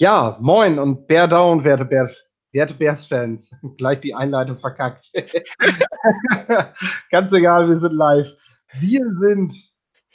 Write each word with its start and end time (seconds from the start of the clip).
Ja, 0.00 0.38
moin 0.40 0.78
und 0.78 1.06
Bear 1.08 1.28
Down, 1.28 1.62
werte 1.62 1.84
Bears, 1.84 2.26
werte 2.52 2.72
Bears-Fans. 2.72 3.54
Gleich 3.76 4.00
die 4.00 4.14
Einleitung 4.14 4.58
verkackt. 4.58 5.12
Ganz 7.10 7.34
egal, 7.34 7.68
wir 7.68 7.78
sind 7.78 7.92
live. 7.92 8.34
Wir 8.78 9.04
sind 9.20 9.52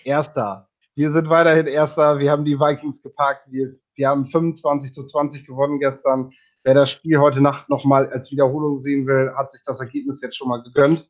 Erster. 0.04 0.68
Wir 0.96 1.12
sind 1.12 1.30
weiterhin 1.30 1.68
Erster. 1.68 2.18
Wir 2.18 2.32
haben 2.32 2.46
die 2.46 2.60
Vikings 2.60 3.04
gepackt. 3.04 3.46
Wir, 3.52 3.76
wir 3.94 4.10
haben 4.10 4.26
25 4.26 4.92
zu 4.92 5.06
20 5.06 5.46
gewonnen 5.46 5.80
gestern. 5.80 6.32
Wer 6.64 6.74
das 6.74 6.90
Spiel 6.90 7.20
heute 7.20 7.42
Nacht 7.42 7.70
nochmal 7.70 8.12
als 8.12 8.32
Wiederholung 8.32 8.74
sehen 8.74 9.06
will, 9.06 9.36
hat 9.38 9.52
sich 9.52 9.62
das 9.68 9.82
Ergebnis 9.82 10.20
jetzt 10.20 10.36
schon 10.36 10.48
mal 10.50 10.64
gegönnt. 10.64 11.08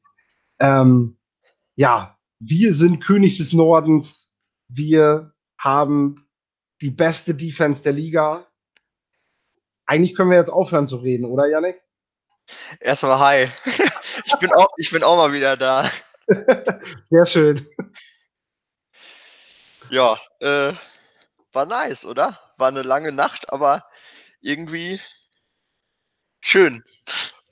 Ähm, 0.60 1.18
ja, 1.78 2.18
wir 2.40 2.74
sind 2.74 3.02
König 3.02 3.38
des 3.38 3.54
Nordens. 3.54 4.36
Wir 4.68 5.32
haben 5.58 6.28
die 6.82 6.92
beste 6.92 7.36
Defense 7.36 7.82
der 7.82 7.94
Liga. 7.94 8.46
Eigentlich 9.86 10.16
können 10.16 10.32
wir 10.32 10.38
jetzt 10.38 10.52
aufhören 10.52 10.88
zu 10.88 10.98
reden, 10.98 11.26
oder 11.26 11.48
Yannick? 11.48 11.82
Erstmal 12.80 13.20
hi. 13.20 13.52
Ich 14.26 14.36
bin 14.40 14.52
auch, 14.54 14.70
ich 14.78 14.90
bin 14.92 15.04
auch 15.04 15.18
mal 15.18 15.34
wieder 15.34 15.58
da. 15.58 15.90
Sehr 17.10 17.26
schön. 17.26 17.68
Ja, 19.90 20.18
äh, 20.40 20.74
war 21.52 21.66
nice, 21.66 22.06
oder? 22.06 22.40
War 22.58 22.70
eine 22.70 22.82
lange 22.82 23.12
Nacht, 23.12 23.52
aber 23.52 23.86
irgendwie 24.42 25.02
schön. 26.42 26.84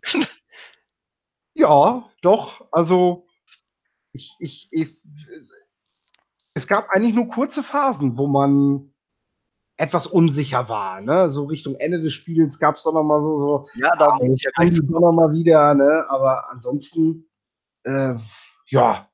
Ja, 1.55 2.09
doch. 2.23 2.67
Also 2.71 3.27
ich, 4.11 4.35
ich, 4.39 4.67
ich, 4.71 4.89
es 6.55 6.67
gab 6.67 6.89
eigentlich 6.89 7.13
nur 7.13 7.27
kurze 7.27 7.63
Phasen, 7.63 8.17
wo 8.17 8.27
man 8.27 8.92
etwas 9.77 10.07
unsicher 10.07 10.69
war. 10.69 11.01
Ne? 11.01 11.29
So 11.29 11.45
Richtung 11.45 11.75
Ende 11.75 12.01
des 12.01 12.13
Spiels 12.13 12.59
gab 12.59 12.75
es 12.75 12.83
doch 12.83 12.93
noch 12.93 13.03
mal 13.03 13.21
so, 13.21 13.37
so 13.37 13.67
ja, 13.75 13.91
da 13.97 14.15
muss 14.21 14.35
ich 14.35 14.43
ja 14.43 14.51
doch 14.55 14.99
noch 14.99 15.11
mal 15.11 15.31
wieder. 15.31 15.73
Ne? 15.73 16.05
Aber 16.09 16.49
ansonsten, 16.51 17.27
äh, 17.83 18.15
ja, 18.67 19.07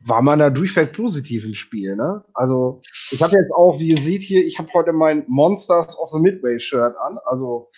war 0.00 0.22
man 0.22 0.38
da 0.38 0.50
durchweg 0.50 0.92
positiv 0.92 1.44
im 1.44 1.54
Spiel. 1.54 1.96
Ne? 1.96 2.24
Also 2.34 2.78
ich 3.10 3.22
habe 3.22 3.36
jetzt 3.36 3.52
auch, 3.52 3.78
wie 3.78 3.88
ihr 3.88 4.00
seht 4.00 4.22
hier, 4.22 4.44
ich 4.44 4.58
habe 4.58 4.72
heute 4.74 4.92
mein 4.92 5.24
Monsters 5.26 5.98
of 5.98 6.10
the 6.10 6.18
Midway 6.18 6.58
Shirt 6.58 6.96
an. 6.96 7.18
Also 7.24 7.70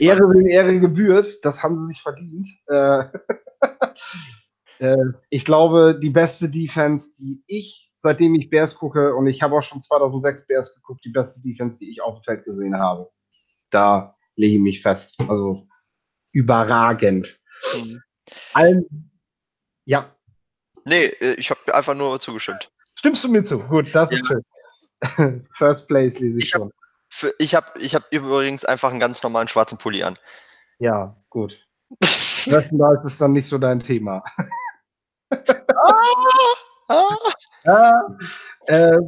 Ehre 0.00 0.28
wem 0.30 0.46
Ehre 0.46 0.80
gebührt, 0.80 1.44
das 1.44 1.62
haben 1.62 1.78
sie 1.78 1.86
sich 1.86 2.02
verdient. 2.02 2.48
Äh, 2.66 3.04
äh, 4.78 5.12
ich 5.30 5.44
glaube, 5.44 5.98
die 6.00 6.10
beste 6.10 6.48
Defense, 6.48 7.12
die 7.18 7.42
ich 7.46 7.87
seitdem 7.98 8.34
ich 8.34 8.50
Bears 8.50 8.76
gucke, 8.76 9.14
und 9.14 9.26
ich 9.26 9.42
habe 9.42 9.56
auch 9.56 9.62
schon 9.62 9.82
2006 9.82 10.46
Bears 10.46 10.74
geguckt, 10.74 11.04
die 11.04 11.10
beste 11.10 11.40
Defense, 11.42 11.78
die 11.78 11.90
ich 11.90 12.00
auf 12.00 12.20
dem 12.20 12.24
Feld 12.24 12.44
gesehen 12.44 12.76
habe. 12.78 13.10
Da 13.70 14.16
lege 14.36 14.54
ich 14.54 14.60
mich 14.60 14.82
fest. 14.82 15.16
Also 15.28 15.66
überragend. 16.32 17.38
Mhm. 17.74 18.02
Allen, 18.54 19.10
ja. 19.84 20.14
Nee, 20.84 21.06
äh, 21.06 21.34
ich 21.34 21.50
habe 21.50 21.74
einfach 21.74 21.94
nur 21.94 22.18
zugestimmt. 22.20 22.70
Stimmst 22.94 23.24
du 23.24 23.28
mir 23.28 23.44
zu? 23.44 23.58
Gut, 23.58 23.94
das 23.94 24.10
ja. 24.10 24.18
ist 24.18 24.26
schön. 24.26 25.46
First 25.52 25.88
Place 25.88 26.18
lese 26.18 26.38
ich, 26.38 26.44
ich 26.44 26.50
schon. 26.50 26.72
Hab, 27.22 27.32
ich 27.38 27.54
habe 27.54 27.80
ich 27.80 27.94
hab 27.94 28.12
übrigens 28.12 28.64
einfach 28.64 28.90
einen 28.90 29.00
ganz 29.00 29.22
normalen 29.22 29.48
schwarzen 29.48 29.78
Pulli 29.78 30.02
an. 30.02 30.14
Ja, 30.78 31.16
gut. 31.30 31.66
Merchandise 32.46 33.02
ist 33.04 33.20
dann 33.20 33.32
nicht 33.32 33.48
so 33.48 33.58
dein 33.58 33.80
Thema. 33.80 34.22
ah! 35.30 36.02
Ah, 36.88 38.16
äh, 38.66 38.98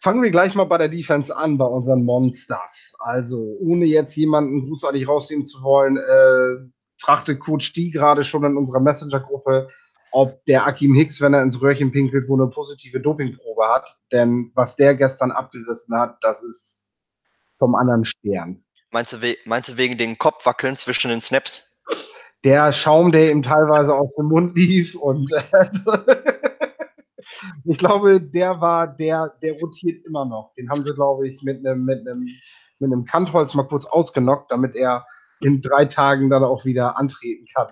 fangen 0.00 0.22
wir 0.22 0.30
gleich 0.30 0.54
mal 0.54 0.64
bei 0.64 0.78
der 0.78 0.88
Defense 0.88 1.36
an, 1.36 1.58
bei 1.58 1.64
unseren 1.64 2.04
Monsters. 2.04 2.94
Also, 2.98 3.56
ohne 3.60 3.84
jetzt 3.86 4.16
jemanden 4.16 4.66
großartig 4.66 5.08
rausnehmen 5.08 5.44
zu 5.44 5.62
wollen, 5.62 5.96
äh, 5.96 6.70
fragte 6.98 7.36
Coach 7.38 7.72
D 7.72 7.90
gerade 7.90 8.22
schon 8.22 8.44
in 8.44 8.56
unserer 8.56 8.80
Messenger-Gruppe, 8.80 9.68
ob 10.12 10.44
der 10.46 10.66
Akim 10.66 10.94
Hicks, 10.94 11.20
wenn 11.20 11.34
er 11.34 11.42
ins 11.42 11.60
Röhrchen 11.60 11.90
pinkelt, 11.90 12.28
wohl 12.28 12.40
eine 12.40 12.50
positive 12.50 13.00
Dopingprobe 13.00 13.68
hat. 13.68 13.96
Denn 14.12 14.52
was 14.54 14.76
der 14.76 14.94
gestern 14.94 15.32
abgerissen 15.32 15.98
hat, 15.98 16.18
das 16.22 16.42
ist 16.42 16.76
vom 17.58 17.74
anderen 17.74 18.04
Stern. 18.04 18.62
Meinst 18.92 19.12
du, 19.12 19.36
meinst 19.44 19.68
du 19.68 19.76
wegen 19.76 19.98
den 19.98 20.16
Kopfwackeln 20.16 20.76
zwischen 20.76 21.08
den 21.08 21.20
Snaps? 21.20 21.66
der 22.46 22.72
Schaum, 22.72 23.10
der 23.10 23.32
ihm 23.32 23.42
teilweise 23.42 23.92
aus 23.92 24.14
dem 24.14 24.26
Mund 24.26 24.56
lief 24.56 24.94
und 24.94 25.32
äh, 25.52 25.68
ich 27.64 27.78
glaube, 27.78 28.20
der 28.20 28.60
war 28.60 28.86
der, 28.86 29.34
der 29.42 29.54
rotiert 29.54 30.04
immer 30.04 30.24
noch. 30.24 30.52
Den 30.56 30.70
haben 30.70 30.84
sie, 30.84 30.94
glaube 30.94 31.28
ich, 31.28 31.42
mit 31.42 31.66
einem 31.66 31.84
mit 31.84 32.06
einem 32.06 32.26
mit 32.78 32.92
einem 32.92 33.04
Kantholz 33.04 33.54
mal 33.54 33.64
kurz 33.64 33.86
ausgenockt, 33.86 34.50
damit 34.50 34.74
er 34.74 35.06
in 35.40 35.60
drei 35.60 35.86
Tagen 35.86 36.30
dann 36.30 36.44
auch 36.44 36.64
wieder 36.64 36.98
antreten 36.98 37.46
kann. 37.54 37.68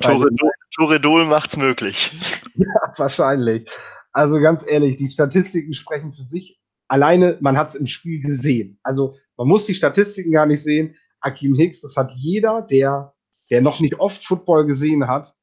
Toredol, 0.00 0.50
Toredol 0.76 1.24
macht's 1.26 1.56
möglich. 1.56 2.12
Ja, 2.60 2.92
wahrscheinlich. 2.96 3.70
Also 4.10 4.40
ganz 4.40 4.68
ehrlich, 4.68 4.96
die 4.96 5.08
Statistiken 5.08 5.74
sprechen 5.74 6.12
für 6.12 6.24
sich. 6.24 6.60
Alleine, 6.88 7.38
man 7.40 7.56
hat 7.56 7.68
es 7.68 7.74
im 7.76 7.86
Spiel 7.86 8.20
gesehen. 8.20 8.80
Also 8.82 9.14
man 9.36 9.46
muss 9.46 9.66
die 9.66 9.74
Statistiken 9.74 10.32
gar 10.32 10.44
nicht 10.44 10.64
sehen. 10.64 10.96
Akim 11.20 11.54
Hicks, 11.54 11.82
das 11.82 11.94
hat 11.94 12.10
jeder, 12.16 12.62
der 12.62 13.14
der 13.50 13.62
noch 13.62 13.80
nicht 13.80 13.98
oft 13.98 14.24
Football 14.24 14.66
gesehen 14.66 15.08
hat, 15.08 15.34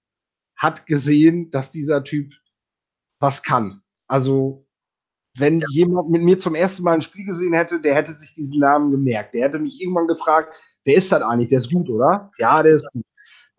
hat 0.55 0.85
gesehen, 0.85 1.51
dass 1.51 1.71
dieser 1.71 2.03
Typ 2.03 2.33
was 3.19 3.43
kann. 3.43 3.81
Also, 4.07 4.67
wenn 5.37 5.57
ja. 5.57 5.67
jemand 5.71 6.09
mit 6.09 6.21
mir 6.21 6.39
zum 6.39 6.55
ersten 6.55 6.83
Mal 6.83 6.93
ein 6.93 7.01
Spiel 7.01 7.25
gesehen 7.25 7.53
hätte, 7.53 7.81
der 7.81 7.95
hätte 7.95 8.13
sich 8.13 8.33
diesen 8.35 8.59
Namen 8.59 8.91
gemerkt. 8.91 9.33
Der 9.33 9.45
hätte 9.45 9.59
mich 9.59 9.81
irgendwann 9.81 10.07
gefragt, 10.07 10.53
wer 10.85 10.95
ist 10.95 11.11
das 11.11 11.21
eigentlich? 11.21 11.49
Der 11.49 11.59
ist 11.59 11.71
gut, 11.71 11.89
oder? 11.89 12.31
Ja, 12.37 12.63
der 12.63 12.75
ist 12.75 12.85
gut. 12.93 13.03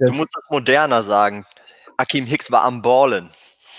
Der 0.01 0.09
du 0.09 0.15
musst 0.15 0.35
das 0.35 0.45
moderner 0.51 1.03
sagen. 1.03 1.45
Akim 1.97 2.27
Hicks 2.27 2.51
war 2.51 2.65
am 2.65 2.83
Ballen. 2.83 3.29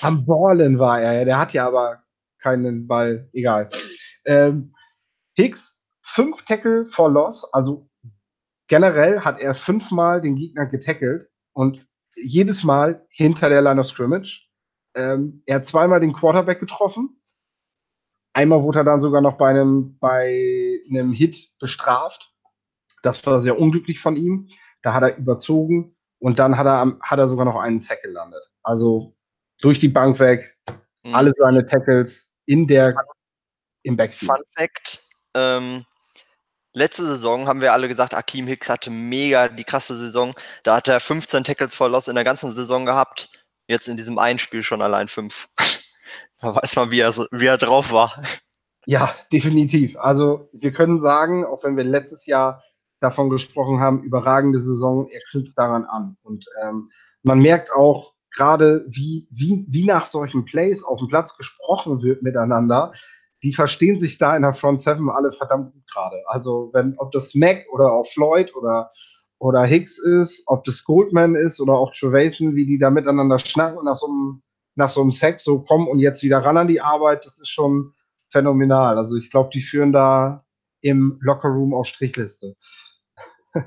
Am 0.02 0.26
Ballen 0.26 0.78
war 0.80 1.02
er, 1.02 1.14
ja. 1.14 1.26
Der 1.26 1.38
hat 1.40 1.54
ja 1.54 1.68
aber 1.68 2.04
keinen 2.40 2.88
Ball, 2.88 3.30
egal. 3.34 3.70
Ähm, 4.26 4.74
Hicks, 5.36 5.82
fünf 6.02 6.44
Tackle 6.44 6.86
for 6.86 7.12
Loss, 7.12 7.46
also 7.54 7.90
generell 8.68 9.22
hat 9.22 9.40
er 9.40 9.54
fünfmal 9.54 10.22
den 10.22 10.36
Gegner 10.36 10.66
getackelt 10.66 11.30
und 11.54 11.86
jedes 12.16 12.64
Mal 12.64 13.06
hinter 13.10 13.50
der 13.50 13.62
Line 13.62 13.80
of 13.80 13.88
Scrimmage. 13.88 14.47
Ähm, 14.98 15.44
er 15.46 15.58
hat 15.58 15.68
zweimal 15.68 16.00
den 16.00 16.12
Quarterback 16.12 16.60
getroffen. 16.60 17.22
Einmal 18.34 18.64
wurde 18.64 18.80
er 18.80 18.84
dann 18.84 19.00
sogar 19.00 19.22
noch 19.22 19.38
bei 19.38 19.50
einem, 19.50 19.98
bei 20.00 20.82
einem 20.90 21.14
Hit 21.14 21.52
bestraft. 21.60 22.34
Das 23.04 23.26
war 23.26 23.42
sehr 23.42 23.60
unglücklich 23.60 24.00
von 24.00 24.16
ihm. 24.16 24.50
Da 24.82 24.94
hat 24.94 25.04
er 25.04 25.18
überzogen 25.18 25.96
und 26.20 26.40
dann 26.40 26.58
hat 26.58 26.66
er, 26.66 26.98
hat 27.02 27.20
er 27.20 27.28
sogar 27.28 27.46
noch 27.46 27.56
einen 27.56 27.80
Sack 27.80 28.02
gelandet. 28.02 28.50
Also 28.64 29.16
durch 29.62 29.80
die 29.80 29.88
Bank 29.88 30.20
weg, 30.20 30.58
mhm. 31.04 31.16
alle 31.16 31.32
seine 31.38 31.66
Tackles 31.66 32.30
in 32.46 32.68
der, 32.68 32.96
im 33.84 33.98
Backfield. 33.98 34.32
Fun 34.32 34.44
Fact, 34.56 35.04
ähm, 35.36 35.86
letzte 36.74 37.06
Saison 37.06 37.48
haben 37.48 37.62
wir 37.62 37.74
alle 37.74 37.88
gesagt, 37.88 38.14
Akeem 38.14 38.48
Hicks 38.48 38.70
hatte 38.70 38.90
mega 38.90 39.48
die 39.48 39.64
krasse 39.64 39.98
Saison. 39.98 40.34
Da 40.64 40.78
hat 40.78 40.88
er 40.88 41.00
15 41.00 41.44
Tackles 41.44 41.76
for 41.76 41.90
Loss 41.90 42.08
in 42.08 42.16
der 42.16 42.24
ganzen 42.24 42.56
Saison 42.56 42.86
gehabt. 42.86 43.30
Jetzt 43.68 43.88
in 43.88 43.98
diesem 43.98 44.18
einen 44.18 44.40
Spiel 44.40 44.64
schon 44.64 44.82
allein 44.82 45.08
fünf. 45.08 45.50
da 46.42 46.56
weiß 46.56 46.76
man, 46.76 46.92
wie 46.92 47.02
er, 47.02 47.14
wie 47.32 47.46
er 47.46 47.58
drauf 47.58 47.92
war. 47.92 48.22
Ja, 48.86 49.14
definitiv. 49.32 49.98
Also 49.98 50.50
wir 50.54 50.72
können 50.72 51.02
sagen, 51.02 51.46
auch 51.46 51.64
wenn 51.64 51.76
wir 51.76 51.84
letztes 51.84 52.26
Jahr 52.26 52.64
davon 53.00 53.30
gesprochen 53.30 53.80
haben, 53.80 54.04
überragende 54.04 54.60
Saison, 54.60 55.08
er 55.12 55.20
knüpft 55.30 55.58
daran 55.58 55.86
an. 55.86 56.18
Und 56.24 56.46
ähm, 56.64 56.90
man 57.24 57.40
merkt 57.40 57.72
auch 57.72 58.14
gerade, 58.32 58.86
wie, 58.88 59.28
wie, 59.32 59.66
wie 59.70 59.86
nach 59.86 60.06
solchen 60.06 60.46
Plays 60.46 60.84
auf 60.84 61.00
dem 61.00 61.10
Platz 61.10 61.36
gesprochen 61.38 62.02
wird 62.02 62.24
miteinander 62.24 62.94
die 63.44 63.54
verstehen 63.54 64.00
sich 64.00 64.18
da 64.18 64.36
in 64.36 64.42
der 64.42 64.54
Front 64.54 64.82
Seven 64.82 65.10
alle 65.10 65.32
verdammt 65.32 65.74
gut 65.74 65.88
gerade. 65.92 66.18
Also 66.28 66.70
wenn, 66.74 66.96
ob 66.98 67.12
das 67.12 67.36
Mac 67.36 67.66
oder 67.72 67.92
auch 67.92 68.08
Floyd 68.08 68.56
oder, 68.56 68.92
oder 69.40 69.64
Hicks 69.64 70.00
ist, 70.00 70.44
ob 70.48 70.64
das 70.64 70.84
Goldman 70.84 71.36
ist 71.36 71.60
oder 71.60 71.74
auch 71.74 71.94
Trevason, 71.94 72.56
wie 72.56 72.66
die 72.66 72.80
da 72.80 72.90
miteinander 72.90 73.40
schnacken 73.40 73.78
und 73.78 73.86
nach 73.86 73.96
so 73.96 74.08
einem, 74.08 74.42
nach 74.76 74.90
so 74.90 75.02
einem 75.02 75.12
Sex 75.12 75.44
so 75.44 75.62
kommen 75.62 75.88
und 75.88 76.00
jetzt 76.00 76.24
wieder 76.24 76.40
ran 76.40 76.58
an 76.58 76.68
die 76.68 76.82
Arbeit, 76.82 77.26
das 77.26 77.40
ist 77.40 77.50
schon 77.50 77.94
phänomenal. 78.30 78.98
Also 78.98 79.16
ich 79.16 79.30
glaube, 79.30 79.50
die 79.54 79.62
führen 79.62 79.92
da 79.92 80.46
im 80.82 81.18
Lockerroom 81.22 81.74
auf 81.74 81.88
Strichliste. 81.88 82.56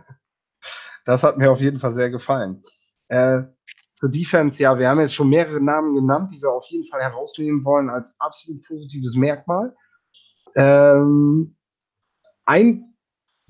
das 1.05 1.22
hat 1.22 1.38
mir 1.38 1.50
auf 1.50 1.61
jeden 1.61 1.78
Fall 1.78 1.93
sehr 1.93 2.11
gefallen. 2.11 2.62
Äh, 3.08 3.43
für 3.99 4.08
Defense, 4.08 4.62
ja, 4.62 4.78
wir 4.78 4.88
haben 4.88 5.00
jetzt 5.00 5.14
schon 5.14 5.28
mehrere 5.28 5.61
Namen 5.61 5.94
genannt, 5.94 6.31
die 6.32 6.40
wir 6.40 6.50
auf 6.50 6.64
jeden 6.67 6.87
Fall 6.87 7.02
herausnehmen 7.02 7.64
wollen 7.64 7.90
als 7.90 8.14
absolut 8.19 8.64
positives 8.67 9.14
Merkmal. 9.14 9.76
Ähm, 10.56 11.56
ein, 12.46 12.89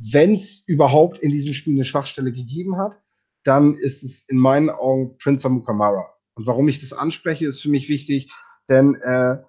wenn 0.01 0.35
es 0.35 0.67
überhaupt 0.67 1.19
in 1.19 1.31
diesem 1.31 1.53
Spiel 1.53 1.75
eine 1.75 1.85
Schwachstelle 1.85 2.33
gegeben 2.33 2.79
hat, 2.79 2.99
dann 3.45 3.75
ist 3.75 4.03
es 4.03 4.27
in 4.29 4.39
meinen 4.39 4.71
Augen 4.71 5.17
Prince 5.19 5.47
Amukamara. 5.47 6.11
Und 6.35 6.47
warum 6.47 6.69
ich 6.69 6.81
das 6.81 6.93
anspreche, 6.93 7.47
ist 7.47 7.61
für 7.61 7.69
mich 7.69 7.89
wichtig, 7.89 8.33
denn 8.69 8.95
äh, 8.97 9.43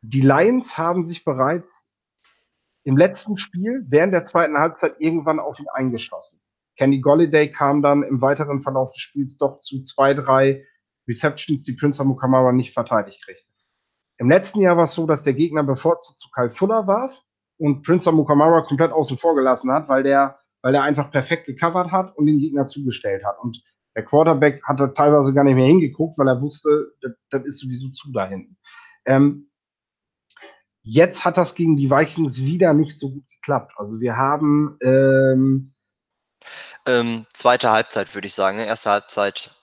die 0.00 0.22
Lions 0.22 0.78
haben 0.78 1.04
sich 1.04 1.24
bereits 1.24 1.90
im 2.84 2.96
letzten 2.96 3.38
Spiel 3.38 3.84
während 3.88 4.12
der 4.12 4.26
zweiten 4.26 4.56
Halbzeit 4.56 4.96
irgendwann 4.98 5.38
auf 5.38 5.58
ihn 5.58 5.68
eingeschossen. 5.72 6.40
Kenny 6.76 7.00
Golliday 7.00 7.50
kam 7.50 7.82
dann 7.82 8.02
im 8.02 8.20
weiteren 8.20 8.60
Verlauf 8.60 8.92
des 8.92 9.00
Spiels 9.00 9.36
doch 9.36 9.58
zu 9.58 9.80
zwei, 9.80 10.12
drei 10.14 10.64
Receptions, 11.06 11.64
die 11.64 11.72
Prince 11.74 12.00
Amukamara 12.02 12.52
nicht 12.52 12.72
verteidigt 12.72 13.22
kriegt. 13.24 13.44
Im 14.16 14.30
letzten 14.30 14.60
Jahr 14.60 14.76
war 14.76 14.84
es 14.84 14.92
so, 14.92 15.06
dass 15.06 15.24
der 15.24 15.34
Gegner 15.34 15.62
bevorzugt 15.62 16.18
zu 16.18 16.28
Kyle 16.30 16.50
Fuller 16.50 16.86
warf 16.86 17.22
und 17.64 17.82
Prince 17.82 18.10
Amukamara 18.10 18.60
komplett 18.60 18.92
außen 18.92 19.16
vor 19.16 19.34
gelassen 19.34 19.72
hat, 19.72 19.88
weil 19.88 20.02
der, 20.02 20.38
weil 20.60 20.72
der 20.72 20.82
einfach 20.82 21.10
perfekt 21.10 21.46
gecovert 21.46 21.90
hat 21.90 22.14
und 22.16 22.26
den 22.26 22.38
Gegner 22.38 22.66
zugestellt 22.66 23.24
hat. 23.24 23.38
Und 23.40 23.62
der 23.96 24.04
Quarterback 24.04 24.62
hatte 24.64 24.92
teilweise 24.92 25.32
gar 25.32 25.44
nicht 25.44 25.54
mehr 25.54 25.66
hingeguckt, 25.66 26.18
weil 26.18 26.28
er 26.28 26.42
wusste, 26.42 26.92
das, 27.00 27.12
das 27.30 27.44
ist 27.44 27.60
sowieso 27.60 27.88
zu 27.88 28.12
da 28.12 28.26
hinten. 28.26 28.58
Ähm, 29.06 29.50
jetzt 30.82 31.24
hat 31.24 31.38
das 31.38 31.54
gegen 31.54 31.76
die 31.76 31.90
Vikings 31.90 32.38
wieder 32.38 32.74
nicht 32.74 33.00
so 33.00 33.10
gut 33.10 33.24
geklappt. 33.30 33.72
Also 33.76 33.98
wir 33.98 34.18
haben 34.18 34.76
ähm, 34.82 35.72
ähm, 36.84 37.24
zweite 37.32 37.70
Halbzeit, 37.70 38.14
würde 38.14 38.26
ich 38.26 38.34
sagen. 38.34 38.58
Ne? 38.58 38.66
Erste 38.66 38.90
Halbzeit. 38.90 39.54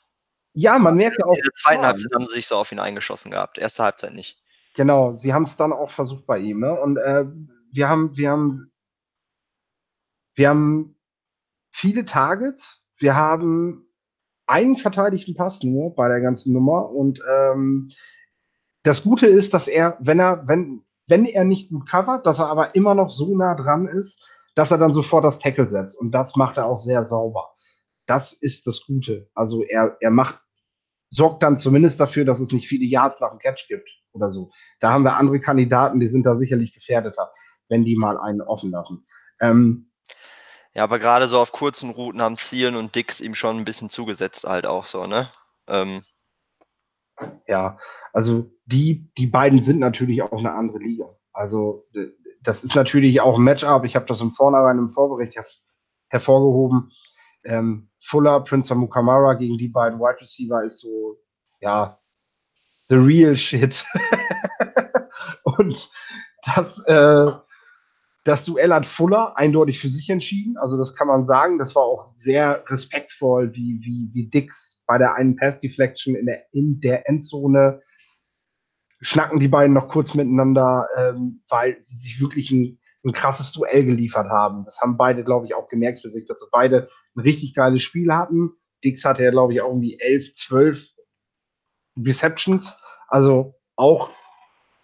Ja, 0.54 0.80
man 0.80 0.96
merkt 0.96 1.18
ja 1.20 1.26
auch. 1.26 1.36
In 1.36 1.44
der 1.44 1.54
zweiten 1.54 1.86
Halbzeit 1.86 2.12
haben 2.16 2.26
sie 2.26 2.34
sich 2.34 2.48
so 2.48 2.56
auf 2.56 2.72
ihn 2.72 2.80
eingeschossen 2.80 3.30
gehabt. 3.30 3.60
Erste 3.60 3.84
Halbzeit 3.84 4.14
nicht. 4.14 4.42
Genau, 4.74 5.14
sie 5.14 5.34
haben 5.34 5.44
es 5.44 5.56
dann 5.56 5.72
auch 5.72 5.92
versucht 5.92 6.26
bei 6.26 6.40
ihm. 6.40 6.62
Ne? 6.62 6.74
Und 6.74 6.98
äh, 6.98 7.26
wir 7.72 7.90
haben, 7.90 8.16
wir 8.18 8.32
haben, 8.32 8.72
wir 10.36 10.50
haben 10.50 10.96
viele 11.72 12.06
Targets. 12.06 12.86
Wir 12.98 13.16
haben 13.16 13.88
einen 14.46 14.76
verteidigten 14.76 15.34
Pass 15.34 15.64
nur 15.64 15.96
bei 15.96 16.08
der 16.08 16.22
ganzen 16.22 16.54
Nummer. 16.54 16.90
Und 16.90 17.22
ähm, 17.28 17.90
das 18.84 19.04
Gute 19.04 19.28
ist, 19.28 19.54
dass 19.54 19.68
er, 19.68 19.98
wenn 20.00 20.20
er, 20.20 20.48
wenn, 20.48 20.84
wenn 21.08 21.26
er 21.26 21.46
nicht 21.46 21.70
gut 21.70 21.90
covert, 21.90 22.26
dass 22.26 22.40
er 22.40 22.48
aber 22.48 22.76
immer 22.76 22.96
noch 22.96 23.10
so 23.10 23.36
nah 23.36 23.56
dran 23.56 23.88
ist, 23.88 24.24
dass 24.56 24.72
er 24.72 24.78
dann 24.78 24.94
sofort 24.94 25.24
das 25.24 25.40
Tackle 25.40 25.68
setzt. 25.68 26.00
Und 26.00 26.12
das 26.12 26.36
macht 26.36 26.58
er 26.58 26.66
auch 26.66 26.80
sehr 26.80 27.06
sauber. 27.06 27.54
Das 28.06 28.34
ist 28.34 28.68
das 28.68 28.86
Gute. 28.86 29.30
Also 29.34 29.64
er, 29.64 29.98
er 30.02 30.12
macht, 30.12 30.42
sorgt 31.10 31.44
dann 31.44 31.58
zumindest 31.58 32.00
dafür, 32.00 32.26
dass 32.26 32.40
es 32.40 32.52
nicht 32.52 32.68
viele 32.68 32.86
Yards 32.86 33.20
nach 33.20 33.30
dem 33.30 33.40
Catch 33.40 33.68
gibt 33.68 33.90
oder 34.12 34.30
so. 34.30 34.52
Da 34.80 34.92
haben 34.92 35.04
wir 35.04 35.16
andere 35.16 35.40
Kandidaten, 35.40 36.00
die 36.00 36.08
sind 36.08 36.26
da 36.26 36.36
sicherlich 36.36 36.74
gefährdeter, 36.74 37.32
wenn 37.72 37.84
die 37.84 37.96
mal 37.96 38.20
einen 38.20 38.42
offen 38.42 38.70
lassen. 38.70 39.06
Ähm, 39.40 39.90
ja, 40.74 40.84
aber 40.84 41.00
gerade 41.00 41.28
so 41.28 41.40
auf 41.40 41.52
kurzen 41.52 41.90
Routen 41.90 42.22
haben 42.22 42.36
Zielen 42.36 42.76
und 42.76 42.96
Dix 42.96 43.20
ihm 43.20 43.34
schon 43.34 43.58
ein 43.58 43.66
bisschen 43.66 43.90
zugesetzt, 43.90 44.44
halt 44.44 44.66
auch 44.66 44.86
so, 44.86 45.08
ne? 45.08 45.30
Ähm. 45.68 46.04
Ja, 47.48 47.78
also 48.14 48.52
die, 48.66 49.12
die 49.18 49.28
beiden 49.28 49.62
sind 49.62 49.80
natürlich 49.80 50.22
auch 50.22 50.38
eine 50.38 50.54
andere 50.54 50.80
Liga. 50.80 51.06
Also 51.34 51.88
das 52.42 52.64
ist 52.64 52.76
natürlich 52.76 53.22
auch 53.22 53.38
ein 53.38 53.44
Matchup. 53.44 53.86
Ich 53.86 53.96
habe 53.96 54.06
das 54.06 54.22
im 54.22 54.32
Vornherein 54.32 54.78
im 54.78 54.88
Vorbericht 54.88 55.36
her 55.36 55.46
hervorgehoben. 56.10 56.92
Ähm, 57.44 57.90
Fuller, 58.00 58.42
Prince 58.42 58.74
Mukamara 58.76 59.36
gegen 59.36 59.58
die 59.58 59.70
beiden 59.70 60.00
Wide 60.00 60.20
Receiver 60.20 60.64
ist 60.64 60.80
so, 60.80 61.18
ja, 61.62 62.00
the 62.90 62.96
real 62.96 63.36
shit. 63.36 63.86
und 65.44 65.90
das, 66.44 66.80
äh, 66.86 67.32
das 68.24 68.46
Duell 68.46 68.72
hat 68.72 68.86
Fuller 68.86 69.38
eindeutig 69.38 69.80
für 69.80 69.90
sich 69.90 70.10
entschieden. 70.10 70.58
Also 70.58 70.78
das 70.78 70.96
kann 70.96 71.08
man 71.08 71.26
sagen. 71.26 71.58
Das 71.58 71.76
war 71.76 71.84
auch 71.84 72.14
sehr 72.18 72.64
respektvoll, 72.68 73.54
wie, 73.56 73.80
wie, 73.82 74.10
wie 74.14 74.30
Dix 74.30 74.84
bei 74.86 74.98
der 74.98 75.16
einen 75.16 75.36
Pass 75.36 75.60
Deflection 75.60 76.16
in 76.16 76.28
der, 76.28 76.44
in 76.52 76.80
der 76.82 77.10
Endzone 77.10 77.82
schnacken 79.02 79.40
die 79.40 79.48
beiden 79.48 79.74
noch 79.74 79.88
kurz 79.88 80.14
miteinander, 80.14 80.88
ähm, 80.96 81.42
weil 81.50 81.82
sie 81.82 81.98
sich 81.98 82.22
wirklich 82.22 82.52
ein, 82.52 82.80
ein 83.04 83.14
krasses 83.14 83.52
Duell 83.52 83.84
geliefert 83.84 84.30
haben. 84.30 84.64
Das 84.66 84.80
haben 84.80 84.98
beide, 84.98 85.24
glaube 85.24 85.48
ich, 85.48 85.56
auch 85.56 85.68
gemerkt 85.68 86.00
für 86.02 86.10
sich, 86.10 86.26
dass 86.26 86.40
sie 86.40 86.46
beide 86.52 86.88
ein 87.16 87.22
richtig 87.22 87.56
geiles 87.56 87.82
Spiel 87.82 88.14
hatten. 88.14 88.52
Dix 88.84 89.04
hatte 89.04 89.24
ja, 89.24 89.32
glaube 89.32 89.54
ich, 89.54 89.62
auch 89.62 89.70
irgendwie 89.70 90.00
elf, 90.00 90.34
zwölf 90.34 90.88
Receptions. 91.98 92.78
Also 93.08 93.56
auch 93.76 94.12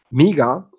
mega. 0.10 0.72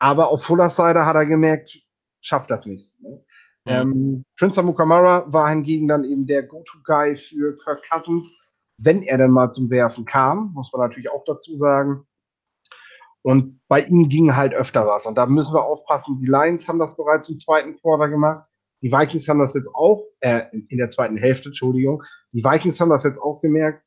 Aber 0.00 0.28
auf 0.28 0.42
Fullers 0.42 0.74
Seite 0.74 1.06
hat 1.06 1.14
er 1.14 1.26
gemerkt, 1.26 1.83
schafft 2.24 2.50
das 2.50 2.66
nicht. 2.66 2.98
Ne? 3.00 3.24
Mhm. 3.66 3.72
Ähm, 3.72 4.24
Prince 4.38 4.62
Mukamara 4.62 5.32
war 5.32 5.50
hingegen 5.50 5.88
dann 5.88 6.04
eben 6.04 6.26
der 6.26 6.42
Go-To-Guy 6.42 7.16
für 7.16 7.56
Kirk 7.56 7.82
Cousins, 7.88 8.40
wenn 8.78 9.02
er 9.02 9.18
dann 9.18 9.30
mal 9.30 9.50
zum 9.50 9.70
Werfen 9.70 10.04
kam, 10.04 10.52
muss 10.54 10.72
man 10.72 10.82
natürlich 10.82 11.10
auch 11.10 11.24
dazu 11.24 11.56
sagen. 11.56 12.06
Und 13.22 13.60
bei 13.68 13.80
ihm 13.80 14.08
ging 14.08 14.36
halt 14.36 14.52
öfter 14.52 14.86
was. 14.86 15.06
Und 15.06 15.16
da 15.16 15.24
müssen 15.26 15.54
wir 15.54 15.64
aufpassen. 15.64 16.18
Die 16.20 16.26
Lions 16.26 16.68
haben 16.68 16.78
das 16.78 16.96
bereits 16.96 17.28
im 17.28 17.38
zweiten 17.38 17.76
Quarter 17.80 18.08
gemacht. 18.08 18.46
Die 18.82 18.92
Vikings 18.92 19.28
haben 19.28 19.38
das 19.38 19.54
jetzt 19.54 19.70
auch, 19.74 20.04
äh, 20.20 20.44
in 20.68 20.76
der 20.76 20.90
zweiten 20.90 21.16
Hälfte, 21.16 21.48
Entschuldigung. 21.48 22.02
Die 22.32 22.44
Vikings 22.44 22.78
haben 22.80 22.90
das 22.90 23.02
jetzt 23.02 23.18
auch 23.18 23.40
gemerkt. 23.40 23.82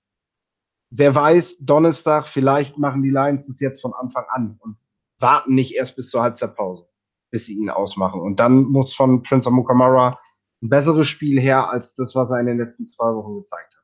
Wer 0.90 1.14
weiß, 1.14 1.60
Donnerstag, 1.60 2.28
vielleicht 2.28 2.80
machen 2.80 3.04
die 3.04 3.12
Lions 3.12 3.46
das 3.46 3.60
jetzt 3.60 3.82
von 3.82 3.94
Anfang 3.94 4.26
an 4.30 4.58
und 4.60 4.78
warten 5.20 5.54
nicht 5.54 5.76
erst 5.76 5.98
bis 5.98 6.10
zur 6.10 6.24
Halbzeitpause, 6.24 6.88
bis 7.32 7.46
sie 7.46 7.54
ihn 7.54 7.70
ausmachen. 7.70 8.22
Und 8.22 8.40
dann 8.40 8.64
muss 8.64 8.94
von 8.94 9.24
Prince 9.24 9.48
Amukamara 9.48 10.20
ein 10.62 10.70
besseres 10.70 11.08
Spiel 11.08 11.40
her, 11.40 11.70
als 11.70 11.94
das, 11.94 12.16
was 12.16 12.32
er 12.32 12.40
in 12.40 12.48
den 12.48 12.58
letzten 12.58 12.88
zwei 12.88 13.14
Wochen 13.14 13.36
gezeigt 13.36 13.76
hat. 13.76 13.84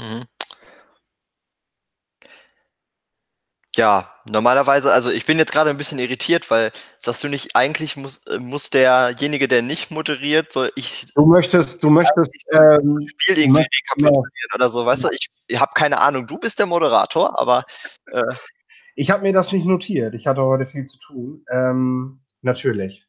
Mhm. 0.00 0.24
Ja, 3.76 4.08
normalerweise, 4.28 4.92
also 4.92 5.10
ich 5.10 5.26
bin 5.26 5.36
jetzt 5.36 5.50
gerade 5.50 5.68
ein 5.70 5.76
bisschen 5.76 5.98
irritiert, 5.98 6.48
weil 6.48 6.70
sagst 7.00 7.24
du 7.24 7.28
nicht, 7.28 7.56
eigentlich 7.56 7.96
muss, 7.96 8.24
äh, 8.28 8.38
muss 8.38 8.70
derjenige, 8.70 9.48
der 9.48 9.62
nicht 9.62 9.90
moderiert, 9.90 10.52
soll 10.52 10.70
ich. 10.76 11.12
Du 11.14 11.26
möchtest, 11.26 11.82
du 11.82 11.90
möchtest 11.90 12.30
ähm, 12.52 13.04
Spiel 13.08 13.38
irgendwie 13.38 13.62
rekapitulieren 13.62 14.30
ja. 14.50 14.54
oder 14.54 14.70
so, 14.70 14.86
weißt 14.86 15.04
du? 15.04 15.08
Ich, 15.10 15.28
ich 15.48 15.60
habe 15.60 15.72
keine 15.74 16.00
Ahnung, 16.00 16.28
du 16.28 16.38
bist 16.38 16.60
der 16.60 16.66
Moderator, 16.66 17.36
aber 17.38 17.64
äh, 18.12 18.22
ich 18.94 19.10
habe 19.10 19.22
mir 19.22 19.32
das 19.32 19.52
nicht 19.52 19.66
notiert. 19.66 20.14
Ich 20.14 20.26
hatte 20.26 20.42
heute 20.42 20.66
viel 20.66 20.84
zu 20.84 20.98
tun. 20.98 21.44
Ähm, 21.50 22.20
natürlich. 22.42 23.06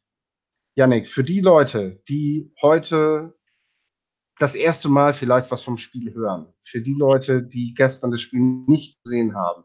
Yannick, 0.74 1.08
für 1.08 1.24
die 1.24 1.40
Leute, 1.40 2.02
die 2.08 2.52
heute 2.60 3.34
das 4.38 4.54
erste 4.54 4.88
Mal 4.88 5.14
vielleicht 5.14 5.50
was 5.50 5.62
vom 5.62 5.78
Spiel 5.78 6.12
hören, 6.12 6.52
für 6.60 6.82
die 6.82 6.94
Leute, 6.94 7.42
die 7.42 7.72
gestern 7.72 8.10
das 8.10 8.20
Spiel 8.20 8.40
nicht 8.40 9.02
gesehen 9.02 9.34
haben, 9.34 9.64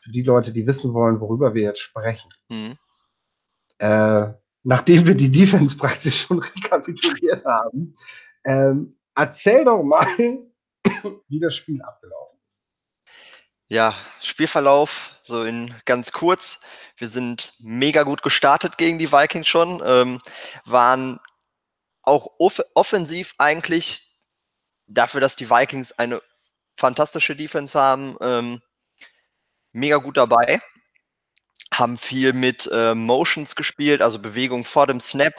für 0.00 0.10
die 0.10 0.22
Leute, 0.22 0.52
die 0.52 0.66
wissen 0.66 0.92
wollen, 0.92 1.20
worüber 1.20 1.54
wir 1.54 1.62
jetzt 1.62 1.80
sprechen. 1.80 2.30
Mhm. 2.50 2.76
Äh, 3.78 4.34
nachdem 4.62 5.06
wir 5.06 5.14
die 5.14 5.30
Defense 5.30 5.76
praktisch 5.76 6.22
schon 6.22 6.40
rekapituliert 6.40 7.44
haben, 7.46 7.94
ähm, 8.44 8.98
erzähl 9.14 9.64
doch 9.64 9.82
mal, 9.82 10.06
wie 11.28 11.40
das 11.40 11.54
Spiel 11.54 11.80
abgelaufen 11.80 12.38
ist. 12.38 12.39
Ja, 13.72 13.94
Spielverlauf, 14.20 15.12
so 15.22 15.44
in 15.44 15.72
ganz 15.84 16.10
kurz. 16.10 16.60
Wir 16.96 17.06
sind 17.06 17.52
mega 17.60 18.02
gut 18.02 18.20
gestartet 18.20 18.76
gegen 18.78 18.98
die 18.98 19.12
Vikings 19.12 19.46
schon, 19.46 19.80
ähm, 19.86 20.18
waren 20.64 21.20
auch 22.02 22.26
off 22.40 22.60
offensiv 22.74 23.34
eigentlich 23.38 24.08
dafür, 24.88 25.20
dass 25.20 25.36
die 25.36 25.50
Vikings 25.50 25.92
eine 25.92 26.22
fantastische 26.76 27.36
Defense 27.36 27.78
haben, 27.78 28.16
ähm, 28.20 28.60
mega 29.72 29.96
gut 29.98 30.16
dabei. 30.16 30.60
Haben 31.72 31.98
viel 31.98 32.32
mit 32.32 32.68
äh, 32.72 32.94
Motions 32.94 33.54
gespielt, 33.54 34.02
also 34.02 34.18
Bewegung 34.18 34.64
vor 34.64 34.86
dem 34.86 35.00
Snap. 35.00 35.34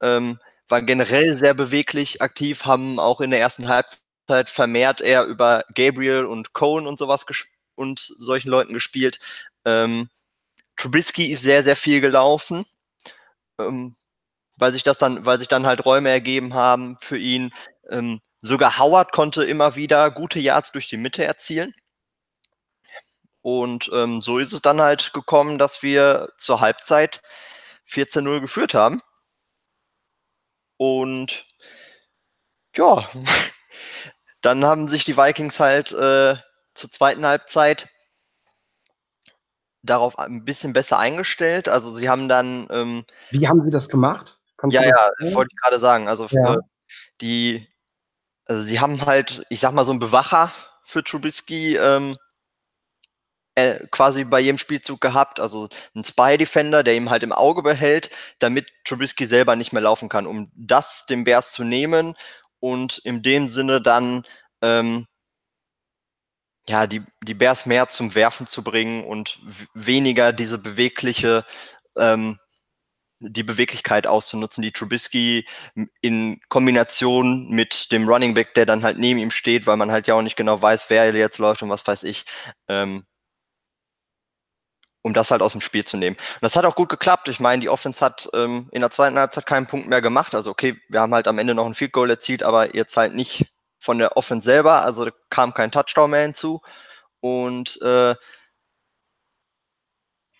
Ähm, 0.00 0.38
waren 0.68 0.86
generell 0.86 1.36
sehr 1.36 1.54
beweglich 1.54 2.22
aktiv, 2.22 2.64
haben 2.64 2.98
auch 3.00 3.20
in 3.20 3.30
der 3.30 3.40
ersten 3.40 3.68
Halbzeit 3.68 4.48
vermehrt 4.48 5.00
eher 5.00 5.24
über 5.24 5.64
Gabriel 5.74 6.24
und 6.24 6.52
Cohen 6.52 6.86
und 6.86 6.98
sowas 6.98 7.26
und 7.74 8.00
solchen 8.00 8.48
Leuten 8.50 8.74
gespielt. 8.74 9.18
Ähm, 9.64 10.08
Trubisky 10.76 11.26
ist 11.26 11.42
sehr, 11.42 11.62
sehr 11.64 11.76
viel 11.76 12.00
gelaufen, 12.00 12.64
ähm, 13.58 13.96
weil 14.56 14.72
sich 14.72 14.82
das 14.82 14.98
dann, 14.98 15.24
weil 15.26 15.38
sich 15.38 15.48
dann 15.48 15.66
halt 15.66 15.84
Räume 15.84 16.10
ergeben 16.10 16.54
haben 16.54 16.96
für 17.00 17.18
ihn. 17.18 17.52
Ähm, 17.90 18.20
sogar 18.40 18.78
Howard 18.78 19.12
konnte 19.12 19.44
immer 19.44 19.76
wieder 19.76 20.10
gute 20.10 20.40
Yards 20.40 20.72
durch 20.72 20.88
die 20.88 20.96
Mitte 20.96 21.24
erzielen. 21.24 21.74
Und 23.42 23.90
ähm, 23.92 24.22
so 24.22 24.38
ist 24.38 24.52
es 24.52 24.62
dann 24.62 24.80
halt 24.80 25.12
gekommen, 25.12 25.58
dass 25.58 25.82
wir 25.82 26.32
zur 26.38 26.60
Halbzeit 26.60 27.20
14-0 27.88 28.40
geführt 28.40 28.74
haben. 28.74 29.00
Und 30.76 31.46
ja, 32.76 33.08
dann 34.42 34.64
haben 34.64 34.88
sich 34.88 35.04
die 35.04 35.16
Vikings 35.16 35.60
halt 35.60 35.92
äh, 35.92 36.36
zur 36.74 36.90
zweiten 36.90 37.26
Halbzeit 37.26 37.88
darauf 39.82 40.18
ein 40.18 40.44
bisschen 40.44 40.72
besser 40.72 40.98
eingestellt. 40.98 41.68
Also 41.68 41.92
sie 41.92 42.08
haben 42.08 42.28
dann. 42.28 42.66
Ähm, 42.70 43.04
Wie 43.30 43.48
haben 43.48 43.62
sie 43.62 43.70
das 43.70 43.88
gemacht? 43.88 44.38
Kannst 44.56 44.74
ja, 44.74 44.84
ja, 44.84 45.10
das 45.18 45.34
wollte 45.34 45.50
ich 45.52 45.60
gerade 45.60 45.80
sagen. 45.80 46.08
Also 46.08 46.26
ja. 46.30 46.58
die, 47.20 47.68
also 48.44 48.62
sie 48.62 48.80
haben 48.80 49.04
halt, 49.04 49.44
ich 49.48 49.60
sag 49.60 49.72
mal, 49.72 49.84
so 49.84 49.90
einen 49.90 50.00
Bewacher 50.00 50.52
für 50.84 51.02
Trubisky 51.02 51.76
ähm, 51.76 52.16
äh, 53.54 53.80
quasi 53.90 54.24
bei 54.24 54.40
jedem 54.40 54.58
Spielzug 54.58 55.00
gehabt, 55.00 55.40
also 55.40 55.68
ein 55.94 56.04
Spy-Defender, 56.04 56.82
der 56.82 56.94
ihm 56.94 57.10
halt 57.10 57.22
im 57.22 57.32
Auge 57.32 57.62
behält, 57.62 58.10
damit 58.38 58.68
Trubisky 58.84 59.26
selber 59.26 59.56
nicht 59.56 59.72
mehr 59.72 59.82
laufen 59.82 60.08
kann, 60.08 60.26
um 60.26 60.50
das 60.54 61.06
dem 61.06 61.24
Bears 61.24 61.52
zu 61.52 61.64
nehmen 61.64 62.14
und 62.60 62.98
in 62.98 63.22
dem 63.22 63.48
Sinne 63.48 63.82
dann 63.82 64.24
ähm, 64.62 65.06
ja, 66.68 66.86
die, 66.86 67.02
die 67.22 67.34
Bears 67.34 67.66
mehr 67.66 67.88
zum 67.88 68.14
Werfen 68.14 68.46
zu 68.46 68.62
bringen 68.62 69.04
und 69.04 69.40
weniger 69.74 70.32
diese 70.32 70.58
bewegliche, 70.58 71.44
ähm, 71.96 72.38
die 73.20 73.42
Beweglichkeit 73.44 74.06
auszunutzen, 74.06 74.62
die 74.62 74.72
Trubisky 74.72 75.46
in 76.00 76.40
Kombination 76.48 77.48
mit 77.50 77.92
dem 77.92 78.08
Running 78.08 78.34
Back, 78.34 78.54
der 78.54 78.66
dann 78.66 78.82
halt 78.82 78.98
neben 78.98 79.18
ihm 79.20 79.30
steht, 79.30 79.66
weil 79.66 79.76
man 79.76 79.92
halt 79.92 80.06
ja 80.08 80.14
auch 80.14 80.22
nicht 80.22 80.36
genau 80.36 80.60
weiß, 80.60 80.90
wer 80.90 81.12
jetzt 81.14 81.38
läuft 81.38 81.62
und 81.62 81.70
was 81.70 81.86
weiß 81.86 82.04
ich, 82.04 82.24
ähm, 82.68 83.04
um 85.02 85.12
das 85.12 85.30
halt 85.30 85.42
aus 85.42 85.52
dem 85.52 85.60
Spiel 85.60 85.84
zu 85.84 85.96
nehmen. 85.96 86.16
Und 86.16 86.42
das 86.42 86.56
hat 86.56 86.64
auch 86.64 86.76
gut 86.76 86.88
geklappt. 86.88 87.28
Ich 87.28 87.40
meine, 87.40 87.60
die 87.60 87.68
Offense 87.68 88.04
hat 88.04 88.28
ähm, 88.34 88.68
in 88.72 88.80
der 88.80 88.90
zweiten 88.90 89.18
Halbzeit 89.18 89.46
keinen 89.46 89.66
Punkt 89.66 89.88
mehr 89.88 90.00
gemacht. 90.00 90.34
Also 90.34 90.50
okay, 90.50 90.80
wir 90.88 91.00
haben 91.00 91.14
halt 91.14 91.28
am 91.28 91.38
Ende 91.38 91.54
noch 91.54 91.66
ein 91.66 91.74
Field 91.74 91.92
Goal 91.92 92.10
erzielt, 92.10 92.42
aber 92.42 92.74
jetzt 92.76 92.96
halt 92.96 93.14
nicht 93.14 93.51
von 93.82 93.98
der 93.98 94.16
Offense 94.16 94.44
selber. 94.44 94.84
Also 94.84 95.10
kam 95.28 95.52
kein 95.54 95.72
Touchdown 95.72 96.10
mehr 96.10 96.22
hinzu. 96.22 96.62
Und 97.20 97.82
äh, 97.82 98.14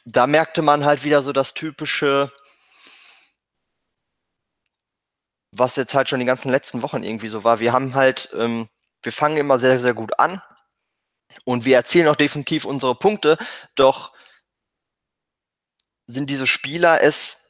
da 0.04 0.26
merkte 0.28 0.62
man 0.62 0.84
halt 0.84 1.02
wieder 1.02 1.22
so 1.24 1.32
das 1.32 1.52
typische, 1.52 2.30
was 5.50 5.74
jetzt 5.74 5.92
halt 5.94 6.08
schon 6.08 6.20
die 6.20 6.26
ganzen 6.26 6.52
letzten 6.52 6.82
Wochen 6.82 7.02
irgendwie 7.02 7.26
so 7.28 7.42
war. 7.42 7.58
Wir 7.58 7.72
haben 7.72 7.94
halt, 7.94 8.30
ähm, 8.34 8.68
wir 9.02 9.12
fangen 9.12 9.36
immer 9.36 9.58
sehr, 9.58 9.80
sehr 9.80 9.94
gut 9.94 10.18
an 10.20 10.40
und 11.44 11.64
wir 11.64 11.76
erzielen 11.76 12.06
auch 12.08 12.16
definitiv 12.16 12.64
unsere 12.64 12.94
Punkte, 12.94 13.38
doch 13.74 14.12
sind 16.06 16.30
diese 16.30 16.46
Spieler 16.46 17.02
es 17.02 17.41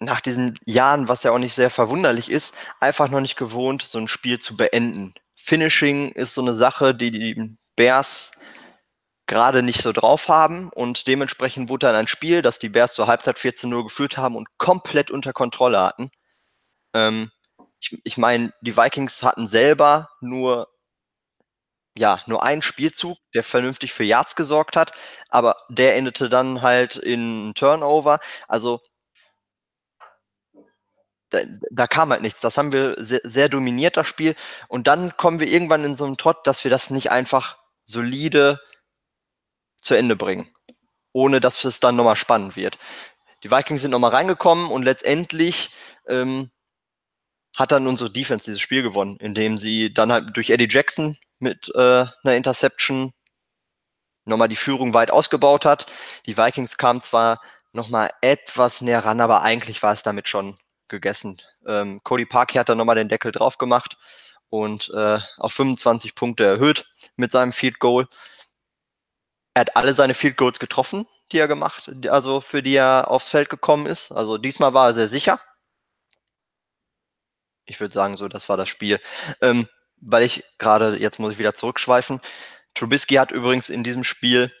nach 0.00 0.20
diesen 0.20 0.58
Jahren, 0.64 1.08
was 1.08 1.22
ja 1.22 1.30
auch 1.30 1.38
nicht 1.38 1.54
sehr 1.54 1.70
verwunderlich 1.70 2.30
ist, 2.30 2.54
einfach 2.80 3.08
noch 3.10 3.20
nicht 3.20 3.36
gewohnt, 3.36 3.82
so 3.82 3.98
ein 3.98 4.08
Spiel 4.08 4.38
zu 4.38 4.56
beenden. 4.56 5.14
Finishing 5.36 6.12
ist 6.12 6.34
so 6.34 6.40
eine 6.40 6.54
Sache, 6.54 6.94
die 6.94 7.10
die 7.10 7.56
Bears 7.76 8.32
gerade 9.26 9.62
nicht 9.62 9.82
so 9.82 9.92
drauf 9.92 10.28
haben 10.28 10.70
und 10.70 11.06
dementsprechend 11.06 11.68
wurde 11.68 11.86
dann 11.86 11.96
ein 11.96 12.08
Spiel, 12.08 12.42
das 12.42 12.58
die 12.58 12.68
Bears 12.68 12.94
zur 12.94 13.06
Halbzeit 13.06 13.38
14-0 13.38 13.84
geführt 13.84 14.18
haben 14.18 14.36
und 14.36 14.48
komplett 14.58 15.10
unter 15.10 15.32
Kontrolle 15.32 15.80
hatten. 15.80 16.10
Ähm, 16.94 17.30
ich, 17.80 17.98
ich 18.04 18.18
meine, 18.18 18.52
die 18.60 18.76
Vikings 18.76 19.22
hatten 19.22 19.46
selber 19.46 20.10
nur 20.20 20.68
ja, 21.98 22.20
nur 22.26 22.42
einen 22.42 22.62
Spielzug, 22.62 23.18
der 23.34 23.42
vernünftig 23.42 23.92
für 23.92 24.04
Yards 24.04 24.36
gesorgt 24.36 24.76
hat, 24.76 24.92
aber 25.28 25.56
der 25.68 25.96
endete 25.96 26.28
dann 26.28 26.62
halt 26.62 26.96
in 26.96 27.52
Turnover. 27.54 28.20
Also 28.48 28.80
da, 31.30 31.40
da, 31.70 31.86
kam 31.86 32.10
halt 32.10 32.22
nichts. 32.22 32.40
Das 32.40 32.58
haben 32.58 32.72
wir 32.72 32.96
sehr, 32.98 33.20
sehr 33.24 33.48
dominiert, 33.48 33.96
das 33.96 34.06
Spiel. 34.06 34.34
Und 34.68 34.86
dann 34.86 35.16
kommen 35.16 35.40
wir 35.40 35.48
irgendwann 35.48 35.84
in 35.84 35.96
so 35.96 36.04
einen 36.04 36.16
Trott, 36.16 36.46
dass 36.46 36.64
wir 36.64 36.70
das 36.70 36.90
nicht 36.90 37.10
einfach 37.10 37.58
solide 37.84 38.60
zu 39.80 39.94
Ende 39.94 40.16
bringen, 40.16 40.52
ohne 41.12 41.40
dass 41.40 41.64
es 41.64 41.80
dann 41.80 41.96
nochmal 41.96 42.16
spannend 42.16 42.56
wird. 42.56 42.78
Die 43.42 43.50
Vikings 43.50 43.82
sind 43.82 43.92
nochmal 43.92 44.10
reingekommen 44.10 44.70
und 44.70 44.82
letztendlich 44.82 45.70
ähm, 46.06 46.50
hat 47.56 47.72
dann 47.72 47.86
unsere 47.86 48.10
Defense 48.10 48.44
dieses 48.44 48.60
Spiel 48.60 48.82
gewonnen, 48.82 49.16
indem 49.18 49.58
sie 49.58 49.92
dann 49.92 50.12
halt 50.12 50.36
durch 50.36 50.50
Eddie 50.50 50.68
Jackson 50.68 51.16
mit 51.38 51.70
äh, 51.74 52.04
einer 52.22 52.36
Interception 52.36 53.12
nochmal 54.26 54.48
die 54.48 54.56
Führung 54.56 54.94
weit 54.94 55.10
ausgebaut 55.10 55.64
hat. 55.64 55.86
Die 56.26 56.36
Vikings 56.36 56.76
kamen 56.76 57.02
zwar 57.02 57.40
nochmal 57.72 58.10
etwas 58.20 58.80
näher 58.80 59.04
ran, 59.04 59.20
aber 59.20 59.42
eigentlich 59.42 59.82
war 59.82 59.92
es 59.92 60.02
damit 60.02 60.28
schon 60.28 60.54
gegessen. 60.90 61.40
Ähm, 61.66 62.02
Cody 62.04 62.26
Parkey 62.26 62.58
hat 62.58 62.68
dann 62.68 62.78
nochmal 62.78 62.96
den 62.96 63.08
Deckel 63.08 63.32
drauf 63.32 63.58
gemacht 63.58 63.96
und 64.50 64.90
äh, 64.90 65.18
auf 65.38 65.52
25 65.52 66.14
Punkte 66.14 66.44
erhöht 66.44 66.90
mit 67.16 67.32
seinem 67.32 67.52
Field 67.52 67.78
Goal. 67.78 68.08
Er 69.54 69.62
hat 69.62 69.76
alle 69.76 69.94
seine 69.94 70.14
Field 70.14 70.36
Goals 70.36 70.58
getroffen, 70.58 71.06
die 71.32 71.38
er 71.38 71.48
gemacht, 71.48 71.90
also 72.08 72.40
für 72.40 72.62
die 72.62 72.74
er 72.74 73.10
aufs 73.10 73.28
Feld 73.28 73.48
gekommen 73.48 73.86
ist. 73.86 74.12
Also 74.12 74.38
diesmal 74.38 74.74
war 74.74 74.88
er 74.88 74.94
sehr 74.94 75.08
sicher. 75.08 75.40
Ich 77.66 77.80
würde 77.80 77.92
sagen, 77.92 78.16
so, 78.16 78.28
das 78.28 78.48
war 78.48 78.56
das 78.56 78.68
Spiel. 78.68 79.00
Ähm, 79.40 79.68
weil 80.00 80.24
ich 80.24 80.44
gerade, 80.58 80.98
jetzt 80.98 81.18
muss 81.18 81.32
ich 81.32 81.38
wieder 81.38 81.54
zurückschweifen. 81.54 82.20
Trubisky 82.74 83.16
hat 83.16 83.32
übrigens 83.32 83.68
in 83.68 83.84
diesem 83.84 84.04
Spiel 84.04 84.52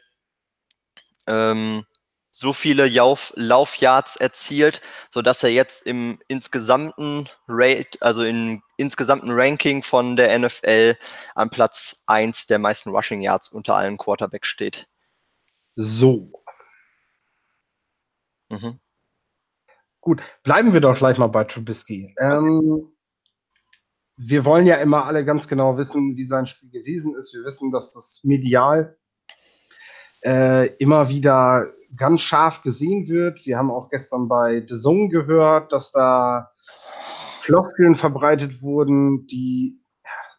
ähm, 1.26 1.86
so 2.30 2.52
viele 2.52 2.88
Lauf 2.88 3.32
Laufyards 3.36 4.16
erzielt, 4.16 4.80
sodass 5.10 5.42
er 5.42 5.50
jetzt 5.50 5.86
im 5.86 6.18
insgesamten 6.28 7.28
Rate, 7.48 7.98
also 8.00 8.22
im 8.22 8.62
insgesamten 8.76 9.30
Ranking 9.30 9.82
von 9.82 10.16
der 10.16 10.38
NFL 10.38 10.96
an 11.34 11.50
Platz 11.50 12.02
1 12.06 12.46
der 12.46 12.58
meisten 12.58 12.90
Rushing 12.90 13.20
Yards 13.20 13.48
unter 13.48 13.74
allen 13.74 13.98
Quarterbacks 13.98 14.48
steht. 14.48 14.88
So. 15.74 16.32
Mhm. 18.48 18.80
Gut, 20.00 20.22
bleiben 20.42 20.72
wir 20.72 20.80
doch 20.80 20.96
gleich 20.96 21.18
mal 21.18 21.26
bei 21.26 21.44
Trubisky. 21.44 22.14
Ähm, 22.18 22.92
wir 24.16 24.44
wollen 24.44 24.66
ja 24.66 24.76
immer 24.76 25.04
alle 25.04 25.24
ganz 25.24 25.48
genau 25.48 25.76
wissen, 25.76 26.16
wie 26.16 26.24
sein 26.24 26.46
Spiel 26.46 26.70
gewesen 26.70 27.14
ist. 27.16 27.34
Wir 27.34 27.44
wissen, 27.44 27.70
dass 27.70 27.92
das 27.92 28.20
medial 28.22 28.96
äh, 30.22 30.66
immer 30.76 31.08
wieder 31.08 31.72
ganz 31.96 32.20
scharf 32.20 32.62
gesehen 32.62 33.08
wird. 33.08 33.44
Wir 33.46 33.58
haben 33.58 33.70
auch 33.70 33.88
gestern 33.90 34.28
bei 34.28 34.64
The 34.66 34.78
Zone 34.78 35.08
gehört, 35.08 35.72
dass 35.72 35.92
da 35.92 36.50
Floskeln 37.40 37.94
verbreitet 37.94 38.62
wurden, 38.62 39.26
die, 39.26 39.80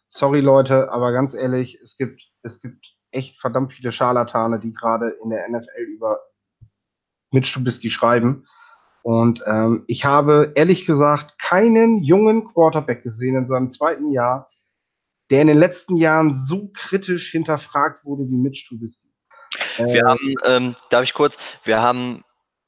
sorry 0.08 0.40
Leute, 0.40 0.92
aber 0.92 1.12
ganz 1.12 1.34
ehrlich, 1.34 1.80
es 1.84 1.98
gibt, 1.98 2.22
es 2.44 2.62
gibt 2.62 2.96
echt 3.12 3.40
verdammt 3.40 3.74
viele 3.74 3.92
Scharlatane, 3.92 4.60
die 4.60 4.72
gerade 4.72 5.10
in 5.24 5.30
der 5.30 5.50
NFL 5.50 5.82
über 5.82 6.20
Mitch 7.32 7.54
Trubisky 7.54 7.90
schreiben. 7.90 8.46
Und 9.04 9.42
ähm, 9.48 9.84
ich 9.88 10.06
habe 10.06 10.52
ehrlich 10.56 10.86
gesagt 10.86 11.40
keinen 11.40 11.98
jungen 11.98 12.46
Quarterback 12.46 13.04
gesehen 13.04 13.36
in 13.36 13.48
seinem 13.48 13.72
zweiten 13.72 14.12
Jahr, 14.12 14.50
der 15.32 15.42
in 15.42 15.48
den 15.48 15.58
letzten 15.58 15.96
Jahren 15.96 16.34
so 16.34 16.70
kritisch 16.74 17.32
hinterfragt 17.32 18.06
wurde 18.06 18.30
wie 18.30 18.38
Mitch 18.38 18.68
Trubisky. 18.68 19.11
Wir 19.78 20.02
äh, 20.02 20.04
haben, 20.04 20.36
ähm, 20.46 20.76
darf 20.90 21.04
ich 21.04 21.14
kurz, 21.14 21.38
wir 21.64 21.82
haben 21.82 22.24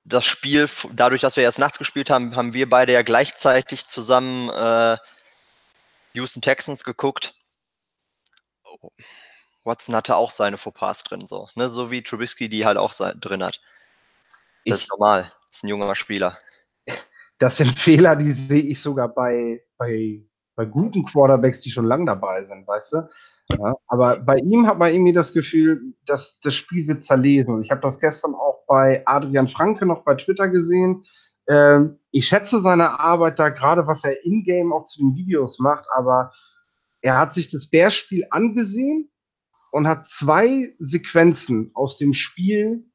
das 0.05 0.25
Spiel, 0.25 0.69
dadurch, 0.93 1.22
dass 1.22 1.38
wir 1.38 1.43
erst 1.43 1.60
nachts 1.60 1.77
gespielt 1.77 2.10
haben, 2.10 2.36
haben 2.36 2.53
wir 2.53 2.69
beide 2.69 2.93
ja 2.93 3.01
gleichzeitig 3.03 3.88
zusammen 3.88 4.50
äh, 4.50 4.98
Houston 6.13 6.41
Texans 6.41 6.83
geguckt. 6.83 7.36
Oh. 8.65 8.91
Watson 9.63 9.95
hatte 9.95 10.17
auch 10.17 10.29
seine 10.29 10.57
Fauxpas 10.57 11.03
drin, 11.03 11.25
so, 11.27 11.48
ne? 11.55 11.69
so 11.69 11.89
wie 11.89 12.03
Trubisky 12.03 12.50
die 12.50 12.65
halt 12.65 12.77
auch 12.77 12.93
drin 12.93 13.43
hat. 13.43 13.62
Das 14.65 14.77
ich, 14.77 14.83
ist 14.83 14.89
normal. 14.89 15.31
Das 15.48 15.57
ist 15.57 15.63
ein 15.63 15.69
junger 15.69 15.95
Spieler. 15.95 16.38
Das 17.39 17.57
sind 17.57 17.77
Fehler, 17.79 18.15
die 18.15 18.31
sehe 18.31 18.62
ich 18.62 18.81
sogar 18.81 19.10
bei, 19.10 19.63
bei, 19.77 20.22
bei 20.55 20.65
guten 20.65 21.05
Quarterbacks, 21.05 21.62
die 21.62 21.72
schon 21.72 21.86
lange 21.86 22.05
dabei 22.05 22.43
sind, 22.43 22.67
weißt 22.67 22.93
du? 22.93 23.10
Ja, 23.50 23.76
aber 23.88 24.20
bei 24.20 24.38
ihm 24.38 24.68
hat 24.68 24.80
man 24.80 24.94
irgendwie 24.94 25.12
das 25.12 25.34
Gefühl, 25.34 25.94
dass 26.06 26.40
das 26.40 26.56
Spiel 26.56 26.88
wird 26.88 27.04
zerlesen. 27.04 27.62
Ich 27.62 27.72
habe 27.72 27.82
das 27.82 28.00
gestern 28.00 28.34
auch 28.36 28.66
bei 28.68 29.04
Adrian 29.06 29.48
Franke 29.48 29.86
noch 29.86 30.04
bei 30.04 30.16
Twitter 30.16 30.48
gesehen. 30.50 31.06
Ähm, 31.48 32.00
ich 32.12 32.28
schätze 32.28 32.62
seine 32.62 33.00
Arbeit 33.00 33.40
da 33.40 33.50
gerade, 33.50 33.86
was 33.86 34.04
er 34.04 34.24
in-game 34.26 34.72
auch 34.72 34.86
zu 34.86 35.00
den 35.00 35.16
Videos 35.16 35.60
macht, 35.60 35.86
aber 35.94 36.32
er 37.02 37.20
hat 37.20 37.34
sich 37.34 37.50
das 37.50 37.70
Bärspiel 37.70 38.26
angesehen 38.30 39.12
und 39.72 39.88
hat 39.88 40.08
zwei 40.08 40.74
Sequenzen 40.80 41.72
aus 41.74 41.98
dem 41.98 42.14
Spiel 42.14 42.90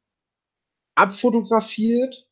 abfotografiert 0.95 2.27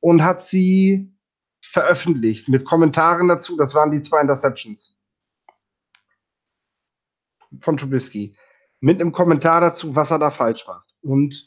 und 0.00 0.22
hat 0.22 0.42
sie 0.42 1.16
veröffentlicht 1.62 2.48
mit 2.48 2.64
Kommentaren 2.64 3.28
dazu. 3.28 3.56
Das 3.56 3.74
waren 3.74 3.92
die 3.92 4.02
zwei 4.02 4.20
Interceptions 4.20 4.98
von 7.64 7.76
Trubisky. 7.76 8.36
Mit 8.80 9.00
einem 9.00 9.12
Kommentar 9.12 9.60
dazu, 9.60 9.94
was 9.94 10.10
er 10.10 10.18
da 10.18 10.30
falsch 10.30 10.66
macht. 10.66 10.88
Und 11.02 11.46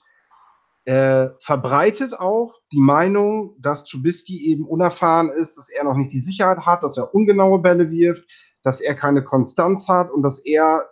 äh, 0.86 1.30
verbreitet 1.40 2.14
auch 2.14 2.54
die 2.72 2.80
Meinung, 2.80 3.56
dass 3.60 3.86
Trubisky 3.86 4.52
eben 4.52 4.66
unerfahren 4.66 5.30
ist, 5.30 5.58
dass 5.58 5.70
er 5.70 5.84
noch 5.84 5.96
nicht 5.96 6.14
die 6.14 6.20
Sicherheit 6.20 6.66
hat, 6.66 6.84
dass 6.84 6.98
er 6.98 7.14
ungenaue 7.14 7.60
Bälle 7.60 7.90
wirft, 7.90 8.28
dass 8.64 8.82
er 8.82 8.96
keine 8.96 9.24
Konstanz 9.24 9.88
hat 9.88 10.12
und 10.12 10.22
dass 10.22 10.40
er, 10.40 10.90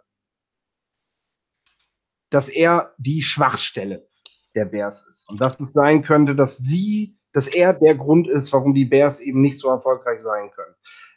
dass 2.29 2.49
er 2.49 2.93
die 2.97 3.21
Schwachstelle 3.21 4.07
der 4.55 4.65
Bears 4.65 5.07
ist. 5.07 5.29
Und 5.29 5.41
dass 5.41 5.59
es 5.59 5.73
sein 5.73 6.01
könnte, 6.01 6.35
dass 6.35 6.57
sie 6.57 7.17
dass 7.33 7.47
er 7.47 7.73
der 7.73 7.95
Grund 7.95 8.27
ist, 8.29 8.53
warum 8.53 8.73
die 8.73 8.85
Bears 8.85 9.19
eben 9.19 9.41
nicht 9.41 9.59
so 9.59 9.67
erfolgreich 9.67 10.21
sein 10.21 10.51
können. 10.51 10.75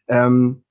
Ähm, 0.08 0.64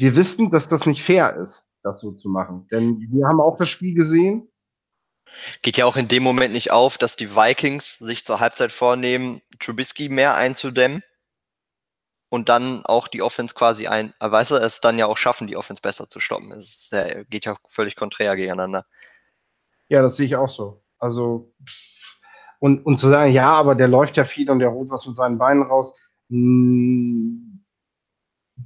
wir 0.00 0.16
wissen, 0.16 0.50
dass 0.50 0.68
das 0.68 0.86
nicht 0.86 1.04
fair 1.04 1.36
ist. 1.36 1.70
das 1.82 2.00
so 2.00 2.12
zu 2.12 2.28
machen. 2.28 2.66
Denn 2.70 3.06
wir 3.10 3.26
haben 3.26 3.40
auch 3.40 3.56
das 3.56 3.68
Spiel 3.68 3.94
gesehen. 3.94 4.50
Geht 5.62 5.76
ja 5.76 5.86
auch 5.86 5.96
in 5.96 6.08
dem 6.08 6.22
Moment 6.22 6.52
nicht 6.52 6.72
auf, 6.72 6.98
dass 6.98 7.16
die 7.16 7.36
Vikings 7.36 7.98
sich 7.98 8.24
zur 8.24 8.40
Halbzeit 8.40 8.72
vornehmen, 8.72 9.40
Trubisky 9.58 10.08
mehr 10.08 10.34
einzudämmen 10.34 11.02
und 12.30 12.48
dann 12.48 12.84
auch 12.84 13.08
die 13.08 13.22
Offense 13.22 13.54
quasi 13.54 13.86
ein, 13.86 14.12
äh, 14.20 14.30
weißt 14.30 14.50
du, 14.52 14.56
es 14.56 14.80
dann 14.80 14.98
ja 14.98 15.06
auch 15.06 15.16
schaffen, 15.16 15.46
die 15.46 15.56
Offense 15.56 15.82
besser 15.82 16.08
zu 16.08 16.18
stoppen. 16.20 16.50
Es 16.52 16.90
ja, 16.90 17.22
geht 17.24 17.44
ja 17.44 17.56
völlig 17.68 17.94
konträr 17.96 18.36
gegeneinander. 18.36 18.86
Ja, 19.88 20.02
das 20.02 20.16
sehe 20.16 20.26
ich 20.26 20.36
auch 20.36 20.48
so. 20.48 20.82
Also, 20.98 21.54
und, 22.58 22.84
und 22.84 22.96
zu 22.96 23.08
sagen, 23.08 23.32
ja, 23.32 23.52
aber 23.52 23.74
der 23.74 23.88
läuft 23.88 24.16
ja 24.16 24.24
viel 24.24 24.50
und 24.50 24.58
der 24.58 24.72
holt 24.72 24.90
was 24.90 25.06
mit 25.06 25.16
seinen 25.16 25.38
Beinen 25.38 25.62
raus. 25.62 25.94
Mh, 26.28 26.36
hm, 26.36 27.64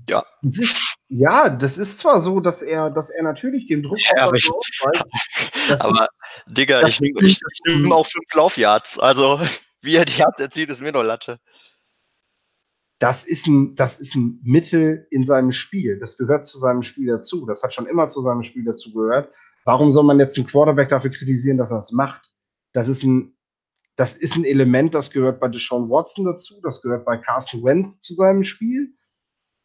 ja. 0.09 0.25
Das 0.43 0.59
ist, 0.59 0.84
ja, 1.09 1.51
das 1.51 1.79
ist 1.79 1.99
zwar 1.99 2.21
so, 2.21 2.41
dass 2.41 2.63
er, 2.63 2.91
dass 2.91 3.11
er 3.11 3.23
natürlich 3.23 3.67
den 3.67 3.83
Druck 3.83 3.99
ja, 4.17 4.25
aber, 4.25 4.37
ich, 4.37 4.51
aber 5.79 6.09
Digga, 6.47 6.87
ich 6.87 7.01
nehme 7.01 7.21
ich, 7.23 7.41
ich 7.41 7.61
nehm 7.67 7.93
auch 7.93 8.07
fünf 8.07 8.33
Laufyards. 8.35 8.99
Also, 8.99 9.41
wie 9.81 9.97
er 9.97 10.05
die 10.05 10.19
Yards 10.19 10.41
erzielt, 10.41 10.71
ist 10.71 10.81
mir 10.81 10.93
nur 10.93 11.05
Latte 11.05 11.39
das 13.05 13.27
ist, 13.27 13.47
ein, 13.47 13.75
das 13.75 14.01
ist 14.01 14.15
ein 14.15 14.41
Mittel 14.43 15.07
in 15.11 15.27
seinem 15.27 15.53
Spiel. 15.53 15.99
Das 15.99 16.17
gehört 16.17 16.47
zu 16.47 16.59
seinem 16.59 16.81
Spiel 16.81 17.09
dazu. 17.09 17.45
Das 17.45 17.63
hat 17.63 17.75
schon 17.75 17.87
immer 17.87 18.09
zu 18.09 18.23
seinem 18.23 18.45
Spiel 18.45 18.65
dazu 18.65 18.95
gehört. 18.95 19.31
Warum 19.65 19.91
soll 19.91 20.05
man 20.05 20.19
jetzt 20.19 20.39
einen 20.39 20.47
Quarterback 20.47 20.89
dafür 20.89 21.11
kritisieren, 21.11 21.59
dass 21.59 21.71
er 21.71 21.77
das 21.77 21.93
macht? 21.93 22.33
Das 22.73 22.89
ist 22.89 23.03
ein, 23.03 23.37
das 23.97 24.17
ist 24.17 24.37
ein 24.37 24.47
Element, 24.47 24.95
das 24.95 25.11
gehört 25.11 25.39
bei 25.39 25.49
Deshaun 25.49 25.91
Watson 25.91 26.25
dazu, 26.25 26.61
das 26.63 26.81
gehört 26.81 27.05
bei 27.05 27.19
Carson 27.19 27.63
Wentz 27.63 28.01
zu 28.01 28.15
seinem 28.15 28.43
Spiel. 28.43 28.95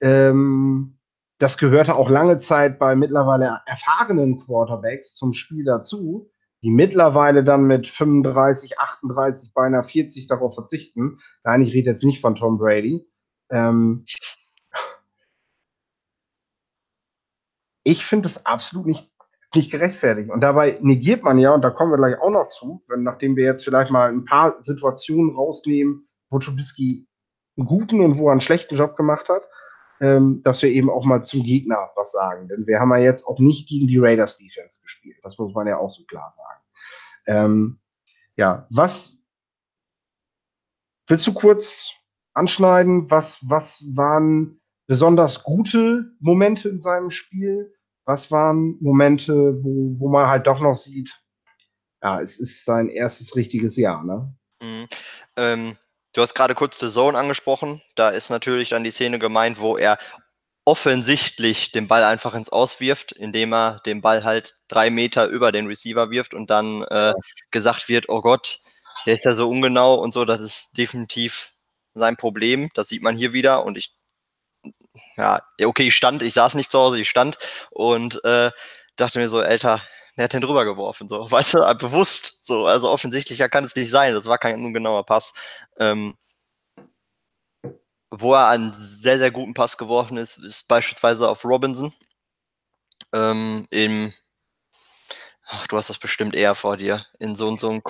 Ähm, 0.02 0.99
das 1.40 1.58
gehörte 1.58 1.96
auch 1.96 2.10
lange 2.10 2.38
Zeit 2.38 2.80
bei 2.80 2.96
mittlerweile 2.96 3.62
erfahrenen 3.66 4.38
Quarterbacks 4.38 5.14
zum 5.16 5.32
Spiel 5.34 5.64
dazu, 5.64 6.30
die 6.62 6.70
mittlerweile 6.70 7.46
dann 7.46 7.64
mit 7.64 7.88
35, 7.88 8.78
38, 8.78 9.54
beinahe 9.54 9.86
40 9.86 10.28
darauf 10.28 10.54
verzichten. 10.54 11.20
Nein, 11.46 11.62
ich 11.62 11.74
rede 11.74 11.90
jetzt 11.90 12.04
nicht 12.04 12.20
von 12.20 12.36
Tom 12.36 12.58
Brady. 12.58 13.08
Ähm, 13.50 14.04
ich 17.84 18.06
finde 18.06 18.24
das 18.24 18.46
absolut 18.46 18.86
nicht, 18.86 19.10
nicht 19.56 19.72
gerechtfertigt. 19.72 20.30
Und 20.30 20.42
dabei 20.42 20.78
negiert 20.82 21.24
man 21.24 21.40
ja, 21.40 21.54
und 21.54 21.62
da 21.62 21.70
kommen 21.70 21.94
wir 21.94 21.98
gleich 21.98 22.20
auch 22.20 22.32
noch 22.32 22.48
zu, 22.48 22.84
wenn, 22.90 23.04
nachdem 23.04 23.38
wir 23.38 23.46
jetzt 23.46 23.64
vielleicht 23.64 23.92
mal 23.92 24.10
ein 24.10 24.26
paar 24.26 24.62
Situationen 24.62 25.34
rausnehmen, 25.34 26.10
wo 26.30 26.40
Trubisky 26.40 27.08
einen 27.58 27.66
guten 27.66 28.02
und 28.02 28.18
wo 28.18 28.28
er 28.28 28.34
einen 28.34 28.42
schlechten 28.42 28.76
Job 28.76 28.98
gemacht 28.98 29.30
hat, 29.30 29.44
ähm, 30.02 30.42
dass 30.44 30.62
wir 30.62 30.70
eben 30.70 30.90
auch 30.90 31.06
mal 31.06 31.24
zum 31.24 31.44
Gegner 31.44 31.92
was 31.96 32.12
sagen. 32.12 32.48
Denn 32.48 32.68
wir 32.68 32.80
haben 32.80 32.92
ja 32.92 33.00
jetzt 33.00 33.26
auch 33.26 33.40
nicht 33.40 33.68
gegen 33.68 33.88
die 33.88 33.98
Raiders 33.98 34.38
Defense 34.38 34.80
gespielt. 34.82 35.18
Das 35.24 35.38
muss 35.38 35.54
man 35.54 35.68
ja 35.68 35.78
auch 35.78 35.90
so 35.90 36.04
klar 36.06 36.32
sagen. 36.32 36.62
Ähm, 37.28 37.80
ja, 38.36 38.68
was 38.70 39.18
willst 41.08 41.28
du 41.28 41.34
kurz 41.34 41.92
anschneiden? 42.34 43.10
Was, 43.12 43.40
was 43.50 43.84
waren 43.94 44.62
besonders 44.88 45.44
gute 45.44 46.12
Momente 46.20 46.70
in 46.70 46.82
seinem 46.82 47.10
Spiel? 47.10 47.74
Was 48.06 48.32
waren 48.32 48.78
Momente, 48.80 49.64
wo, 49.64 50.00
wo 50.00 50.10
man 50.10 50.28
halt 50.28 50.48
doch 50.48 50.60
noch 50.60 50.74
sieht, 50.74 51.22
ja, 52.02 52.22
es 52.22 52.40
ist 52.40 52.66
sein 52.66 52.90
erstes 52.90 53.36
richtiges 53.36 53.76
Jahr, 53.76 54.04
ne? 54.04 54.34
Mhm. 54.62 54.88
Ähm, 55.36 55.76
du 56.20 56.24
hast 56.24 56.34
gerade 56.34 56.54
kurz 56.54 56.78
The 56.80 56.90
Zone 56.90 57.18
angesprochen. 57.18 57.82
Da 57.96 58.10
ist 58.10 58.30
natürlich 58.30 58.70
dann 58.70 58.84
die 58.84 58.92
Szene 58.92 59.20
gemeint, 59.20 59.62
wo 59.62 59.78
er 59.78 59.98
offensichtlich 60.66 61.72
den 61.72 61.88
Ball 61.88 62.04
einfach 62.04 62.34
ins 62.34 62.50
Auswirft, 62.50 63.14
indem 63.14 63.54
er 63.54 63.80
den 63.86 64.02
Ball 64.02 64.26
halt 64.26 64.56
drei 64.68 64.90
Meter 64.90 65.28
über 65.28 65.54
den 65.54 65.68
Receiver 65.68 66.12
wirft 66.12 66.34
und 66.34 66.50
dann 66.50 66.84
äh, 66.84 67.14
gesagt 67.52 67.88
wird, 67.88 68.10
oh 68.10 68.20
Gott, 68.20 68.60
der 69.06 69.14
ist 69.14 69.24
ja 69.24 69.34
so 69.34 69.50
ungenau 69.50 69.96
und 69.96 70.12
so, 70.12 70.26
das 70.26 70.42
ist 70.42 70.78
definitiv 70.78 71.54
sein 71.94 72.18
Problem. 72.18 72.70
Das 72.74 72.90
sieht 72.90 73.02
man 73.02 73.16
hier 73.16 73.32
wieder 73.32 73.64
und 73.64 73.78
ich, 73.78 73.96
ja, 75.16 75.42
okay, 75.64 75.88
ich 75.88 75.96
stand, 75.96 76.22
ich 76.22 76.34
saß 76.34 76.56
nicht 76.56 76.70
zu 76.70 76.80
Hause, 76.80 77.00
ich 77.00 77.10
stand 77.10 77.38
und 77.72 78.22
äh, 78.26 78.52
dachte 78.98 79.20
mir 79.20 79.30
so, 79.30 79.40
Alter, 79.40 79.82
der 80.20 80.26
hat 80.26 80.34
den 80.34 80.42
drüber 80.42 80.66
geworfen, 80.66 81.08
so, 81.08 81.32
weißt 81.32 81.54
du, 81.54 81.76
bewusst, 81.76 82.46
so, 82.46 82.66
also 82.68 82.90
offensichtlicher 82.90 83.48
kann 83.48 83.64
es 83.64 83.74
nicht 83.74 83.90
sein, 83.90 84.14
das 84.14 84.26
war 84.26 84.38
kein 84.38 84.64
ungenauer 84.64 85.06
Pass. 85.06 85.34
Ähm, 85.78 86.18
wo 88.12 88.34
er 88.34 88.50
einen 88.50 88.74
sehr, 88.74 89.18
sehr 89.18 89.32
guten 89.32 89.54
Pass 89.54 89.78
geworfen 89.78 90.18
ist, 90.18 90.38
ist 90.40 90.68
beispielsweise 90.68 91.30
auf 91.30 91.46
Robinson. 91.46 91.94
Ähm, 93.14 93.66
im, 93.70 94.12
ach, 95.48 95.68
du 95.68 95.78
hast 95.78 95.90
das 95.90 96.00
bestimmt 96.00 96.36
eher 96.36 96.54
vor 96.54 96.76
dir, 96.76 97.06
in 97.20 97.38
so 97.38 97.48
und 97.48 97.62
so 97.62 97.70
einem. 97.70 97.82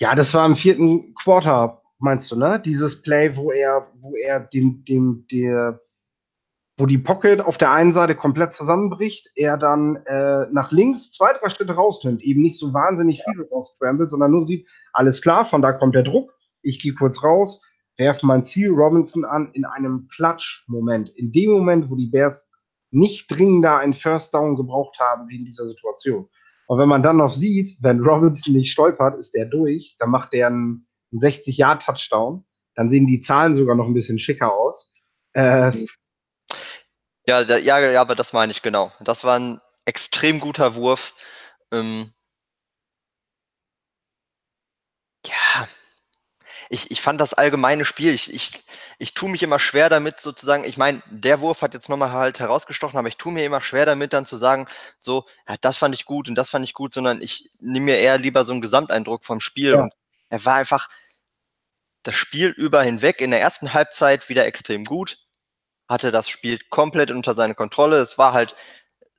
Ja, 0.00 0.14
das 0.14 0.32
war 0.32 0.46
im 0.46 0.56
vierten 0.56 1.14
Quarter, 1.14 1.82
meinst 1.98 2.30
du, 2.30 2.36
ne? 2.36 2.58
Dieses 2.58 3.02
Play, 3.02 3.36
wo 3.36 3.52
er, 3.52 3.92
wo 3.96 4.14
er 4.16 4.40
dem, 4.40 4.82
dem, 4.86 5.26
der, 5.30 5.78
wo 6.82 6.86
die 6.86 6.98
Pocket 6.98 7.40
auf 7.40 7.58
der 7.58 7.70
einen 7.70 7.92
Seite 7.92 8.16
komplett 8.16 8.54
zusammenbricht, 8.54 9.30
er 9.36 9.56
dann 9.56 10.04
äh, 10.04 10.46
nach 10.50 10.72
links 10.72 11.12
zwei, 11.12 11.32
drei 11.32 11.48
Schritte 11.48 11.74
rausnimmt, 11.74 12.24
eben 12.24 12.42
nicht 12.42 12.58
so 12.58 12.74
wahnsinnig 12.74 13.22
viel 13.22 13.46
rausscrambled, 13.52 14.10
sondern 14.10 14.32
nur 14.32 14.44
sieht, 14.44 14.66
alles 14.92 15.22
klar, 15.22 15.44
von 15.44 15.62
da 15.62 15.70
kommt 15.70 15.94
der 15.94 16.02
Druck, 16.02 16.34
ich 16.60 16.82
gehe 16.82 16.92
kurz 16.92 17.22
raus, 17.22 17.62
werfe 17.96 18.26
mein 18.26 18.42
Ziel 18.42 18.70
Robinson 18.70 19.24
an 19.24 19.52
in 19.52 19.64
einem 19.64 20.08
Klatsch-Moment. 20.08 21.10
In 21.10 21.30
dem 21.30 21.52
Moment, 21.52 21.88
wo 21.88 21.94
die 21.94 22.08
Bears 22.08 22.50
nicht 22.90 23.30
dringender 23.30 23.78
einen 23.78 23.94
First 23.94 24.34
Down 24.34 24.56
gebraucht 24.56 24.98
haben 24.98 25.28
wie 25.28 25.36
in 25.36 25.44
dieser 25.44 25.66
Situation. 25.66 26.28
Und 26.66 26.78
wenn 26.80 26.88
man 26.88 27.04
dann 27.04 27.18
noch 27.18 27.30
sieht, 27.30 27.78
wenn 27.80 28.00
Robinson 28.00 28.54
nicht 28.54 28.72
stolpert, 28.72 29.16
ist 29.20 29.36
der 29.36 29.46
durch, 29.46 29.94
dann 30.00 30.10
macht 30.10 30.32
der 30.32 30.48
einen 30.48 30.88
ein 31.12 31.20
60-Jahr-Touchdown. 31.20 32.44
Dann 32.74 32.90
sehen 32.90 33.06
die 33.06 33.20
Zahlen 33.20 33.54
sogar 33.54 33.76
noch 33.76 33.86
ein 33.86 33.94
bisschen 33.94 34.18
schicker 34.18 34.52
aus. 34.52 34.92
Äh, 35.34 35.70
ja, 37.26 37.44
da, 37.44 37.56
ja, 37.58 37.78
ja, 37.78 38.00
aber 38.00 38.14
das 38.14 38.32
meine 38.32 38.52
ich 38.52 38.62
genau. 38.62 38.92
Das 39.00 39.24
war 39.24 39.38
ein 39.38 39.60
extrem 39.84 40.40
guter 40.40 40.74
Wurf. 40.74 41.14
Ähm, 41.72 42.12
ja, 45.26 45.68
ich, 46.72 46.90
ich 46.90 47.00
fand 47.02 47.20
das 47.20 47.34
allgemeine 47.34 47.84
Spiel, 47.84 48.14
ich, 48.14 48.32
ich, 48.32 48.64
ich 48.98 49.14
tue 49.14 49.30
mich 49.30 49.42
immer 49.42 49.58
schwer 49.58 49.90
damit, 49.90 50.20
sozusagen, 50.20 50.64
ich 50.64 50.78
meine, 50.78 51.02
der 51.10 51.40
Wurf 51.40 51.62
hat 51.62 51.74
jetzt 51.74 51.88
nochmal 51.88 52.12
halt 52.12 52.40
herausgestochen, 52.40 52.98
aber 52.98 53.08
ich 53.08 53.18
tue 53.18 53.32
mir 53.32 53.44
immer 53.44 53.60
schwer 53.60 53.84
damit, 53.86 54.12
dann 54.14 54.26
zu 54.26 54.36
sagen, 54.36 54.66
so, 54.98 55.26
ja, 55.48 55.56
das 55.60 55.76
fand 55.76 55.94
ich 55.94 56.06
gut 56.06 56.28
und 56.28 56.34
das 56.34 56.50
fand 56.50 56.64
ich 56.64 56.74
gut, 56.74 56.94
sondern 56.94 57.20
ich 57.20 57.50
nehme 57.60 57.86
mir 57.86 57.98
eher 57.98 58.18
lieber 58.18 58.46
so 58.46 58.52
einen 58.52 58.62
Gesamteindruck 58.62 59.24
vom 59.24 59.40
Spiel 59.40 59.72
ja. 59.72 59.82
und 59.82 59.92
er 60.30 60.44
war 60.46 60.54
einfach 60.54 60.88
das 62.04 62.16
Spiel 62.16 62.48
über 62.48 62.82
hinweg 62.82 63.20
in 63.20 63.30
der 63.30 63.40
ersten 63.40 63.74
Halbzeit 63.74 64.28
wieder 64.28 64.46
extrem 64.46 64.84
gut, 64.84 65.18
hatte 65.92 66.10
das 66.10 66.28
Spiel 66.28 66.58
komplett 66.70 67.10
unter 67.10 67.34
seine 67.36 67.54
Kontrolle. 67.54 67.98
Es 67.98 68.18
war 68.18 68.32
halt 68.32 68.56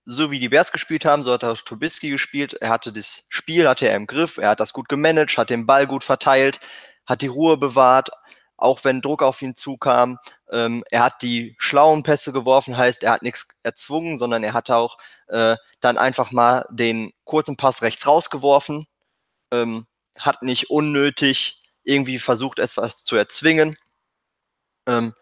so, 0.05 0.31
wie 0.31 0.39
die 0.39 0.49
Bears 0.49 0.71
gespielt 0.71 1.05
haben, 1.05 1.23
so 1.23 1.31
hat 1.33 1.43
auch 1.43 1.57
Trubisky 1.57 2.09
gespielt. 2.09 2.53
Er 2.53 2.69
hatte 2.69 2.91
das 2.91 3.25
Spiel, 3.29 3.67
hatte 3.67 3.87
er 3.87 3.95
im 3.95 4.07
Griff, 4.07 4.37
er 4.37 4.49
hat 4.49 4.59
das 4.59 4.73
gut 4.73 4.89
gemanagt, 4.89 5.37
hat 5.37 5.49
den 5.49 5.65
Ball 5.65 5.87
gut 5.87 6.03
verteilt, 6.03 6.59
hat 7.05 7.21
die 7.21 7.27
Ruhe 7.27 7.57
bewahrt, 7.57 8.09
auch 8.57 8.83
wenn 8.83 9.01
Druck 9.01 9.23
auf 9.23 9.41
ihn 9.41 9.55
zukam. 9.55 10.17
Ähm, 10.51 10.83
er 10.91 11.03
hat 11.03 11.21
die 11.21 11.55
schlauen 11.57 12.03
Pässe 12.03 12.33
geworfen, 12.33 12.77
heißt, 12.77 13.03
er 13.03 13.13
hat 13.13 13.23
nichts 13.23 13.47
erzwungen, 13.63 14.17
sondern 14.17 14.43
er 14.43 14.53
hat 14.53 14.69
auch 14.69 14.97
äh, 15.27 15.55
dann 15.79 15.97
einfach 15.97 16.31
mal 16.31 16.65
den 16.69 17.13
kurzen 17.23 17.55
Pass 17.55 17.81
rechts 17.81 18.05
rausgeworfen. 18.05 18.85
Ähm, 19.51 19.87
hat 20.17 20.43
nicht 20.43 20.69
unnötig 20.69 21.61
irgendwie 21.83 22.19
versucht, 22.19 22.59
etwas 22.59 23.03
zu 23.03 23.15
erzwingen. 23.15 23.75
Ähm, 24.87 25.13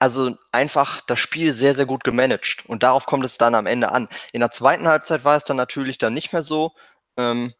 also 0.00 0.36
einfach 0.52 1.00
das 1.02 1.18
Spiel 1.20 1.52
sehr, 1.52 1.74
sehr 1.76 1.86
gut 1.86 2.04
gemanagt. 2.04 2.64
Und 2.66 2.82
darauf 2.82 3.06
kommt 3.06 3.24
es 3.24 3.38
dann 3.38 3.54
am 3.54 3.66
Ende 3.66 3.92
an. 3.92 4.08
In 4.32 4.40
der 4.40 4.50
zweiten 4.50 4.88
Halbzeit 4.88 5.24
war 5.24 5.36
es 5.36 5.44
dann 5.44 5.56
natürlich 5.56 5.98
dann 5.98 6.14
nicht 6.14 6.32
mehr 6.32 6.42
so. 6.42 6.72
Ähm, 7.16 7.54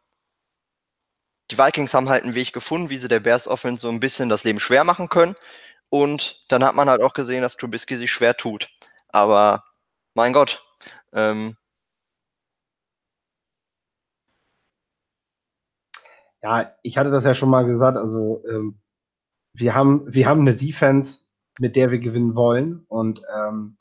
die 1.51 1.59
Vikings 1.59 1.95
haben 1.95 2.09
halt 2.09 2.25
einen 2.25 2.35
Weg 2.35 2.53
gefunden, 2.53 2.91
wie 2.91 2.99
sie 2.99 3.09
der 3.09 3.21
Bears 3.21 3.47
Offense 3.49 3.83
so 3.83 3.89
ein 3.91 4.01
bisschen 4.01 4.29
das 4.29 4.45
Leben 4.45 4.61
schwer 4.61 4.85
machen 4.85 5.09
können. 5.09 5.37
Und 5.91 6.45
dann 6.49 6.65
hat 6.65 6.75
man 6.75 6.89
halt 6.89 7.03
auch 7.03 7.15
gesehen, 7.15 7.43
dass 7.43 7.57
Trubisky 7.57 7.97
sich 7.97 8.11
schwer 8.13 8.37
tut. 8.37 8.69
Aber 9.09 9.65
mein 10.15 10.33
Gott, 10.33 10.65
ähm, 11.13 11.57
Ja, 16.43 16.75
ich 16.83 16.97
hatte 16.97 17.11
das 17.11 17.25
ja 17.25 17.35
schon 17.35 17.51
mal 17.51 17.65
gesagt. 17.67 17.99
Also, 17.99 18.43
ähm, 18.49 18.81
wir, 19.55 19.75
haben, 19.75 20.13
wir 20.13 20.27
haben 20.27 20.41
eine 20.43 20.55
Defense, 20.55 21.27
mit 21.61 21.77
der 21.77 21.91
wir 21.91 21.99
gewinnen 21.99 22.35
wollen. 22.35 22.85
Und 22.89 23.23
ähm, 23.33 23.77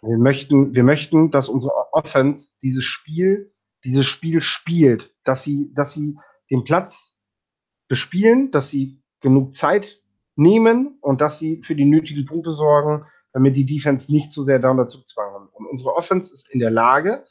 wir, 0.00 0.18
möchten, 0.18 0.74
wir 0.74 0.84
möchten, 0.84 1.30
dass 1.30 1.48
unsere 1.48 1.72
Offense 1.92 2.52
dieses 2.62 2.84
Spiel, 2.84 3.52
dieses 3.84 4.06
Spiel 4.06 4.40
spielt, 4.40 5.12
dass 5.24 5.42
sie, 5.42 5.72
dass 5.74 5.92
sie 5.92 6.16
den 6.50 6.64
Platz 6.64 7.20
bespielen, 7.88 8.50
dass 8.50 8.68
sie 8.68 9.02
genug 9.20 9.54
Zeit 9.54 10.00
nehmen 10.36 10.98
und 11.00 11.20
dass 11.20 11.38
sie 11.38 11.60
für 11.62 11.74
die 11.74 11.84
nötigen 11.84 12.24
Punkte 12.24 12.52
sorgen, 12.52 13.04
damit 13.32 13.56
die 13.56 13.66
Defense 13.66 14.10
nicht 14.10 14.30
zu 14.30 14.42
sehr 14.42 14.60
down 14.60 14.76
dazu 14.76 15.02
zwang. 15.02 15.48
Und 15.52 15.66
unsere 15.66 15.94
Offense 15.94 16.32
ist 16.32 16.48
in 16.50 16.60
der 16.60 16.70
Lage, 16.70 17.24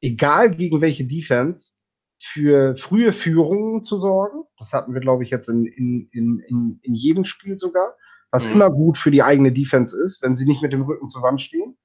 egal 0.00 0.50
gegen 0.50 0.80
welche 0.80 1.06
Defense, 1.06 1.72
für 2.20 2.76
frühe 2.76 3.12
Führungen 3.12 3.82
zu 3.82 3.96
sorgen. 3.96 4.42
Das 4.58 4.72
hatten 4.72 4.92
wir, 4.92 5.00
glaube 5.00 5.22
ich, 5.22 5.30
jetzt 5.30 5.48
in, 5.48 5.64
in, 5.66 6.08
in, 6.10 6.80
in 6.82 6.94
jedem 6.94 7.24
Spiel 7.24 7.56
sogar. 7.56 7.94
Was 8.30 8.46
mhm. 8.46 8.52
immer 8.52 8.70
gut 8.70 8.98
für 8.98 9.10
die 9.10 9.22
eigene 9.22 9.52
Defense 9.52 9.96
ist, 9.96 10.22
wenn 10.22 10.36
sie 10.36 10.46
nicht 10.46 10.62
mit 10.62 10.72
dem 10.72 10.82
Rücken 10.82 11.08
zur 11.08 11.22
Wand 11.22 11.40
stehen. 11.40 11.76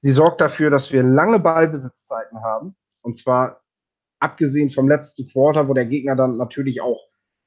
Sie 0.00 0.10
sorgt 0.10 0.40
dafür, 0.40 0.70
dass 0.70 0.92
wir 0.92 1.02
lange 1.02 1.38
Ballbesitzzeiten 1.38 2.42
haben. 2.42 2.74
Und 3.02 3.18
zwar 3.18 3.62
abgesehen 4.18 4.70
vom 4.70 4.88
letzten 4.88 5.26
Quarter, 5.28 5.68
wo 5.68 5.74
der 5.74 5.86
Gegner 5.86 6.16
dann 6.16 6.36
natürlich 6.36 6.80
auch 6.80 7.00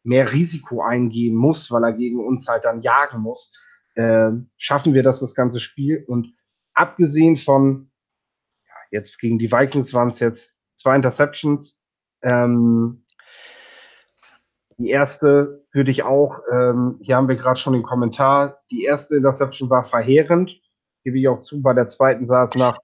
mehr 0.04 0.32
Risiko 0.32 0.82
eingehen 0.82 1.36
muss, 1.36 1.72
weil 1.72 1.84
er 1.84 1.94
gegen 1.94 2.26
uns 2.26 2.48
halt 2.48 2.66
dann 2.66 2.82
jagen 2.82 3.20
muss, 3.20 3.54
äh, 3.96 4.32
schaffen 4.58 4.94
wir 4.94 5.04
das 5.04 5.20
das 5.20 5.34
ganze 5.34 5.60
Spiel. 5.60 6.06
Und 6.08 6.34
abgesehen 6.74 7.38
von, 7.38 7.92
ja, 8.68 8.76
jetzt 8.92 9.20
gegen 9.20 9.40
die 9.40 9.52
Vikings 9.52 9.94
waren 9.94 10.10
es 10.10 10.20
jetzt 10.20 10.58
zwei 10.78 10.96
Interceptions, 10.96 11.82
ähm, 12.22 13.05
die 14.78 14.90
erste 14.90 15.64
würde 15.72 15.92
ich 15.92 16.04
auch, 16.04 16.40
ähm, 16.52 17.00
hier 17.02 17.16
haben 17.16 17.28
wir 17.28 17.36
gerade 17.36 17.60
schon 17.60 17.74
den 17.74 17.84
Kommentar, 17.84 18.62
die 18.72 18.84
erste 18.84 19.16
Interception 19.16 19.70
war 19.70 19.84
verheerend, 19.84 20.60
gebe 21.04 21.20
ich 21.20 21.28
auch 21.28 21.40
zu, 21.40 21.62
bei 21.62 21.74
der 21.74 21.88
zweiten 21.88 22.26
sah 22.26 22.44
es 22.44 22.56
nach 22.56 22.78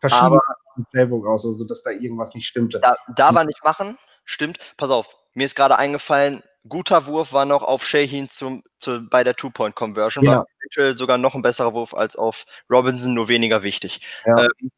verschiedenen 0.00 0.40
Playbook 0.90 1.26
aus, 1.26 1.44
also 1.44 1.66
dass 1.66 1.82
da 1.82 1.90
irgendwas 1.90 2.34
nicht 2.34 2.46
stimmte. 2.46 2.80
Da, 2.80 2.96
da 3.14 3.34
war 3.34 3.44
nicht 3.44 3.64
machen, 3.64 3.98
stimmt. 4.24 4.58
Pass 4.76 4.90
auf, 4.90 5.16
mir 5.34 5.44
ist 5.44 5.56
gerade 5.56 5.78
eingefallen, 5.78 6.42
guter 6.68 7.06
Wurf 7.06 7.32
war 7.32 7.44
noch 7.44 7.62
auf 7.62 7.84
Shaheen 7.84 8.28
zum, 8.28 8.62
zu, 8.78 9.08
bei 9.08 9.24
der 9.24 9.34
Two-Point-Conversion, 9.34 10.24
ja. 10.24 10.38
war 10.38 10.46
eventuell 10.60 10.96
sogar 10.96 11.18
noch 11.18 11.34
ein 11.34 11.42
besserer 11.42 11.74
Wurf 11.74 11.94
als 11.94 12.16
auf 12.16 12.44
Robinson, 12.70 13.14
nur 13.14 13.28
weniger 13.28 13.62
wichtig. 13.62 14.00
Ja. 14.24 14.44
Ähm, 14.44 14.70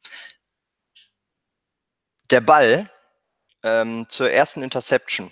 der 2.30 2.40
Ball 2.40 2.90
ähm, 3.62 4.08
zur 4.08 4.30
ersten 4.30 4.62
Interception, 4.62 5.30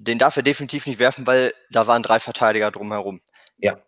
den 0.00 0.18
darf 0.18 0.36
er 0.36 0.42
definitiv 0.42 0.86
nicht 0.86 0.98
werfen, 0.98 1.26
weil 1.26 1.52
da 1.70 1.86
waren 1.86 2.02
drei 2.02 2.18
Verteidiger 2.20 2.70
drumherum. 2.70 3.20
Ja. 3.58 3.78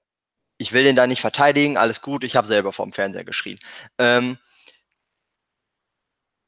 Ich 0.59 0.73
will 0.73 0.85
den 0.85 0.95
da 0.95 1.07
nicht 1.07 1.23
verteidigen, 1.23 1.77
alles 1.77 2.03
gut, 2.03 2.23
ich 2.23 2.37
habe 2.37 2.47
selber 2.47 2.73
vorm 2.73 2.93
Fernseher 2.93 3.25
geschrien. 3.25 3.59
Ähm, 3.99 4.37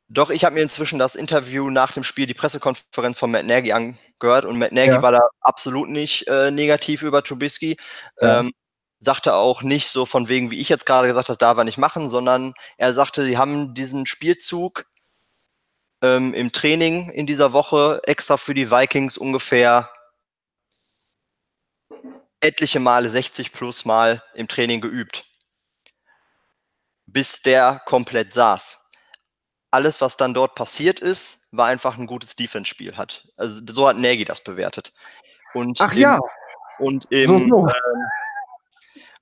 doch 0.09 0.29
ich 0.29 0.45
habe 0.45 0.55
mir 0.55 0.63
inzwischen 0.63 0.99
das 0.99 1.17
Interview 1.17 1.71
nach 1.71 1.93
dem 1.93 2.05
Spiel, 2.05 2.27
die 2.27 2.35
Pressekonferenz 2.35 3.19
von 3.19 3.31
Matt 3.31 3.47
Nagy 3.47 3.73
angehört 3.73 4.45
und 4.45 4.59
Matt 4.59 4.73
Nagy 4.73 4.91
ja. 4.91 5.03
war 5.03 5.13
da 5.13 5.21
absolut 5.41 5.89
nicht 5.89 6.29
äh, 6.29 6.51
negativ 6.51 7.03
über 7.03 7.23
Trubisky. 7.23 7.79
Ja. 8.21 8.41
Ähm, 8.41 8.53
sagte 9.01 9.35
auch 9.35 9.63
nicht 9.63 9.89
so 9.89 10.07
von 10.07 10.29
wegen, 10.29 10.51
wie 10.51 10.59
ich 10.59 10.69
jetzt 10.69 10.87
gerade 10.87 11.09
gesagt 11.09 11.29
habe, 11.29 11.39
da 11.39 11.57
war 11.57 11.65
nicht 11.65 11.79
machen, 11.79 12.09
sondern 12.09 12.55
er 12.77 12.95
sagte, 12.95 13.27
die 13.27 13.39
haben 13.39 13.75
diesen 13.75 14.07
Spielzug 14.07 14.87
ähm, 16.05 16.35
im 16.35 16.53
Training 16.53 17.09
in 17.11 17.27
dieser 17.27 17.55
Woche 17.55 18.03
extra 18.05 18.37
für 18.37 18.53
die 18.53 18.71
Vikings 18.71 19.17
ungefähr 19.17 19.91
etliche 22.41 22.79
Male, 22.79 23.09
60 23.09 23.53
plus 23.53 23.87
Mal 23.87 24.23
im 24.35 24.47
Training 24.47 24.83
geübt, 24.83 25.25
bis 27.07 27.41
der 27.41 27.81
komplett 27.87 28.35
saß. 28.35 28.91
Alles, 29.71 30.03
was 30.03 30.19
dann 30.19 30.35
dort 30.35 30.55
passiert 30.55 31.01
ist, 31.01 31.49
war 31.53 31.69
einfach 31.69 31.97
ein 31.97 32.07
gutes 32.07 32.37
Defense-Spiel. 32.37 32.99
Hat. 32.99 33.27
Also 33.37 33.63
so 33.67 33.89
hat 33.89 33.97
Nagy 33.97 34.25
das 34.25 34.45
bewertet. 34.45 34.93
Und 35.55 35.81
Ach 35.81 35.93
im, 35.95 36.01
ja. 36.01 36.21
Und 36.79 37.07
im, 37.11 37.27
so, 37.27 37.39
so. 37.39 37.69
Ähm, 37.69 38.07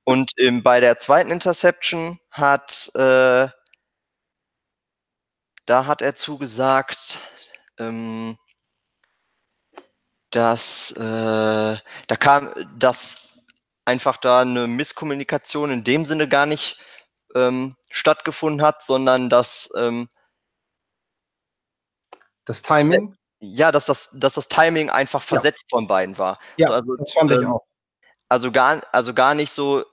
und 0.04 0.32
im, 0.36 0.62
bei 0.64 0.80
der 0.80 0.98
zweiten 0.98 1.30
Interception 1.30 2.18
hat 2.30 2.90
äh, 2.96 3.48
da 5.66 5.86
hat 5.86 6.02
er 6.02 6.14
zugesagt, 6.14 7.18
ähm, 7.78 8.38
dass 10.30 10.92
äh, 10.92 11.76
da 12.06 12.16
kam, 12.18 12.52
dass 12.78 13.28
einfach 13.84 14.16
da 14.16 14.40
eine 14.40 14.66
Misskommunikation 14.66 15.70
in 15.70 15.84
dem 15.84 16.04
Sinne 16.04 16.28
gar 16.28 16.46
nicht 16.46 16.80
ähm, 17.34 17.74
stattgefunden 17.90 18.64
hat, 18.64 18.82
sondern 18.82 19.28
dass 19.28 19.70
ähm, 19.76 20.08
das 22.44 22.62
Timing? 22.62 23.16
Ja, 23.40 23.72
dass 23.72 23.86
das, 23.86 24.10
dass 24.12 24.34
das 24.34 24.48
Timing 24.48 24.90
einfach 24.90 25.22
versetzt 25.22 25.64
ja. 25.70 25.76
von 25.76 25.86
beiden 25.86 26.18
war. 26.18 26.38
Ja, 26.56 26.70
also, 26.70 26.96
das 26.96 27.12
fand 27.12 27.32
ähm, 27.32 27.40
ich 27.40 27.46
auch. 27.46 27.64
Also 28.28 28.50
gar, 28.50 28.82
also 28.92 29.14
gar 29.14 29.34
nicht 29.34 29.52
so, 29.52 29.84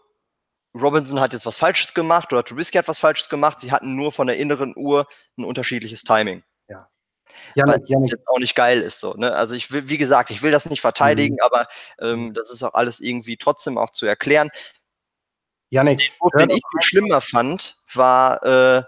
Robinson 0.82 1.20
hat 1.20 1.34
jetzt 1.34 1.46
was 1.46 1.58
Falsches 1.58 1.94
gemacht 1.94 2.32
oder 2.32 2.44
Trubisky 2.44 2.78
hat 2.78 2.88
was 2.88 3.00
Falsches 3.00 3.30
gemacht. 3.30 3.60
Sie 3.60 3.72
hatten 3.72 3.96
nur 3.96 4.12
von 4.12 4.28
der 4.28 4.38
inneren 4.38 4.74
Uhr 4.76 5.08
ein 5.38 5.44
unterschiedliches 5.44 6.04
Timing. 6.04 6.44
Ja. 6.68 6.90
Janik, 7.56 7.82
Was 7.82 7.90
Janik. 7.90 8.12
jetzt 8.12 8.28
auch 8.28 8.40
nicht 8.40 8.56
geil 8.56 8.82
ist 8.82 9.00
so. 9.00 9.14
Ne? 9.14 9.34
Also 9.34 9.56
ich 9.56 9.72
will, 9.72 9.90
wie 9.90 9.98
gesagt, 9.98 10.32
ich 10.32 10.42
will 10.42 10.52
das 10.52 10.66
nicht 10.70 10.82
verteidigen, 10.82 11.36
mhm. 11.36 11.42
aber 11.44 11.68
ähm, 12.00 12.34
das 12.34 12.50
ist 12.52 12.64
auch 12.64 12.74
alles 12.74 13.00
irgendwie 13.00 13.38
trotzdem 13.38 13.78
auch 13.78 13.92
zu 13.92 14.06
erklären. 14.06 14.50
Janik, 15.70 16.12
den 16.38 16.50
ich 16.50 16.62
viel 16.72 16.82
schlimmer 16.82 17.22
fand, 17.22 17.76
war 17.94 18.44
äh, 18.44 18.84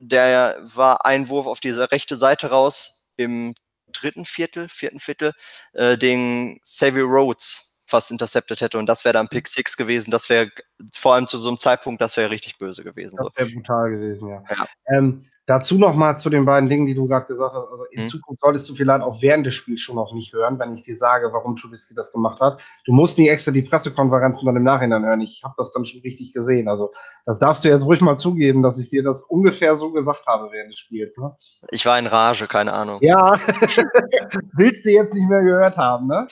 der 0.00 0.58
war 0.62 1.04
ein 1.04 1.28
Wurf 1.28 1.46
auf 1.46 1.60
diese 1.60 1.92
rechte 1.92 2.16
Seite 2.16 2.50
raus 2.50 3.06
im 3.16 3.54
dritten 3.92 4.24
Viertel, 4.24 4.68
vierten 4.68 4.98
Viertel, 4.98 5.32
äh, 5.72 5.98
den 5.98 6.60
Xavier 6.64 7.04
Rhodes 7.04 7.69
fast 7.90 8.10
intercepted 8.10 8.60
hätte 8.60 8.78
und 8.78 8.86
das 8.86 9.04
wäre 9.04 9.12
dann 9.12 9.28
Pick 9.28 9.48
6 9.48 9.76
gewesen. 9.76 10.10
Das 10.10 10.28
wäre 10.30 10.50
vor 10.94 11.14
allem 11.14 11.26
zu 11.26 11.38
so 11.38 11.48
einem 11.48 11.58
Zeitpunkt, 11.58 12.00
das 12.00 12.16
wäre 12.16 12.30
richtig 12.30 12.58
böse 12.58 12.84
gewesen. 12.84 13.16
Das 13.16 13.28
wäre 13.36 13.48
so. 13.48 13.54
brutal 13.56 13.90
gewesen, 13.90 14.28
ja. 14.28 14.42
ja. 14.48 14.66
Ähm, 14.86 15.26
dazu 15.50 15.78
noch 15.78 15.94
mal 15.94 16.16
zu 16.16 16.30
den 16.30 16.44
beiden 16.44 16.68
Dingen, 16.68 16.86
die 16.86 16.94
du 16.94 17.08
gerade 17.08 17.26
gesagt 17.26 17.54
hast. 17.54 17.68
Also 17.68 17.84
in 17.90 18.02
hm. 18.02 18.06
Zukunft 18.06 18.40
solltest 18.40 18.68
du 18.68 18.76
vielleicht 18.76 19.02
auch 19.02 19.20
während 19.20 19.44
des 19.44 19.54
Spiels 19.54 19.80
schon 19.80 19.96
noch 19.96 20.14
nicht 20.14 20.32
hören, 20.32 20.60
wenn 20.60 20.76
ich 20.76 20.82
dir 20.82 20.96
sage, 20.96 21.32
warum 21.32 21.56
Trubisky 21.56 21.92
das 21.92 22.12
gemacht 22.12 22.40
hat. 22.40 22.60
Du 22.84 22.92
musst 22.92 23.18
nicht 23.18 23.30
extra 23.30 23.50
die 23.50 23.62
Pressekonferenzen 23.62 24.46
dann 24.46 24.54
im 24.54 24.62
Nachhinein 24.62 25.04
hören. 25.04 25.20
Ich 25.20 25.42
habe 25.42 25.54
das 25.58 25.72
dann 25.72 25.84
schon 25.84 26.02
richtig 26.02 26.32
gesehen. 26.32 26.68
Also 26.68 26.92
das 27.26 27.40
darfst 27.40 27.64
du 27.64 27.68
jetzt 27.68 27.84
ruhig 27.84 28.00
mal 28.00 28.16
zugeben, 28.16 28.62
dass 28.62 28.78
ich 28.78 28.90
dir 28.90 29.02
das 29.02 29.22
ungefähr 29.24 29.76
so 29.76 29.90
gesagt 29.90 30.24
habe 30.28 30.52
während 30.52 30.70
des 30.70 30.78
Spiels. 30.78 31.16
Ne? 31.16 31.34
Ich 31.70 31.84
war 31.84 31.98
in 31.98 32.06
Rage, 32.06 32.46
keine 32.46 32.72
Ahnung. 32.72 33.00
Ja, 33.02 33.40
willst 34.56 34.84
du 34.84 34.90
jetzt 34.90 35.14
nicht 35.14 35.28
mehr 35.28 35.42
gehört 35.42 35.76
haben, 35.76 36.06
ne? 36.06 36.28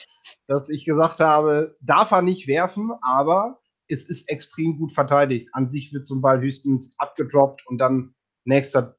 Dass 0.47 0.69
ich 0.69 0.85
gesagt 0.85 1.19
habe, 1.19 1.75
darf 1.81 2.11
er 2.11 2.21
nicht 2.21 2.47
werfen, 2.47 2.93
aber 3.01 3.59
es 3.89 4.09
ist 4.09 4.29
extrem 4.29 4.77
gut 4.77 4.93
verteidigt. 4.93 5.49
An 5.51 5.67
sich 5.67 5.91
wird 5.91 6.07
zum 6.07 6.21
Ball 6.21 6.39
höchstens 6.39 6.93
abgedroppt 6.97 7.67
und 7.67 7.79
dann 7.79 8.13
nächster 8.45 8.98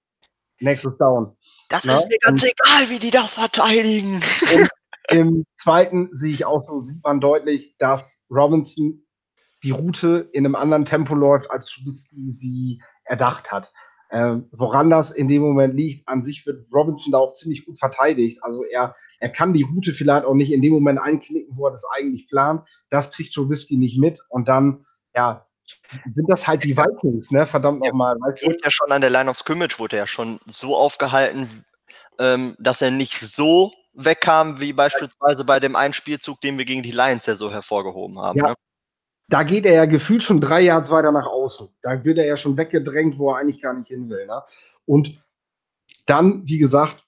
nächstes 0.61 0.97
Down. 0.99 1.37
Das 1.69 1.85
Na? 1.85 1.93
Ne? 1.93 1.99
ist 1.99 2.09
mir 2.09 2.19
ganz 2.21 2.43
und, 2.43 2.51
egal, 2.51 2.91
wie 2.91 2.99
die 2.99 3.11
das 3.11 3.35
verteidigen. 3.35 4.23
Im 5.11 5.45
zweiten 5.59 6.11
sehe 6.13 6.31
ich 6.31 6.45
auch 6.45 6.67
so, 6.67 6.79
sieht 6.79 7.03
man 7.03 7.21
deutlich, 7.21 7.75
dass 7.79 8.23
Robinson 8.31 9.05
die 9.63 9.73
Route 9.73 10.29
in 10.33 10.45
einem 10.45 10.55
anderen 10.55 10.85
Tempo 10.85 11.15
läuft, 11.15 11.51
als 11.51 11.67
Trubisky 11.67 12.31
sie 12.31 12.81
erdacht 13.05 13.51
hat. 13.51 13.73
Ähm, 14.13 14.49
woran 14.51 14.91
das 14.91 15.13
in 15.13 15.29
dem 15.29 15.43
Moment 15.43 15.75
liegt, 15.75 16.09
an 16.09 16.25
sich 16.25 16.45
wird 16.45 16.67
Robinson 16.73 17.13
da 17.13 17.19
auch 17.19 17.35
ziemlich 17.35 17.65
gut 17.65 17.79
verteidigt. 17.79 18.43
Also 18.43 18.65
er, 18.65 18.97
er 19.21 19.29
kann 19.29 19.53
die 19.53 19.63
Route 19.63 19.93
vielleicht 19.93 20.25
auch 20.25 20.35
nicht 20.35 20.53
in 20.53 20.63
dem 20.63 20.73
Moment 20.73 20.99
einknicken, 20.99 21.57
wo 21.57 21.67
er 21.67 21.71
das 21.71 21.85
eigentlich 21.97 22.29
plant. 22.29 22.69
Das 22.89 23.13
kriegt 23.13 23.35
Trubisky 23.35 23.77
nicht 23.77 23.99
mit. 23.99 24.21
Und 24.29 24.49
dann, 24.49 24.85
ja, 25.15 25.47
sind 26.15 26.31
das 26.31 26.47
halt 26.47 26.65
die 26.65 26.77
Vikings, 26.77 27.31
ne? 27.31 27.47
Verdammt 27.47 27.81
nochmal. 27.81 28.17
Weißt 28.21 28.47
wurde 28.47 28.59
ja 28.63 28.71
schon 28.71 28.91
an 28.91 29.01
der 29.01 29.11
Line 29.11 29.31
of 29.31 29.37
Scrimmage 29.37 29.79
wurde 29.79 29.97
er 29.97 30.07
schon 30.07 30.41
so 30.47 30.77
aufgehalten, 30.77 31.65
ähm, 32.19 32.57
dass 32.59 32.83
er 32.83 32.91
nicht 32.91 33.19
so 33.19 33.71
wegkam, 33.93 34.61
wie 34.61 34.73
beispielsweise 34.73 35.45
bei 35.45 35.61
dem 35.61 35.77
einen 35.77 35.95
Spielzug, 35.95 36.41
den 36.41 36.59
wir 36.59 36.65
gegen 36.65 36.83
die 36.83 36.93
Lions 36.93 37.27
ja 37.27 37.37
so 37.37 37.51
hervorgehoben 37.51 38.19
haben. 38.19 38.39
Ja. 38.39 38.49
Ne? 38.49 38.55
Da 39.29 39.45
geht 39.45 39.65
er 39.65 39.75
ja 39.75 39.85
gefühlt 39.85 40.23
schon 40.23 40.41
drei 40.41 40.61
Yards 40.61 40.91
weiter 40.91 41.13
nach 41.13 41.27
außen. 41.27 41.69
Da 41.83 42.05
wird 42.05 42.19
er 42.19 42.27
ja 42.27 42.37
schon 42.37 42.57
weggedrängt, 42.57 43.19
wo 43.19 43.31
er 43.31 43.39
eigentlich 43.39 43.63
gar 43.63 43.75
nicht 43.75 43.89
hin 43.89 44.09
will. 44.09 44.27
Ne? 44.27 44.43
Und 44.87 45.23
dann, 46.07 46.47
wie 46.47 46.59
gesagt, 46.59 47.05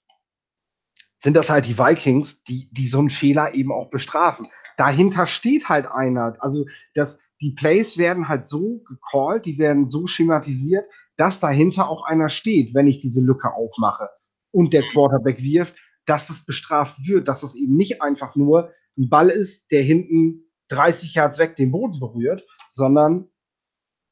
sind 1.19 1.35
das 1.35 1.49
halt 1.49 1.65
die 1.65 1.77
Vikings, 1.77 2.43
die, 2.43 2.69
die 2.71 2.87
so 2.87 2.99
einen 2.99 3.09
Fehler 3.09 3.53
eben 3.53 3.71
auch 3.71 3.89
bestrafen. 3.89 4.47
Dahinter 4.77 5.25
steht 5.25 5.69
halt 5.69 5.85
einer. 5.85 6.35
Also 6.39 6.65
das, 6.93 7.19
die 7.43 7.51
Plays 7.51 7.97
werden 7.97 8.29
halt 8.29 8.47
so 8.47 8.81
gecallt, 8.87 9.45
die 9.45 9.59
werden 9.59 9.85
so 9.85 10.07
schematisiert, 10.07 10.85
dass 11.17 11.41
dahinter 11.41 11.89
auch 11.89 12.05
einer 12.05 12.29
steht, 12.29 12.73
wenn 12.73 12.87
ich 12.87 12.99
diese 12.99 13.21
Lücke 13.21 13.53
aufmache 13.53 14.09
und 14.51 14.73
der 14.73 14.81
Quarterback 14.81 15.43
wirft, 15.43 15.75
dass 16.05 16.27
das 16.27 16.45
bestraft 16.45 17.05
wird, 17.05 17.27
dass 17.27 17.41
das 17.41 17.55
eben 17.55 17.75
nicht 17.75 18.01
einfach 18.01 18.35
nur 18.35 18.71
ein 18.97 19.09
Ball 19.09 19.29
ist, 19.29 19.71
der 19.71 19.81
hinten 19.83 20.45
30 20.69 21.15
Yards 21.15 21.37
weg 21.37 21.57
den 21.57 21.71
Boden 21.71 21.99
berührt, 21.99 22.45
sondern 22.69 23.27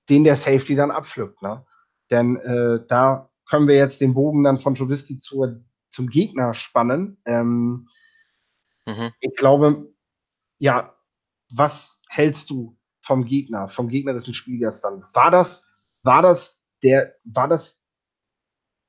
den 0.10 0.26
der 0.26 0.36
Safety 0.36 0.76
dann 0.76 0.91
abpflückt. 0.91 1.41
Ne? 1.41 1.65
Denn 2.10 2.36
äh, 2.36 2.86
da 2.86 3.32
können 3.50 3.70
wir 3.70 3.76
jetzt 3.76 4.02
den 4.02 4.13
Bogen 4.13 4.44
dann 4.44 4.58
von 4.58 4.76
Trubisky 4.76 5.17
zur, 5.17 5.63
zum 5.89 6.08
Gegner 6.08 6.54
spannen. 6.54 7.22
Ähm, 7.26 7.88
mhm. 8.86 9.12
Ich 9.22 9.36
glaube, 9.38 9.94
ja, 10.58 10.94
was 11.50 12.02
hältst 12.10 12.50
du 12.50 12.78
vom 13.01 13.25
Gegner, 13.25 13.67
vom 13.69 13.89
gegnerischen 13.89 14.33
Spiel 14.33 14.59
gestern. 14.59 15.03
War 15.13 15.31
das, 15.31 15.67
war 16.03 16.21
das 16.21 16.63
der, 16.83 17.15
war 17.23 17.47
das 17.47 17.85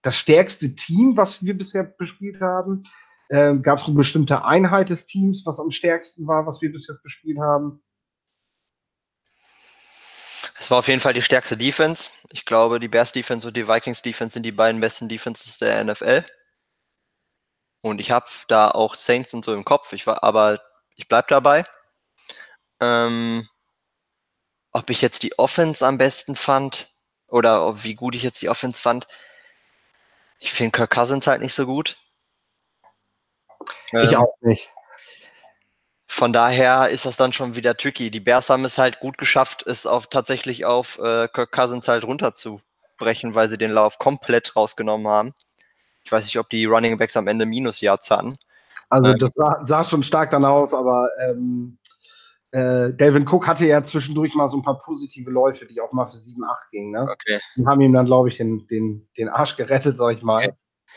das 0.02 0.16
stärkste 0.16 0.74
Team, 0.74 1.16
was 1.16 1.44
wir 1.44 1.56
bisher 1.56 1.84
bespielt 1.84 2.40
haben? 2.40 2.84
Ähm, 3.30 3.62
Gab 3.62 3.78
es 3.78 3.86
eine 3.86 3.94
bestimmte 3.94 4.44
Einheit 4.44 4.90
des 4.90 5.06
Teams, 5.06 5.46
was 5.46 5.58
am 5.60 5.70
stärksten 5.70 6.26
war, 6.26 6.46
was 6.46 6.60
wir 6.60 6.72
bisher 6.72 6.96
bespielt 7.02 7.38
haben? 7.38 7.82
Es 10.58 10.70
war 10.70 10.78
auf 10.78 10.88
jeden 10.88 11.00
Fall 11.00 11.14
die 11.14 11.22
stärkste 11.22 11.56
Defense. 11.56 12.12
Ich 12.30 12.44
glaube, 12.44 12.78
die 12.78 12.88
Bears 12.88 13.12
Defense 13.12 13.46
und 13.48 13.56
die 13.56 13.68
Vikings 13.68 14.02
Defense 14.02 14.34
sind 14.34 14.44
die 14.44 14.52
beiden 14.52 14.80
besten 14.80 15.08
Defenses 15.08 15.58
der 15.58 15.82
NFL. 15.82 16.24
Und 17.80 18.00
ich 18.00 18.10
habe 18.10 18.26
da 18.48 18.70
auch 18.70 18.94
Saints 18.94 19.34
und 19.34 19.44
so 19.44 19.54
im 19.54 19.64
Kopf. 19.64 19.92
Ich 19.92 20.06
war, 20.06 20.22
aber 20.22 20.60
ich 20.94 21.08
bleibe 21.08 21.26
dabei. 21.28 21.64
Ähm, 22.80 23.48
ob 24.72 24.90
ich 24.90 25.02
jetzt 25.02 25.22
die 25.22 25.38
Offense 25.38 25.86
am 25.86 25.98
besten 25.98 26.34
fand 26.34 26.88
oder 27.28 27.82
wie 27.84 27.94
gut 27.94 28.14
ich 28.14 28.22
jetzt 28.22 28.42
die 28.42 28.48
Offense 28.48 28.80
fand, 28.82 29.06
ich 30.38 30.52
finde 30.52 30.72
Kirk 30.72 30.90
Cousins 30.90 31.26
halt 31.26 31.40
nicht 31.40 31.54
so 31.54 31.66
gut. 31.66 31.96
Ich 33.92 34.12
ähm, 34.12 34.16
auch 34.16 34.34
nicht. 34.40 34.70
Von 36.08 36.32
daher 36.32 36.88
ist 36.90 37.06
das 37.06 37.16
dann 37.16 37.32
schon 37.32 37.54
wieder 37.54 37.76
tricky. 37.76 38.10
Die 38.10 38.20
Bears 38.20 38.50
haben 38.50 38.64
es 38.64 38.76
halt 38.76 39.00
gut 39.00 39.18
geschafft, 39.18 39.64
es 39.66 39.86
auf, 39.86 40.08
tatsächlich 40.08 40.64
auf 40.64 40.98
äh, 40.98 41.28
Kirk 41.28 41.52
Cousins 41.52 41.88
halt 41.88 42.04
runterzubrechen, 42.04 43.34
weil 43.34 43.48
sie 43.48 43.56
den 43.56 43.70
Lauf 43.70 43.98
komplett 43.98 44.56
rausgenommen 44.56 45.06
haben. 45.06 45.32
Ich 46.04 46.10
weiß 46.10 46.24
nicht, 46.24 46.38
ob 46.38 46.50
die 46.50 46.64
Running 46.64 46.98
Backs 46.98 47.16
am 47.16 47.28
Ende 47.28 47.46
Minus-Yards 47.46 48.10
hatten. 48.10 48.36
Also 48.90 49.10
ähm, 49.10 49.18
das 49.18 49.30
sah, 49.34 49.62
sah, 49.64 49.84
schon 49.84 50.02
stark 50.02 50.30
dann 50.30 50.44
aus, 50.44 50.74
aber 50.74 51.08
ähm, 51.20 51.78
äh, 52.52 52.92
Delvin 52.92 53.26
Cook 53.26 53.46
hatte 53.46 53.64
ja 53.64 53.82
zwischendurch 53.82 54.34
mal 54.34 54.48
so 54.48 54.58
ein 54.58 54.62
paar 54.62 54.78
positive 54.78 55.30
Läufe, 55.30 55.66
die 55.66 55.80
auch 55.80 55.92
mal 55.92 56.06
für 56.06 56.18
7-8 56.18 56.36
gingen. 56.70 56.92
Ne? 56.92 57.02
Okay. 57.10 57.40
Die 57.58 57.66
haben 57.66 57.80
ihm 57.80 57.92
dann, 57.92 58.06
glaube 58.06 58.28
ich, 58.28 58.36
den, 58.36 58.66
den, 58.66 59.08
den 59.16 59.28
Arsch 59.28 59.56
gerettet, 59.56 59.98
sag 59.98 60.16
ich 60.16 60.22
mal. 60.22 60.44
Okay. 60.44 60.54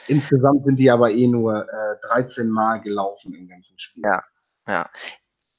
Insgesamt 0.08 0.66
sind 0.66 0.78
die 0.78 0.92
aber 0.92 1.12
eh 1.12 1.28
nur 1.28 1.66
äh, 1.68 2.08
13 2.08 2.50
Mal 2.50 2.82
gelaufen 2.82 3.34
im 3.34 3.48
ganzen 3.48 3.80
Spiel. 3.80 4.04
Ja, 4.04 4.24
ja. 4.68 4.90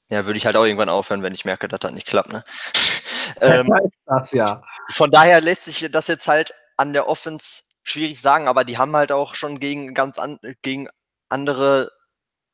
Ja, 0.09 0.25
würde 0.25 0.37
ich 0.37 0.45
halt 0.45 0.55
auch 0.55 0.63
irgendwann 0.63 0.87
aufhören, 0.87 1.23
wenn 1.23 1.33
ich 1.33 1.43
merke, 1.43 1.67
dass 1.67 1.81
das 1.81 1.91
nicht 1.91 2.07
klappt, 2.07 2.31
ne? 2.31 2.43
ähm, 3.41 3.67
das 4.05 4.31
ja. 4.31 4.63
Von 4.91 5.11
daher 5.11 5.41
lässt 5.41 5.65
sich 5.65 5.89
das 5.91 6.07
jetzt 6.07 6.27
halt 6.27 6.53
an 6.77 6.93
der 6.93 7.09
Offense 7.09 7.63
schwierig 7.83 8.21
sagen, 8.21 8.47
aber 8.47 8.63
die 8.63 8.77
haben 8.77 8.95
halt 8.95 9.11
auch 9.11 9.33
schon 9.33 9.59
gegen 9.59 9.93
ganz 9.93 10.17
an, 10.17 10.37
gegen 10.61 10.87
andere 11.27 11.91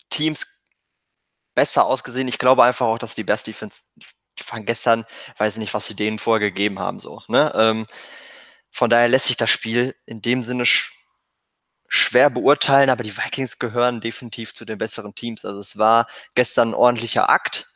Teams 0.10 0.53
besser 1.56 1.86
ausgesehen. 1.86 2.28
Ich 2.28 2.40
glaube 2.40 2.64
einfach 2.64 2.88
auch, 2.88 3.00
dass 3.00 3.16
die 3.16 3.24
Best 3.24 3.48
Defense, 3.48 3.84
waren 4.50 4.66
gestern, 4.66 5.06
weiß 5.38 5.54
ich 5.54 5.60
nicht, 5.60 5.74
was 5.74 5.88
sie 5.88 5.96
denen 5.96 6.20
vorgegeben 6.20 6.80
haben, 6.80 7.00
so, 7.00 7.22
ne? 7.28 7.54
Ähm, 7.56 7.86
von 8.72 8.90
daher 8.90 9.08
lässt 9.08 9.28
sich 9.28 9.38
das 9.38 9.50
Spiel 9.52 9.96
in 10.06 10.22
dem 10.22 10.44
Sinne 10.44 10.66
sch 10.66 10.94
schwer 11.88 12.32
beurteilen, 12.32 12.90
aber 12.90 13.04
die 13.04 13.16
Vikings 13.16 13.60
gehören 13.60 14.02
definitiv 14.02 14.54
zu 14.56 14.66
den 14.66 14.80
besseren 14.80 15.14
Teams. 15.14 15.46
Also 15.46 15.60
es 15.60 15.78
war 15.78 16.08
gestern 16.36 16.70
ein 16.70 16.74
ordentlicher 16.74 17.30
Akt. 17.30 17.72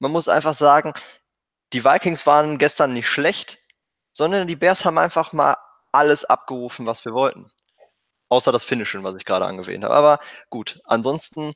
Man 0.00 0.10
muss 0.12 0.28
einfach 0.28 0.54
sagen, 0.54 0.92
die 1.72 1.84
Vikings 1.84 2.26
waren 2.26 2.58
gestern 2.58 2.94
nicht 2.94 3.08
schlecht, 3.08 3.58
sondern 4.12 4.48
die 4.48 4.56
Bears 4.56 4.84
haben 4.84 4.98
einfach 4.98 5.32
mal 5.32 5.56
alles 5.92 6.24
abgerufen, 6.24 6.86
was 6.86 7.04
wir 7.04 7.14
wollten. 7.14 7.50
Außer 8.28 8.52
das 8.52 8.64
Finishen, 8.64 9.04
was 9.04 9.14
ich 9.16 9.24
gerade 9.24 9.46
angewähnt 9.46 9.84
habe. 9.84 9.94
Aber 9.94 10.18
gut, 10.50 10.80
ansonsten 10.84 11.52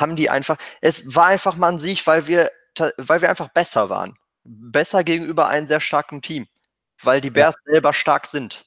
haben 0.00 0.16
die 0.16 0.30
einfach, 0.30 0.56
es 0.80 1.14
war 1.14 1.26
einfach 1.26 1.56
mal 1.56 1.72
ein 1.72 1.78
Sieg, 1.78 2.06
weil 2.06 2.26
wir, 2.26 2.50
weil 2.96 3.20
wir 3.20 3.30
einfach 3.30 3.48
besser 3.48 3.88
waren. 3.88 4.14
Besser 4.44 5.04
gegenüber 5.04 5.48
einem 5.48 5.66
sehr 5.66 5.80
starken 5.80 6.22
Team. 6.22 6.46
Weil 7.02 7.20
die 7.20 7.30
Bears 7.30 7.54
ja. 7.66 7.72
selber 7.72 7.92
stark 7.92 8.26
sind. 8.26 8.64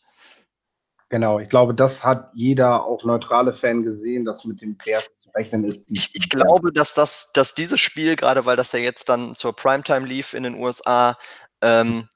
Genau, 1.09 1.39
ich 1.39 1.49
glaube, 1.49 1.73
das 1.75 2.05
hat 2.05 2.29
jeder, 2.33 2.85
auch 2.85 3.03
neutrale 3.03 3.53
Fan 3.53 3.83
gesehen, 3.83 4.23
dass 4.23 4.45
mit 4.45 4.61
dem 4.61 4.77
Bears 4.77 5.17
zu 5.17 5.29
rechnen 5.31 5.65
ist. 5.65 5.91
Ich, 5.91 6.15
ich 6.15 6.29
glaube, 6.29 6.71
dass, 6.71 6.93
das, 6.93 7.31
dass 7.33 7.53
dieses 7.53 7.81
Spiel, 7.81 8.15
gerade 8.15 8.45
weil 8.45 8.55
das 8.55 8.71
ja 8.71 8.79
jetzt 8.79 9.09
dann 9.09 9.35
zur 9.35 9.53
Primetime 9.53 10.07
lief 10.07 10.33
in 10.33 10.43
den 10.43 10.55
USA, 10.55 11.17
ähm, 11.61 12.07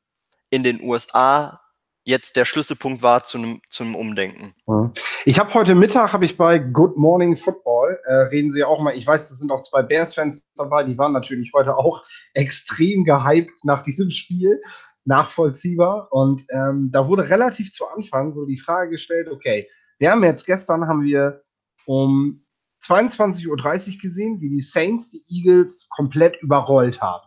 in 0.50 0.64
den 0.64 0.82
USA 0.82 1.60
jetzt 2.06 2.36
der 2.36 2.46
Schlüsselpunkt 2.46 3.02
war 3.02 3.24
zu 3.24 3.40
einem 3.40 3.62
zum 3.68 3.96
Umdenken. 3.96 4.54
Mhm. 4.68 4.94
Ich 5.26 5.40
habe 5.40 5.54
heute 5.54 5.76
Mittag 5.76 6.14
habe 6.14 6.24
ich 6.24 6.38
bei 6.38 6.60
Good 6.60 6.96
Morning 6.98 7.36
Football 7.36 8.00
äh, 8.06 8.14
reden 8.14 8.52
Sie 8.52 8.64
auch 8.64 8.80
mal. 8.80 8.96
Ich 8.96 9.06
weiß, 9.06 9.28
das 9.28 9.40
sind 9.40 9.52
auch 9.52 9.64
zwei 9.64 9.82
Bears-Fans 9.82 10.48
dabei. 10.56 10.84
Die 10.84 10.98
waren 10.98 11.12
natürlich 11.12 11.52
heute 11.54 11.76
auch 11.76 12.06
extrem 12.34 13.04
gehypt 13.04 13.66
nach 13.66 13.82
diesem 13.82 14.12
Spiel 14.12 14.62
nachvollziehbar. 15.04 16.08
Und 16.12 16.46
ähm, 16.50 16.90
da 16.92 17.08
wurde 17.08 17.28
relativ 17.28 17.74
zu 17.74 17.88
Anfang 17.88 18.36
wurde 18.36 18.52
die 18.52 18.60
Frage 18.60 18.92
gestellt, 18.92 19.28
okay, 19.28 19.68
wir 19.98 20.12
haben 20.12 20.24
jetzt 20.24 20.46
gestern 20.46 20.88
haben 20.88 21.04
wir 21.04 21.42
um 21.86 22.44
22.30 22.84 23.48
Uhr 23.48 24.02
gesehen, 24.02 24.42
wie 24.42 24.50
die 24.50 24.62
Saints 24.62 25.10
die 25.10 25.24
Eagles 25.30 25.88
komplett 25.90 26.40
überrollt 26.42 27.02
haben. 27.02 27.26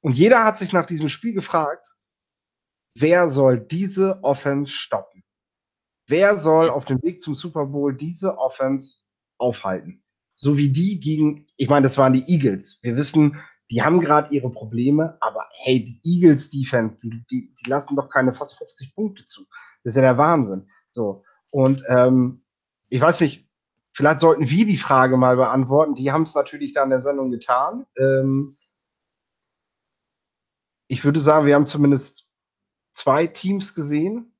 Und 0.00 0.16
jeder 0.16 0.44
hat 0.44 0.58
sich 0.58 0.72
nach 0.72 0.86
diesem 0.86 1.08
Spiel 1.08 1.32
gefragt, 1.32 1.84
wer 2.94 3.28
soll 3.28 3.60
diese 3.60 4.22
Offense 4.22 4.72
stoppen? 4.72 5.22
Wer 6.08 6.36
soll 6.36 6.70
auf 6.70 6.84
dem 6.84 7.02
Weg 7.02 7.20
zum 7.20 7.34
Super 7.34 7.66
Bowl 7.66 7.94
diese 7.94 8.38
Offense 8.38 8.98
aufhalten? 9.38 10.02
So 10.34 10.56
wie 10.56 10.70
die 10.70 10.98
gegen, 10.98 11.46
ich 11.56 11.68
meine, 11.68 11.84
das 11.84 11.98
waren 11.98 12.12
die 12.12 12.24
Eagles. 12.26 12.78
Wir 12.82 12.96
wissen, 12.96 13.40
die 13.70 13.82
haben 13.82 14.00
gerade 14.00 14.34
ihre 14.34 14.50
Probleme, 14.50 15.16
aber 15.20 15.48
hey, 15.52 15.84
die 15.84 16.00
Eagles 16.02 16.50
Defense, 16.50 16.98
die, 17.00 17.10
die, 17.30 17.54
die, 17.54 17.70
lassen 17.70 17.94
doch 17.94 18.08
keine 18.08 18.32
fast 18.32 18.58
50 18.58 18.94
Punkte 18.94 19.24
zu. 19.24 19.46
Das 19.84 19.92
ist 19.92 19.96
ja 19.96 20.02
der 20.02 20.18
Wahnsinn. 20.18 20.68
So. 20.92 21.22
Und 21.50 21.82
ähm, 21.88 22.42
ich 22.88 23.00
weiß 23.00 23.20
nicht, 23.20 23.48
vielleicht 23.92 24.20
sollten 24.20 24.50
wir 24.50 24.66
die 24.66 24.76
Frage 24.76 25.16
mal 25.16 25.36
beantworten. 25.36 25.94
Die 25.94 26.10
haben 26.10 26.22
es 26.22 26.34
natürlich 26.34 26.72
da 26.72 26.82
in 26.82 26.90
der 26.90 27.00
Sendung 27.00 27.30
getan. 27.30 27.86
Ähm, 27.96 28.56
ich 30.88 31.04
würde 31.04 31.20
sagen, 31.20 31.46
wir 31.46 31.54
haben 31.54 31.66
zumindest 31.66 32.19
zwei 32.92 33.26
Teams 33.26 33.74
gesehen. 33.74 34.34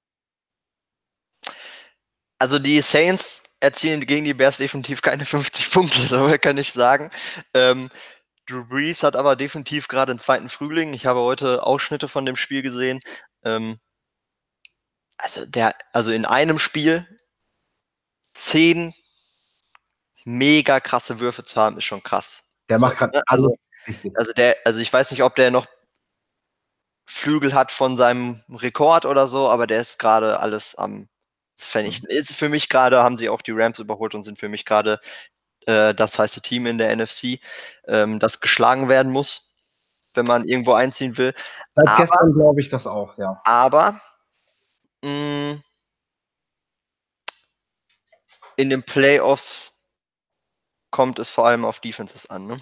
Also 2.38 2.58
die 2.58 2.80
Saints 2.80 3.42
erzielen 3.60 4.06
gegen 4.06 4.24
die 4.24 4.34
Bears 4.34 4.56
definitiv 4.56 5.02
keine 5.02 5.24
50 5.24 5.70
Punkte, 5.70 6.02
so 6.06 6.36
kann 6.38 6.58
ich 6.58 6.72
sagen. 6.72 7.10
Ähm, 7.54 7.90
Drew 8.46 8.64
Brees 8.64 9.02
hat 9.02 9.14
aber 9.16 9.36
definitiv 9.36 9.86
gerade 9.88 10.12
einen 10.12 10.18
zweiten 10.18 10.48
Frühling. 10.48 10.94
Ich 10.94 11.06
habe 11.06 11.20
heute 11.20 11.62
Ausschnitte 11.62 12.08
von 12.08 12.26
dem 12.26 12.36
Spiel 12.36 12.62
gesehen. 12.62 13.00
Ähm, 13.44 13.78
also 15.18 15.44
der, 15.46 15.74
also 15.92 16.10
in 16.10 16.24
einem 16.24 16.58
Spiel 16.58 17.06
zehn 18.34 18.94
mega 20.24 20.80
krasse 20.80 21.20
Würfe 21.20 21.44
zu 21.44 21.60
haben, 21.60 21.78
ist 21.78 21.84
schon 21.84 22.02
krass. 22.02 22.56
Der 22.68 22.78
macht 22.78 22.98
gerade 22.98 23.18
ne? 23.18 23.22
also, 23.26 23.54
also 24.14 24.32
der, 24.32 24.56
also 24.64 24.80
ich 24.80 24.92
weiß 24.92 25.10
nicht, 25.10 25.22
ob 25.22 25.36
der 25.36 25.50
noch 25.50 25.66
Flügel 27.10 27.54
hat 27.54 27.72
von 27.72 27.96
seinem 27.96 28.40
Rekord 28.48 29.04
oder 29.04 29.26
so, 29.26 29.48
aber 29.48 29.66
der 29.66 29.80
ist 29.80 29.98
gerade 29.98 30.38
alles 30.38 30.76
am 30.76 31.08
vernichten. 31.56 32.08
Mhm. 32.08 32.16
Ist 32.16 32.36
für 32.36 32.48
mich 32.48 32.68
gerade, 32.68 33.02
haben 33.02 33.18
sie 33.18 33.28
auch 33.28 33.42
die 33.42 33.50
Rams 33.50 33.80
überholt 33.80 34.14
und 34.14 34.22
sind 34.22 34.38
für 34.38 34.48
mich 34.48 34.64
gerade 34.64 35.00
äh, 35.66 35.92
das 35.92 36.20
heiße 36.20 36.40
Team 36.40 36.66
in 36.66 36.78
der 36.78 36.94
NFC, 36.94 37.40
ähm, 37.88 38.20
das 38.20 38.40
geschlagen 38.40 38.88
werden 38.88 39.10
muss, 39.10 39.56
wenn 40.14 40.24
man 40.24 40.46
irgendwo 40.46 40.74
einziehen 40.74 41.18
will. 41.18 41.34
Seit 41.74 41.88
aber, 41.88 41.96
gestern 41.96 42.32
glaube 42.32 42.60
ich 42.60 42.68
das 42.68 42.86
auch, 42.86 43.18
ja. 43.18 43.40
Aber 43.44 44.00
mh, 45.02 45.10
mm, 45.10 45.62
in 48.54 48.70
den 48.70 48.84
Playoffs 48.84 49.90
kommt 50.92 51.18
es 51.18 51.28
vor 51.28 51.48
allem 51.48 51.64
auf 51.64 51.80
Defenses 51.80 52.30
an, 52.30 52.46
ne? 52.46 52.60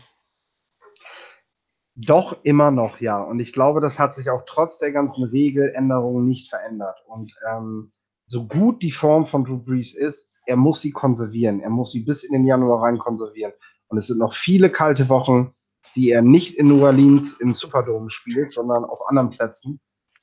Doch 2.00 2.36
immer 2.44 2.70
noch, 2.70 3.00
ja. 3.00 3.20
Und 3.20 3.40
ich 3.40 3.52
glaube, 3.52 3.80
das 3.80 3.98
hat 3.98 4.14
sich 4.14 4.30
auch 4.30 4.42
trotz 4.46 4.78
der 4.78 4.92
ganzen 4.92 5.24
Regeländerungen 5.24 6.26
nicht 6.26 6.48
verändert. 6.48 6.96
Und 7.06 7.34
ähm, 7.50 7.90
so 8.24 8.46
gut 8.46 8.82
die 8.82 8.92
Form 8.92 9.26
von 9.26 9.44
Drew 9.44 9.58
Brees 9.58 9.96
ist, 9.96 10.36
er 10.46 10.56
muss 10.56 10.80
sie 10.80 10.92
konservieren. 10.92 11.60
Er 11.60 11.70
muss 11.70 11.90
sie 11.90 12.04
bis 12.04 12.22
in 12.22 12.32
den 12.32 12.44
Januar 12.44 12.84
rein 12.84 12.98
konservieren. 12.98 13.52
Und 13.88 13.98
es 13.98 14.06
sind 14.06 14.18
noch 14.18 14.34
viele 14.34 14.70
kalte 14.70 15.08
Wochen, 15.08 15.54
die 15.96 16.10
er 16.10 16.22
nicht 16.22 16.56
in 16.56 16.68
New 16.68 16.84
Orleans 16.84 17.32
im 17.40 17.52
Superdome 17.52 18.10
spielt, 18.10 18.52
sondern 18.52 18.84
auf 18.84 19.00
anderen 19.08 19.30
Plätzen. 19.30 19.80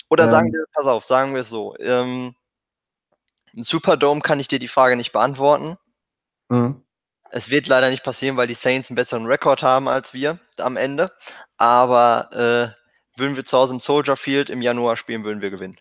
Oder 0.09 0.25
ähm, 0.25 0.31
sagen 0.31 0.53
wir, 0.53 0.63
pass 0.73 0.85
auf, 0.85 1.03
sagen 1.03 1.33
wir 1.33 1.41
es 1.41 1.49
so. 1.49 1.75
Ähm, 1.79 2.35
Im 3.51 3.63
Superdome 3.63 4.21
kann 4.21 4.39
ich 4.39 4.47
dir 4.47 4.59
die 4.59 4.69
Frage 4.69 4.95
nicht 4.95 5.11
beantworten. 5.11 5.75
Mhm. 6.47 6.84
Es 7.31 7.49
wird 7.49 7.67
leider 7.67 7.89
nicht 7.89 8.03
passieren, 8.03 8.37
weil 8.37 8.47
die 8.47 8.53
Saints 8.53 8.89
einen 8.89 8.95
besseren 8.95 9.25
Rekord 9.25 9.63
haben 9.63 9.87
als 9.87 10.13
wir 10.13 10.39
am 10.57 10.77
Ende. 10.77 11.11
Aber 11.57 12.29
äh, 12.31 13.19
würden 13.19 13.35
wir 13.35 13.45
zu 13.45 13.57
Hause 13.57 13.73
im 13.73 13.79
Soldier 13.79 14.15
Field 14.15 14.49
im 14.49 14.61
Januar 14.61 14.97
spielen, 14.97 15.23
würden 15.23 15.41
wir 15.41 15.49
gewinnen. 15.49 15.77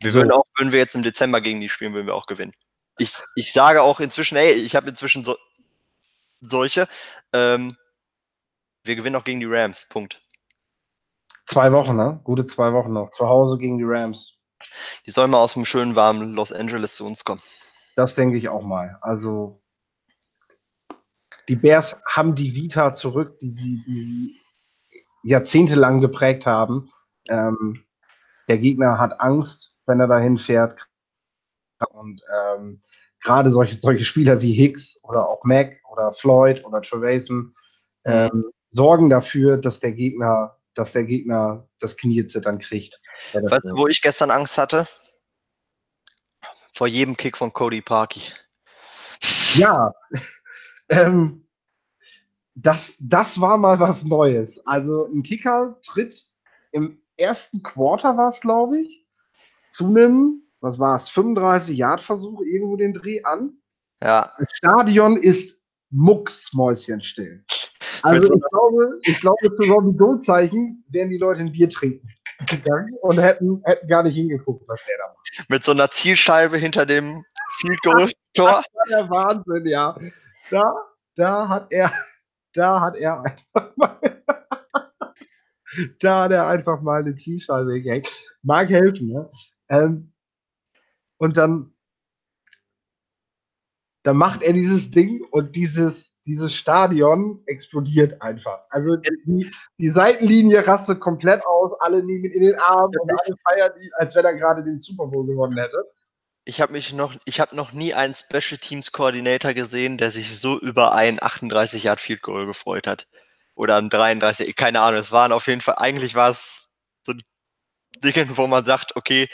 Wir 0.00 0.14
würden 0.14 0.32
auch, 0.32 0.44
würden 0.56 0.72
wir 0.72 0.78
jetzt 0.78 0.94
im 0.94 1.02
Dezember 1.02 1.40
gegen 1.40 1.60
die 1.60 1.68
spielen, 1.68 1.92
würden 1.92 2.06
wir 2.06 2.14
auch 2.14 2.26
gewinnen 2.26 2.54
ich, 3.00 3.14
ich 3.34 3.52
sage 3.52 3.82
auch 3.82 3.98
inzwischen, 4.00 4.36
hey, 4.36 4.52
ich 4.52 4.76
habe 4.76 4.90
inzwischen 4.90 5.24
so, 5.24 5.36
solche. 6.40 6.86
Ähm, 7.32 7.76
wir 8.84 8.96
gewinnen 8.96 9.16
auch 9.16 9.24
gegen 9.24 9.40
die 9.40 9.46
Rams. 9.46 9.88
Punkt. 9.88 10.22
Zwei 11.46 11.72
Wochen, 11.72 11.96
ne? 11.96 12.20
Gute 12.24 12.44
zwei 12.46 12.72
Wochen 12.72 12.92
noch. 12.92 13.10
Zu 13.10 13.26
Hause 13.26 13.58
gegen 13.58 13.78
die 13.78 13.84
Rams. 13.86 14.38
Die 15.06 15.10
sollen 15.10 15.30
mal 15.30 15.38
aus 15.38 15.54
dem 15.54 15.64
schönen 15.64 15.96
warmen 15.96 16.34
Los 16.34 16.52
Angeles 16.52 16.94
zu 16.96 17.06
uns 17.06 17.24
kommen. 17.24 17.40
Das 17.96 18.14
denke 18.14 18.36
ich 18.36 18.48
auch 18.48 18.62
mal. 18.62 18.98
Also 19.00 19.62
die 21.50 21.56
Bears 21.56 21.96
haben 22.06 22.36
die 22.36 22.54
Vita 22.54 22.94
zurück, 22.94 23.40
die 23.40 23.50
sie, 23.50 23.82
die 23.84 24.40
jahrzehntelang 25.24 26.00
geprägt 26.00 26.46
haben. 26.46 26.92
Ähm, 27.28 27.84
der 28.46 28.58
Gegner 28.58 28.98
hat 28.98 29.20
Angst, 29.20 29.74
wenn 29.84 29.98
er 29.98 30.06
dahin 30.06 30.38
fährt. 30.38 30.86
Und 31.90 32.22
ähm, 32.32 32.78
gerade 33.20 33.50
solche, 33.50 33.74
solche 33.80 34.04
Spieler 34.04 34.40
wie 34.40 34.52
Hicks 34.52 35.00
oder 35.02 35.28
auch 35.28 35.42
Mac 35.42 35.76
oder 35.90 36.12
Floyd 36.12 36.64
oder 36.64 36.82
Trevason 36.82 37.52
ähm, 38.04 38.52
sorgen 38.68 39.10
dafür, 39.10 39.56
dass 39.56 39.80
der 39.80 39.90
Gegner, 39.90 40.56
dass 40.74 40.92
der 40.92 41.02
Gegner 41.02 41.68
das 41.80 41.96
Kniezittern 41.96 42.60
kriegt. 42.60 43.00
Weißt 43.32 43.70
du, 43.70 43.76
wo 43.76 43.88
ich 43.88 44.02
gestern 44.02 44.30
Angst 44.30 44.56
hatte? 44.56 44.86
Vor 46.72 46.86
jedem 46.86 47.16
Kick 47.16 47.36
von 47.36 47.52
Cody 47.52 47.82
Parkey. 47.82 48.22
Ja, 49.54 49.92
ähm, 50.90 51.46
das, 52.54 52.96
das 53.00 53.40
war 53.40 53.56
mal 53.56 53.80
was 53.80 54.04
Neues. 54.04 54.66
Also 54.66 55.06
ein 55.06 55.22
Kicker 55.22 55.78
tritt 55.82 56.28
im 56.72 57.00
ersten 57.16 57.62
Quarter 57.62 58.16
war 58.16 58.28
es, 58.28 58.40
glaube 58.40 58.80
ich, 58.80 59.06
zu 59.72 59.86
einem, 59.86 60.42
was 60.60 60.78
war 60.78 60.96
es, 60.96 61.10
35-Yard-Versuch 61.10 62.42
irgendwo 62.42 62.76
den 62.76 62.94
Dreh 62.94 63.22
an. 63.22 63.54
Ja. 64.02 64.32
Das 64.38 64.48
Stadion 64.52 65.16
ist 65.16 65.58
mucksmäuschenstill. 65.90 67.44
Also 68.02 68.34
ich 68.34 68.42
glaube, 68.50 69.00
ich 69.02 69.20
glaube, 69.20 69.56
zu 69.56 69.70
Robbie 69.70 69.96
Goldzeichen 69.96 70.84
wären 70.88 71.10
die 71.10 71.18
Leute 71.18 71.40
ein 71.40 71.52
Bier 71.52 71.68
trinken 71.68 72.08
gegangen 72.46 72.94
und 73.02 73.18
hätten, 73.18 73.62
hätten 73.64 73.88
gar 73.88 74.02
nicht 74.02 74.14
hingeguckt, 74.14 74.66
was 74.66 74.82
der 74.86 74.96
da 74.98 75.08
macht. 75.08 75.50
Mit 75.50 75.64
so 75.64 75.72
einer 75.72 75.90
Zielscheibe 75.90 76.56
hinter 76.56 76.86
dem 76.86 77.24
Field 77.58 77.80
Goal 77.82 78.10
Tor. 78.34 78.62
Das 78.62 78.64
war 78.72 78.86
der 78.88 79.10
Wahnsinn, 79.10 79.66
ja. 79.66 79.96
Da, 80.50 80.74
da 81.14 81.48
hat 81.48 81.72
er, 81.72 81.92
da 82.54 82.80
hat 82.80 82.96
er 82.96 83.22
einfach 83.22 83.76
mal, 83.76 84.00
da 86.00 86.24
hat 86.24 86.32
er 86.32 86.46
einfach 86.46 86.80
mal 86.80 87.00
eine 87.00 87.14
Zielscheibe 87.14 87.80
gehängt. 87.80 88.08
Mag 88.42 88.68
helfen, 88.68 89.08
ne? 89.08 89.30
Ähm, 89.68 90.12
und 91.18 91.36
dann, 91.36 91.74
dann 94.02 94.16
macht 94.16 94.42
er 94.42 94.54
dieses 94.54 94.90
Ding 94.90 95.22
und 95.30 95.54
dieses, 95.54 96.14
dieses 96.24 96.54
Stadion 96.54 97.42
explodiert 97.46 98.20
einfach. 98.22 98.64
Also 98.70 98.96
die, 98.96 99.50
die 99.78 99.90
Seitenlinie 99.90 100.66
rastet 100.66 101.00
komplett 101.00 101.44
aus, 101.46 101.78
alle 101.80 102.02
nehmen 102.02 102.24
ihn 102.24 102.32
in 102.32 102.42
den 102.42 102.58
Arm 102.58 102.90
und 102.98 103.10
alle 103.10 103.36
feiern 103.48 103.72
ihn, 103.80 103.90
als 103.94 104.16
wenn 104.16 104.24
er 104.24 104.34
gerade 104.34 104.64
den 104.64 104.78
Super 104.78 105.06
Bowl 105.06 105.26
gewonnen 105.26 105.58
hätte. 105.58 105.84
Ich 106.44 106.60
habe 106.60 106.72
mich 106.72 106.92
noch, 106.92 107.14
ich 107.26 107.38
habe 107.38 107.54
noch 107.54 107.72
nie 107.72 107.94
einen 107.94 108.14
Special 108.14 108.58
Teams 108.58 108.92
Coordinator 108.92 109.52
gesehen, 109.54 109.98
der 109.98 110.10
sich 110.10 110.38
so 110.38 110.58
über 110.58 110.94
ein 110.94 111.22
38 111.22 111.84
Yard 111.84 112.00
Field 112.00 112.22
Goal 112.22 112.46
gefreut 112.46 112.86
hat. 112.86 113.06
Oder 113.54 113.76
ein 113.76 113.90
33, 113.90 114.56
keine 114.56 114.80
Ahnung. 114.80 115.00
Es 115.00 115.12
waren 115.12 115.32
auf 115.32 115.46
jeden 115.46 115.60
Fall, 115.60 115.76
eigentlich 115.76 116.14
war 116.14 116.30
es 116.30 116.70
so 117.06 117.12
Dinge, 118.02 118.36
wo 118.36 118.46
man 118.46 118.64
sagt, 118.64 118.96
okay, 118.96 119.28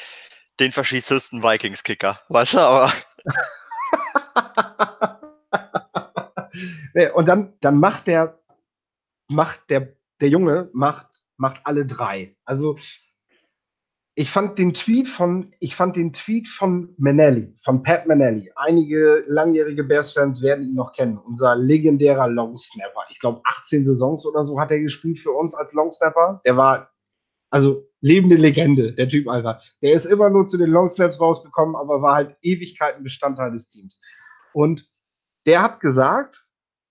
den 0.59 0.73
verschießt 0.73 1.11
Houston 1.11 1.43
Vikings 1.43 1.85
Kicker. 1.85 2.21
Weißt 2.29 2.55
du, 2.55 2.61
aber. 2.61 2.93
und 7.15 7.27
dann, 7.29 7.55
dann 7.61 7.79
macht 7.79 8.07
der, 8.09 8.39
macht 9.29 9.71
der, 9.71 9.97
der 10.21 10.29
Junge, 10.29 10.71
macht, 10.73 11.07
macht 11.37 11.61
alle 11.65 11.87
drei. 11.87 12.37
Also, 12.45 12.79
ich 14.19 14.31
fand 14.31 14.59
den 14.59 14.73
Tweet 14.73 15.09
von, 15.09 15.51
ich 15.61 15.77
fand 15.77 15.95
den 15.95 16.15
Tweet 16.15 16.49
von 16.49 16.95
Manelli, 16.97 17.55
von 17.63 17.83
Pat 17.83 18.07
Manelli. 18.07 18.51
Einige 18.57 19.23
langjährige 19.27 19.85
Bears-Fans 19.85 20.41
werden 20.41 20.67
ihn 20.67 20.75
noch 20.75 20.95
kennen. 20.95 21.19
Unser 21.19 21.55
legendärer 21.55 22.27
Longsnapper. 22.27 23.05
Ich 23.11 23.21
glaube, 23.21 23.43
18 23.45 23.85
Saisons 23.85 24.25
oder 24.25 24.47
so 24.47 24.59
hat 24.59 24.71
er 24.71 24.81
gespielt 24.81 25.21
für 25.21 25.33
uns 25.33 25.55
als 25.55 25.75
Longsnapper. 25.75 26.41
Der 26.47 26.57
war, 26.57 26.91
also, 27.51 27.91
lebende 28.01 28.37
Legende, 28.37 28.95
der 28.95 29.07
Typ 29.07 29.29
einfach. 29.29 29.63
Der 29.83 29.93
ist 29.93 30.07
immer 30.07 30.31
nur 30.31 30.49
zu 30.49 30.57
den 30.57 30.71
Longsnaps 30.71 31.21
rausgekommen, 31.21 31.77
aber 31.77 32.01
war 32.01 32.15
halt 32.15 32.37
Ewigkeiten 32.41 33.05
Bestandteil 33.05 33.53
des 33.53 33.69
Teams. 33.69 34.01
Und 34.55 34.89
der 35.45 35.61
hat 35.61 35.79
gesagt, 35.81 36.47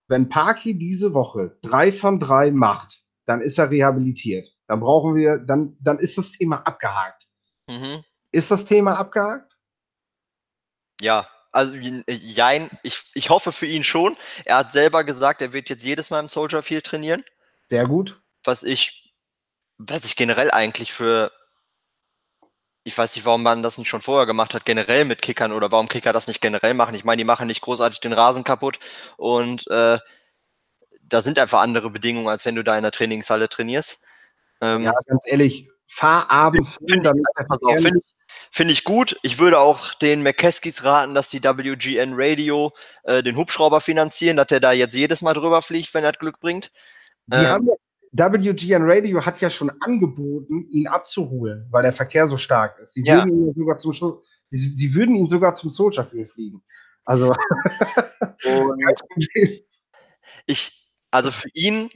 wenn 0.08 0.30
Parky 0.30 0.78
diese 0.78 1.16
Woche 1.16 1.58
drei 1.64 1.92
von 1.92 2.20
drei 2.20 2.52
macht, 2.52 3.04
dann 3.26 3.42
ist 3.42 3.58
er 3.58 3.72
rehabilitiert. 3.72 4.55
Dann 4.68 4.80
brauchen 4.80 5.16
wir, 5.16 5.38
dann, 5.38 5.78
dann 5.80 6.00
ist 6.00 6.18
das 6.18 6.32
Thema 6.32 6.66
abgehakt. 6.66 7.28
Mhm. 7.70 8.04
Ist 8.32 8.52
das 8.52 8.66
Thema 8.66 8.98
abgehakt? 8.98 9.56
Ja, 11.02 11.28
also 11.52 11.74
jein, 12.08 12.70
ich, 12.84 13.04
ich 13.14 13.30
hoffe 13.30 13.52
für 13.52 13.66
ihn 13.66 13.84
schon. 13.84 14.18
Er 14.44 14.58
hat 14.58 14.72
selber 14.72 15.04
gesagt, 15.04 15.42
er 15.42 15.54
wird 15.54 15.70
jetzt 15.70 15.84
jedes 15.84 16.10
Mal 16.10 16.20
im 16.20 16.30
Soldier 16.30 16.62
Field 16.62 16.86
trainieren. 16.86 17.24
Sehr 17.70 17.88
gut. 17.88 18.22
Was 18.44 18.64
ich, 18.64 19.14
was 19.78 20.04
ich 20.04 20.16
generell 20.16 20.52
eigentlich 20.52 20.92
für, 20.92 21.32
ich 22.84 22.98
weiß 22.98 23.16
nicht, 23.16 23.26
warum 23.26 23.42
man 23.42 23.64
das 23.64 23.78
nicht 23.78 23.88
schon 23.88 24.02
vorher 24.02 24.26
gemacht 24.26 24.54
hat, 24.54 24.66
generell 24.66 25.06
mit 25.06 25.22
Kickern 25.22 25.54
oder 25.54 25.72
warum 25.72 25.88
Kicker 25.88 26.12
das 26.12 26.28
nicht 26.28 26.42
generell 26.42 26.74
machen. 26.74 26.96
Ich 26.96 27.06
meine, 27.06 27.22
die 27.22 27.24
machen 27.24 27.48
nicht 27.48 27.62
großartig 27.62 28.02
den 28.02 28.14
Rasen 28.14 28.44
kaputt 28.44 28.80
und 29.18 29.66
äh, 29.70 30.00
da 31.08 31.22
sind 31.22 31.40
einfach 31.40 31.62
andere 31.62 31.90
Bedingungen, 31.90 32.28
als 32.28 32.46
wenn 32.46 32.56
du 32.56 32.64
da 32.64 32.76
in 32.76 32.84
der 32.84 32.92
Trainingshalle 32.92 33.48
trainierst. 33.48 34.05
Ähm, 34.62 34.84
ja, 34.84 34.94
ganz 35.08 35.22
ehrlich, 35.26 35.70
fahr 35.88 36.30
abends 36.30 36.78
hin, 36.88 37.04
dann 37.04 37.22
Finde 37.78 38.00
ich, 38.00 38.04
find 38.52 38.72
ich 38.72 38.84
gut. 38.84 39.18
Ich 39.22 39.40
würde 39.40 39.60
auch 39.60 39.94
den 39.94 40.24
McKeskys 40.24 40.84
raten, 40.84 41.14
dass 41.14 41.30
die 41.30 41.44
WGN 41.44 42.14
Radio 42.16 42.72
äh, 43.04 43.24
den 43.24 43.36
Hubschrauber 43.36 43.82
finanzieren, 43.82 44.38
dass 44.38 44.48
der 44.48 44.60
da 44.60 44.72
jetzt 44.72 44.96
jedes 44.96 45.22
Mal 45.22 45.34
drüber 45.34 45.62
fliegt, 45.62 45.94
wenn 45.94 46.04
er 46.04 46.14
Glück 46.14 46.40
bringt. 46.40 46.72
Die 47.28 47.38
ähm, 47.38 47.48
haben 47.48 47.70
WGN 48.18 48.84
Radio 48.90 49.26
hat 49.26 49.42
ja 49.42 49.50
schon 49.50 49.72
angeboten, 49.82 50.62
ihn 50.70 50.88
abzuholen, 50.88 51.68
weil 51.70 51.84
der 51.84 51.94
Verkehr 51.94 52.28
so 52.28 52.38
stark 52.38 52.80
ist. 52.80 52.94
Sie 52.94 53.04
ja. 53.04 53.18
würden 53.18 53.48
ihn 53.48 53.54
sogar 53.54 53.78
zum 53.78 53.94
sie, 53.94 54.68
sie, 54.68 54.94
würden 54.94 55.16
ihn 55.16 55.28
sogar 55.28 55.54
zum 55.56 55.70
Soldier 55.70 56.06
fliegen. 56.06 56.64
Also 57.04 57.36
ich, 60.46 60.92
also 61.12 61.32
für 61.32 61.50
ihn 61.54 61.90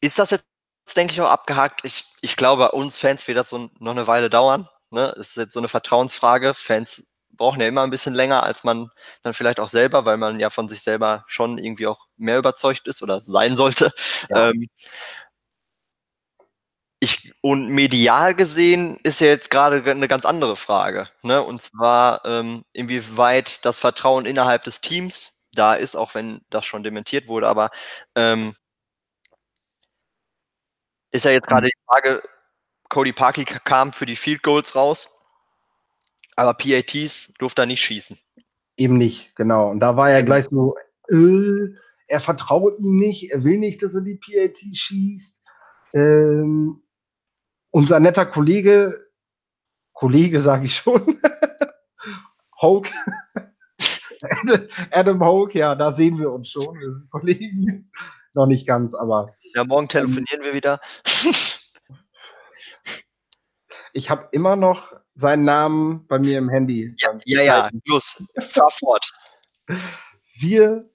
ist 0.00 0.18
das 0.18 0.30
jetzt 0.30 0.47
denke 0.94 1.12
ich, 1.12 1.20
auch 1.20 1.30
abgehakt. 1.30 1.80
Ich, 1.84 2.04
ich 2.20 2.36
glaube, 2.36 2.72
uns 2.72 2.98
Fans 2.98 3.26
wird 3.28 3.38
das 3.38 3.50
so 3.50 3.70
noch 3.78 3.92
eine 3.92 4.06
Weile 4.06 4.30
dauern. 4.30 4.68
Ne? 4.90 5.12
Es 5.16 5.30
ist 5.30 5.36
jetzt 5.36 5.52
so 5.54 5.60
eine 5.60 5.68
Vertrauensfrage. 5.68 6.54
Fans 6.54 7.14
brauchen 7.30 7.60
ja 7.60 7.68
immer 7.68 7.82
ein 7.82 7.90
bisschen 7.90 8.14
länger, 8.14 8.42
als 8.42 8.64
man 8.64 8.90
dann 9.22 9.34
vielleicht 9.34 9.60
auch 9.60 9.68
selber, 9.68 10.04
weil 10.04 10.16
man 10.16 10.40
ja 10.40 10.50
von 10.50 10.68
sich 10.68 10.82
selber 10.82 11.24
schon 11.28 11.58
irgendwie 11.58 11.86
auch 11.86 12.06
mehr 12.16 12.38
überzeugt 12.38 12.86
ist 12.88 13.02
oder 13.02 13.20
sein 13.20 13.56
sollte. 13.56 13.92
Ja. 14.28 14.50
Ähm, 14.50 14.66
ich, 17.00 17.32
und 17.42 17.68
medial 17.68 18.34
gesehen 18.34 18.98
ist 19.04 19.20
ja 19.20 19.28
jetzt 19.28 19.50
gerade 19.50 19.88
eine 19.88 20.08
ganz 20.08 20.24
andere 20.24 20.56
Frage. 20.56 21.08
Ne? 21.22 21.42
Und 21.42 21.62
zwar, 21.62 22.24
ähm, 22.24 22.64
inwieweit 22.72 23.64
das 23.64 23.78
Vertrauen 23.78 24.26
innerhalb 24.26 24.64
des 24.64 24.80
Teams 24.80 25.44
da 25.52 25.74
ist, 25.74 25.96
auch 25.96 26.14
wenn 26.14 26.40
das 26.50 26.66
schon 26.66 26.82
dementiert 26.82 27.28
wurde, 27.28 27.48
aber 27.48 27.70
ähm, 28.16 28.54
ist 31.10 31.24
ja 31.24 31.30
jetzt 31.30 31.48
gerade 31.48 31.66
mhm. 31.66 31.70
die 31.70 31.84
Frage, 31.86 32.22
Cody 32.88 33.12
Parkey 33.12 33.44
kam 33.44 33.92
für 33.92 34.06
die 34.06 34.16
Field 34.16 34.42
Goals 34.42 34.74
raus, 34.74 35.10
aber 36.36 36.54
PATs 36.54 37.34
durfte 37.38 37.62
er 37.62 37.66
nicht 37.66 37.82
schießen. 37.82 38.18
Eben 38.76 38.96
nicht, 38.96 39.34
genau. 39.34 39.70
Und 39.70 39.80
da 39.80 39.96
war 39.96 40.10
er 40.10 40.22
gleich 40.22 40.46
so, 40.46 40.76
äh, 41.10 41.74
er 42.06 42.20
vertraut 42.20 42.78
ihm 42.78 42.96
nicht, 42.96 43.32
er 43.32 43.44
will 43.44 43.58
nicht, 43.58 43.82
dass 43.82 43.94
er 43.94 44.02
die 44.02 44.16
PAT 44.16 44.58
schießt. 44.72 45.42
Ähm, 45.94 46.82
unser 47.70 48.00
netter 48.00 48.24
Kollege, 48.24 48.98
Kollege 49.92 50.42
sage 50.42 50.66
ich 50.66 50.76
schon, 50.76 51.20
Hoke, 52.60 52.90
Adam 54.90 55.24
Hoke, 55.24 55.58
ja, 55.58 55.74
da 55.74 55.92
sehen 55.92 56.18
wir 56.18 56.32
uns 56.32 56.50
schon, 56.50 57.08
Kollegen 57.10 57.90
noch 58.34 58.46
nicht 58.46 58.66
ganz, 58.66 58.94
aber. 58.94 59.34
Ja, 59.54 59.64
morgen 59.64 59.88
telefonieren 59.88 60.40
ähm, 60.40 60.46
wir 60.46 60.54
wieder. 60.54 60.80
ich 63.92 64.10
habe 64.10 64.28
immer 64.32 64.56
noch 64.56 64.94
seinen 65.14 65.44
Namen 65.44 66.06
bei 66.06 66.18
mir 66.18 66.38
im 66.38 66.48
Handy. 66.48 66.94
Ja, 66.98 67.18
ja, 67.24 67.42
ja, 67.42 67.70
los, 67.86 68.22
fahr 68.40 68.70
fort. 68.70 69.10
Wir, 70.38 70.88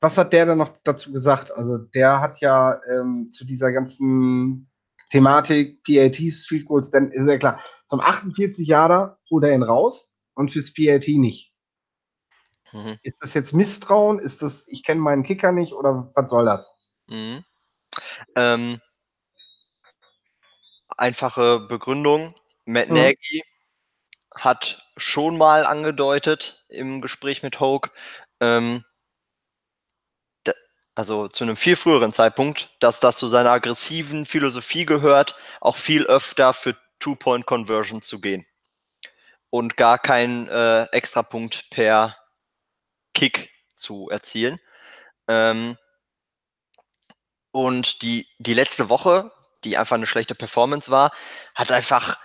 was 0.00 0.16
hat 0.16 0.32
der 0.32 0.46
denn 0.46 0.58
noch 0.58 0.76
dazu 0.84 1.12
gesagt? 1.12 1.50
Also, 1.52 1.78
der 1.78 2.20
hat 2.20 2.40
ja 2.40 2.80
ähm, 2.92 3.30
zu 3.30 3.44
dieser 3.44 3.72
ganzen 3.72 4.70
Thematik 5.10 5.82
PATs, 5.82 6.46
Field 6.46 6.66
Goals, 6.66 6.90
dann 6.90 7.10
ist 7.10 7.28
ja 7.28 7.36
klar, 7.36 7.60
zum 7.86 8.00
48 8.00 8.66
Jahre 8.66 9.18
holt 9.28 9.44
er 9.44 9.54
ihn 9.54 9.64
raus 9.64 10.14
und 10.34 10.52
fürs 10.52 10.72
PAT 10.72 11.08
nicht. 11.08 11.49
Mhm. 12.72 12.98
Ist 13.02 13.16
das 13.20 13.34
jetzt 13.34 13.52
Misstrauen? 13.52 14.18
Ist 14.18 14.42
das, 14.42 14.66
ich 14.68 14.84
kenne 14.84 15.00
meinen 15.00 15.22
Kicker 15.22 15.52
nicht 15.52 15.72
oder 15.72 16.10
was 16.14 16.30
soll 16.30 16.44
das? 16.44 16.76
Mhm. 17.08 17.44
Ähm, 18.36 18.80
einfache 20.96 21.60
Begründung. 21.60 22.34
Matt 22.66 22.88
mhm. 22.88 22.96
Nagy 22.96 23.42
hat 24.34 24.86
schon 24.96 25.36
mal 25.38 25.66
angedeutet 25.66 26.64
im 26.68 27.00
Gespräch 27.00 27.42
mit 27.42 27.58
Hoke, 27.58 27.90
ähm, 28.40 28.84
also 30.94 31.28
zu 31.28 31.44
einem 31.44 31.56
viel 31.56 31.76
früheren 31.76 32.12
Zeitpunkt, 32.12 32.76
dass 32.80 33.00
das 33.00 33.16
zu 33.16 33.28
seiner 33.28 33.50
aggressiven 33.50 34.26
Philosophie 34.26 34.84
gehört, 34.84 35.34
auch 35.60 35.76
viel 35.76 36.06
öfter 36.06 36.52
für 36.52 36.76
Two-Point-Conversion 36.98 38.02
zu 38.02 38.20
gehen 38.20 38.46
und 39.48 39.76
gar 39.76 39.98
keinen 39.98 40.48
äh, 40.48 40.84
Extrapunkt 40.92 41.70
per 41.70 42.16
Kick 43.20 43.50
zu 43.74 44.08
erzielen. 44.08 44.56
Ähm, 45.28 45.76
und 47.50 48.00
die, 48.00 48.26
die 48.38 48.54
letzte 48.54 48.88
Woche, 48.88 49.30
die 49.64 49.76
einfach 49.76 49.96
eine 49.96 50.06
schlechte 50.06 50.34
Performance 50.34 50.90
war, 50.90 51.10
hat 51.54 51.70
einfach, 51.70 52.18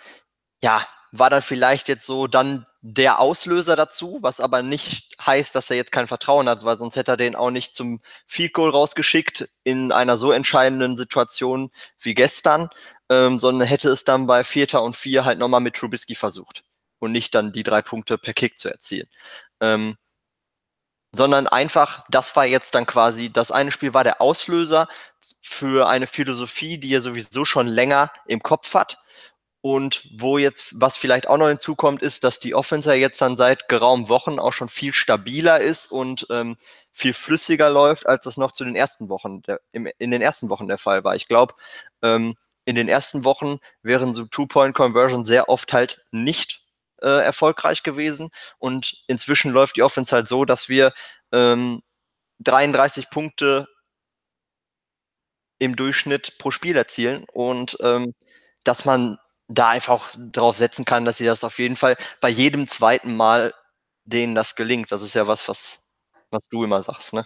ja, 0.61 0.87
war 1.11 1.29
dann 1.29 1.41
vielleicht 1.41 1.89
jetzt 1.89 2.05
so 2.05 2.27
dann 2.27 2.65
der 2.81 3.19
Auslöser 3.19 3.75
dazu, 3.75 4.19
was 4.21 4.39
aber 4.39 4.61
nicht 4.61 5.17
heißt, 5.19 5.53
dass 5.53 5.69
er 5.69 5.75
jetzt 5.75 5.91
kein 5.91 6.07
Vertrauen 6.07 6.47
hat, 6.47 6.63
weil 6.63 6.77
sonst 6.77 6.95
hätte 6.95 7.11
er 7.11 7.17
den 7.17 7.35
auch 7.35 7.51
nicht 7.51 7.75
zum 7.75 7.99
Field 8.25 8.53
Goal 8.53 8.69
rausgeschickt 8.69 9.49
in 9.63 9.91
einer 9.91 10.17
so 10.17 10.31
entscheidenden 10.31 10.95
Situation 10.95 11.71
wie 11.99 12.13
gestern, 12.13 12.69
ähm, 13.09 13.37
sondern 13.37 13.67
hätte 13.67 13.89
es 13.89 14.05
dann 14.05 14.27
bei 14.27 14.45
Vierter 14.45 14.81
und 14.81 14.95
Vier 14.95 15.25
halt 15.25 15.39
nochmal 15.39 15.61
mit 15.61 15.75
Trubisky 15.75 16.15
versucht 16.15 16.63
und 16.99 17.11
nicht 17.11 17.35
dann 17.35 17.51
die 17.51 17.63
drei 17.63 17.81
Punkte 17.81 18.17
per 18.17 18.33
Kick 18.33 18.59
zu 18.59 18.69
erzielen. 18.69 19.09
Ähm, 19.59 19.97
sondern 21.15 21.47
einfach, 21.47 22.05
das 22.09 22.35
war 22.35 22.45
jetzt 22.45 22.75
dann 22.75 22.85
quasi, 22.85 23.31
das 23.31 23.51
eine 23.51 23.71
Spiel 23.71 23.93
war 23.93 24.03
der 24.03 24.21
Auslöser 24.21 24.87
für 25.41 25.87
eine 25.87 26.07
Philosophie, 26.07 26.77
die 26.77 26.93
er 26.93 27.01
sowieso 27.01 27.45
schon 27.45 27.67
länger 27.67 28.11
im 28.27 28.43
Kopf 28.43 28.73
hat. 28.73 28.99
Und 29.61 30.07
wo 30.15 30.37
jetzt, 30.37 30.79
was 30.79 30.95
vielleicht 30.95 31.27
auch 31.27 31.37
noch 31.37 31.47
hinzukommt, 31.47 32.03
ist, 32.03 32.23
dass 32.23 32.39
die 32.39 32.53
Offense 32.53 32.93
jetzt 32.93 33.19
dann 33.19 33.35
seit 33.35 33.67
geraumen 33.67 34.09
Wochen 34.09 34.37
auch 34.37 34.53
schon 34.53 34.69
viel 34.69 34.93
stabiler 34.93 35.59
ist 35.59 35.91
und 35.91 36.27
ähm, 36.29 36.55
viel 36.91 37.13
flüssiger 37.13 37.71
läuft, 37.71 38.05
als 38.05 38.25
das 38.25 38.37
noch 38.37 38.51
zu 38.51 38.63
den 38.63 38.75
ersten 38.75 39.09
Wochen, 39.09 39.41
der, 39.41 39.59
im, 39.71 39.87
in 39.97 40.11
den 40.11 40.21
ersten 40.21 40.51
Wochen 40.51 40.67
der 40.67 40.77
Fall 40.77 41.03
war. 41.03 41.15
Ich 41.15 41.27
glaube, 41.27 41.55
ähm, 42.03 42.35
in 42.65 42.75
den 42.75 42.87
ersten 42.87 43.23
Wochen 43.23 43.57
wären 43.81 44.13
so 44.13 44.25
Two-Point-Conversion 44.25 45.25
sehr 45.25 45.49
oft 45.49 45.73
halt 45.73 46.05
nicht 46.11 46.64
äh, 47.01 47.23
erfolgreich 47.23 47.83
gewesen. 47.83 48.29
Und 48.57 49.03
inzwischen 49.07 49.51
läuft 49.51 49.75
die 49.75 49.83
Offense 49.83 50.15
halt 50.15 50.27
so, 50.27 50.45
dass 50.45 50.69
wir 50.69 50.93
ähm, 51.31 51.81
33 52.39 53.09
Punkte 53.09 53.67
im 55.59 55.75
Durchschnitt 55.75 56.37
pro 56.37 56.51
Spiel 56.51 56.75
erzielen 56.75 57.25
und 57.31 57.77
ähm, 57.81 58.13
dass 58.63 58.85
man 58.85 59.17
da 59.47 59.69
einfach 59.69 60.15
drauf 60.17 60.57
setzen 60.57 60.85
kann, 60.85 61.05
dass 61.05 61.17
sie 61.17 61.25
das 61.25 61.43
auf 61.43 61.59
jeden 61.59 61.75
Fall 61.75 61.95
bei 62.19 62.29
jedem 62.29 62.67
zweiten 62.67 63.15
Mal 63.15 63.53
denen 64.03 64.35
das 64.35 64.55
gelingt. 64.55 64.91
Das 64.91 65.01
ist 65.01 65.15
ja 65.15 65.27
was, 65.27 65.47
was, 65.47 65.91
was 66.31 66.47
du 66.49 66.63
immer 66.63 66.81
sagst, 66.83 67.13
ne? 67.13 67.25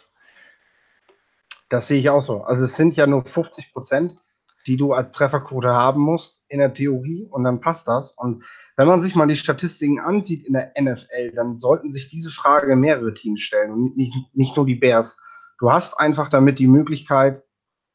Das 1.70 1.88
sehe 1.88 2.00
ich 2.00 2.10
auch 2.10 2.22
so. 2.22 2.44
Also 2.44 2.66
es 2.66 2.76
sind 2.76 2.96
ja 2.96 3.06
nur 3.06 3.24
50 3.24 3.72
Prozent 3.72 4.20
die 4.68 4.78
du 4.78 4.94
als 4.94 5.12
Trefferquote 5.12 5.70
haben 5.70 6.02
musst 6.02 6.46
in 6.50 6.60
der 6.60 6.74
Theorie 6.74 7.28
und 7.30 7.44
dann 7.44 7.62
passt 7.62 7.88
das. 7.88 8.12
Und 8.12 8.44
wenn 8.76 8.88
man 8.88 9.02
sich 9.02 9.16
mal 9.16 9.28
die 9.28 9.36
Statistiken 9.36 10.00
ansieht 10.00 10.46
in 10.46 10.54
der 10.54 10.74
NFL, 10.80 11.32
dann 11.36 11.60
sollten 11.60 11.92
sich 11.92 12.10
diese 12.10 12.32
Frage 12.32 12.76
mehrere 12.76 13.14
Teams 13.14 13.42
stellen 13.42 13.72
und 13.72 13.98
nicht, 13.98 14.14
nicht 14.34 14.56
nur 14.56 14.66
die 14.66 14.76
Bears. 14.76 15.20
Du 15.60 15.72
hast 15.72 16.00
einfach 16.00 16.30
damit 16.30 16.60
die 16.60 16.68
Möglichkeit, 16.68 17.44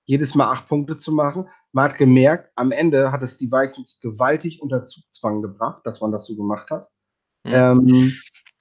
jedes 0.06 0.34
Mal 0.34 0.50
acht 0.50 0.68
Punkte 0.68 0.96
zu 0.96 1.12
machen. 1.12 1.48
Man 1.72 1.86
hat 1.86 1.96
gemerkt, 1.96 2.50
am 2.56 2.72
Ende 2.72 3.10
hat 3.10 3.22
es 3.22 3.38
die 3.38 3.50
Vikings 3.50 4.00
gewaltig 4.00 4.60
unter 4.60 4.84
Zugzwang 4.84 5.42
gebracht, 5.42 5.82
dass 5.84 6.00
man 6.00 6.12
das 6.12 6.26
so 6.26 6.36
gemacht 6.36 6.70
hat. 6.70 6.90
Mhm. 7.44 7.52
Ähm, 7.52 8.12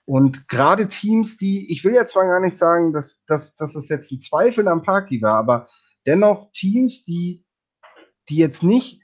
und 0.06 0.47
gerade 0.47 0.88
Teams, 0.88 1.38
die, 1.38 1.72
ich 1.72 1.84
will 1.84 1.93
ja 1.93 2.06
zwar 2.06 2.26
gar 2.26 2.39
nicht 2.39 2.58
sagen, 2.58 2.93
dass, 2.93 3.24
dass, 3.26 3.56
dass 3.56 3.76
es 3.76 3.89
jetzt 3.89 4.12
ein 4.12 4.22
Zweifel 4.22 4.68
am 4.68 4.84
Party 4.84 5.22
war, 5.22 5.38
aber 5.38 5.68
dennoch 6.06 6.51
Teams, 6.54 7.06
die 7.06 7.43
die 8.30 8.38
jetzt 8.38 8.63
nicht 8.63 9.01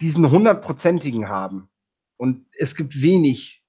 diesen 0.00 0.30
hundertprozentigen 0.30 1.28
haben. 1.28 1.70
Und 2.16 2.46
es 2.52 2.76
gibt 2.76 3.00
wenig, 3.00 3.62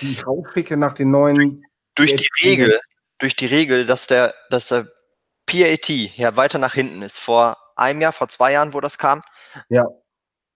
die 0.00 0.12
ich 0.12 0.26
rauspicke 0.26 0.76
nach 0.76 0.92
den 0.92 1.10
neuen. 1.10 1.64
Durch 1.94 2.14
die 2.14 2.28
Regel, 2.42 2.80
durch 3.18 3.36
die 3.36 3.46
Regel, 3.46 3.86
dass 3.86 4.06
der, 4.06 4.34
dass 4.50 4.68
der 4.68 4.88
PAT 5.46 5.88
ja 5.88 6.36
weiter 6.36 6.58
nach 6.58 6.74
hinten 6.74 7.02
ist. 7.02 7.18
Vor 7.18 7.56
einem 7.76 8.00
Jahr, 8.00 8.12
vor 8.12 8.28
zwei 8.28 8.52
Jahren, 8.52 8.72
wo 8.72 8.80
das 8.80 8.98
kam, 8.98 9.20
ja. 9.68 9.84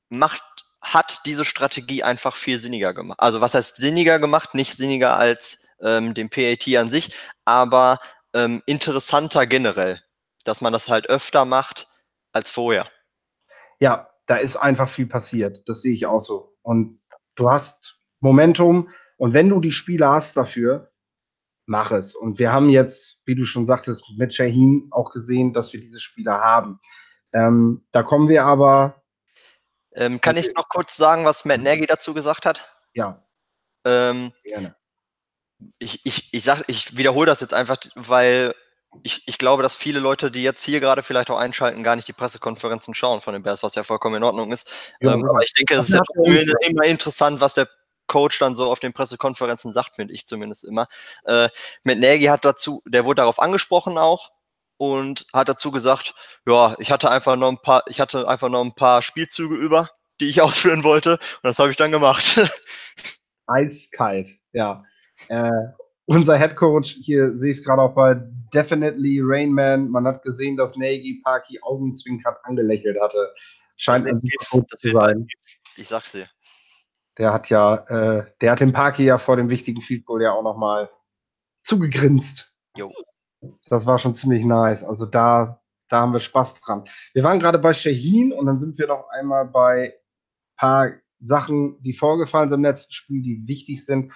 macht, 0.08 0.42
hat 0.80 1.20
diese 1.26 1.44
Strategie 1.44 2.02
einfach 2.02 2.36
viel 2.36 2.58
sinniger 2.58 2.92
gemacht. 2.92 3.20
Also 3.20 3.40
was 3.40 3.54
heißt 3.54 3.76
sinniger 3.76 4.18
gemacht? 4.18 4.54
Nicht 4.54 4.76
sinniger 4.76 5.16
als 5.16 5.66
ähm, 5.80 6.14
dem 6.14 6.28
PAT 6.28 6.68
an 6.76 6.90
sich, 6.90 7.16
aber 7.44 7.98
ähm, 8.34 8.62
interessanter 8.66 9.46
generell, 9.46 10.02
dass 10.44 10.60
man 10.60 10.72
das 10.72 10.88
halt 10.88 11.08
öfter 11.08 11.44
macht 11.44 11.88
als 12.32 12.50
vorher 12.50 12.88
ja, 13.83 14.09
da 14.26 14.37
ist 14.37 14.55
einfach 14.55 14.89
viel 14.89 15.07
passiert. 15.07 15.68
Das 15.68 15.83
sehe 15.83 15.93
ich 15.93 16.07
auch 16.07 16.20
so. 16.20 16.57
Und 16.62 17.01
du 17.35 17.51
hast 17.51 17.99
Momentum 18.20 18.91
und 19.16 19.35
wenn 19.35 19.49
du 19.49 19.59
die 19.59 19.72
Spiele 19.72 20.07
hast 20.07 20.37
dafür, 20.37 20.93
mach 21.66 21.91
es. 21.91 22.14
Und 22.14 22.39
wir 22.39 22.53
haben 22.53 22.70
jetzt, 22.70 23.22
wie 23.26 23.35
du 23.35 23.45
schon 23.45 23.66
sagtest, 23.66 24.05
mit 24.16 24.33
Shaheen 24.33 24.87
auch 24.93 25.11
gesehen, 25.11 25.53
dass 25.53 25.72
wir 25.72 25.80
diese 25.80 25.99
Spieler 25.99 26.41
haben. 26.41 26.78
Ähm, 27.33 27.85
da 27.91 28.05
kommen 28.05 28.28
wir 28.28 28.45
aber. 28.45 29.03
Ähm, 29.95 30.20
kann 30.20 30.37
ich 30.37 30.55
noch 30.55 30.68
kurz 30.68 30.97
sagen, 30.97 31.24
was 31.24 31.45
Matt 31.45 31.61
Nagy 31.61 31.87
dazu 31.87 32.14
gesagt 32.14 32.47
hat? 32.47 32.64
Ja. 32.95 33.26
Ähm, 33.85 34.30
Gerne. 34.45 34.76
Ich, 35.80 36.07
ich, 36.07 36.33
ich, 36.33 36.49
ich 36.68 36.97
wiederhole 36.97 37.26
das 37.26 37.41
jetzt 37.41 37.55
einfach, 37.55 37.78
weil 37.97 38.55
ich, 39.03 39.22
ich 39.26 39.38
glaube, 39.38 39.62
dass 39.62 39.74
viele 39.74 40.01
Leute, 40.01 40.30
die 40.30 40.43
jetzt 40.43 40.64
hier 40.64 40.80
gerade 40.80 41.03
vielleicht 41.03 41.30
auch 41.30 41.38
einschalten, 41.38 41.82
gar 41.82 41.97
nicht 41.97 42.09
die 42.09 42.12
Pressekonferenzen 42.12 42.95
schauen 42.95 43.20
von 43.20 43.32
den 43.32 43.43
Bears, 43.43 43.62
was 43.62 43.74
ja 43.74 43.82
vollkommen 43.82 44.16
in 44.16 44.22
Ordnung 44.22 44.53
ist. 44.53 44.70
Ja, 45.01 45.14
ähm, 45.14 45.24
aber 45.24 45.43
ich 45.43 45.53
denke, 45.55 45.74
es 45.74 45.88
ist 45.88 45.95
ja 45.95 46.57
immer 46.68 46.84
interessant, 46.84 47.40
was 47.40 47.55
der 47.55 47.68
Coach 48.07 48.38
dann 48.38 48.57
so 48.57 48.70
auf 48.70 48.80
den 48.80 48.93
Pressekonferenzen 48.93 49.72
sagt, 49.72 49.97
finde 49.97 50.12
ich 50.14 50.26
zumindest 50.26 50.64
immer. 50.64 50.88
Äh, 51.24 51.49
mit 51.84 51.99
Nagy 51.99 52.26
hat 52.26 52.45
dazu, 52.45 52.82
der 52.86 53.05
wurde 53.05 53.22
darauf 53.22 53.40
angesprochen 53.40 53.97
auch 53.97 54.30
und 54.76 55.26
hat 55.32 55.49
dazu 55.49 55.70
gesagt, 55.70 56.14
ja, 56.47 56.74
ich 56.78 56.90
hatte 56.90 57.11
einfach 57.11 57.36
noch 57.36 57.49
ein 57.49 57.59
paar, 57.59 57.84
ich 57.86 58.01
hatte 58.01 58.28
einfach 58.28 58.49
noch 58.49 58.62
ein 58.62 58.74
paar 58.74 59.01
Spielzüge 59.01 59.55
über, 59.55 59.90
die 60.20 60.28
ich 60.28 60.40
ausführen 60.43 60.84
wollte 60.84 61.12
und 61.12 61.45
das 61.45 61.59
habe 61.59 61.70
ich 61.70 61.76
dann 61.76 61.90
gemacht. 61.90 62.40
Eiskalt, 63.47 64.28
ja. 64.53 64.84
Äh, 65.28 65.51
unser 66.12 66.38
Head 66.38 66.56
Coach, 66.56 66.98
hier 67.00 67.36
sehe 67.38 67.52
ich 67.52 67.58
es 67.58 67.64
gerade 67.64 67.82
auch 67.82 67.94
bei 67.94 68.14
Definitely 68.52 69.20
Rainman, 69.22 69.88
man 69.88 70.06
hat 70.06 70.22
gesehen, 70.22 70.56
dass 70.56 70.76
Nagy 70.76 71.22
Parky 71.24 71.58
augenzwinkert 71.62 72.38
angelächelt 72.44 73.00
hatte. 73.00 73.32
Scheint 73.76 74.06
ein 74.06 74.20
super 74.50 74.76
zu 74.76 74.90
sein. 74.90 75.26
Ich 75.76 75.88
sag's 75.88 76.12
dir. 76.12 76.26
Der 77.18 77.32
hat 77.32 77.48
ja, 77.48 77.76
äh, 77.88 78.26
der 78.40 78.52
hat 78.52 78.60
den 78.60 78.72
Parky 78.72 79.04
ja 79.04 79.18
vor 79.18 79.36
dem 79.36 79.48
wichtigen 79.48 79.80
Field 79.80 80.04
Goal 80.04 80.22
ja 80.22 80.32
auch 80.32 80.42
nochmal 80.42 80.90
zugegrinst. 81.62 82.52
Jo. 82.76 82.92
Das 83.68 83.86
war 83.86 83.98
schon 83.98 84.14
ziemlich 84.14 84.44
nice. 84.44 84.84
Also 84.84 85.06
da, 85.06 85.62
da 85.88 86.00
haben 86.00 86.12
wir 86.12 86.20
Spaß 86.20 86.60
dran. 86.60 86.84
Wir 87.14 87.24
waren 87.24 87.38
gerade 87.38 87.58
bei 87.58 87.72
Shaheen 87.72 88.32
und 88.32 88.46
dann 88.46 88.58
sind 88.58 88.78
wir 88.78 88.86
noch 88.86 89.08
einmal 89.08 89.46
bei 89.46 89.94
ein 89.94 90.56
paar 90.56 90.92
Sachen, 91.20 91.80
die 91.82 91.92
vorgefallen 91.92 92.50
sind 92.50 92.60
im 92.60 92.64
letzten 92.64 92.92
Spiel, 92.92 93.22
die 93.22 93.46
wichtig 93.46 93.84
sind 93.84 94.12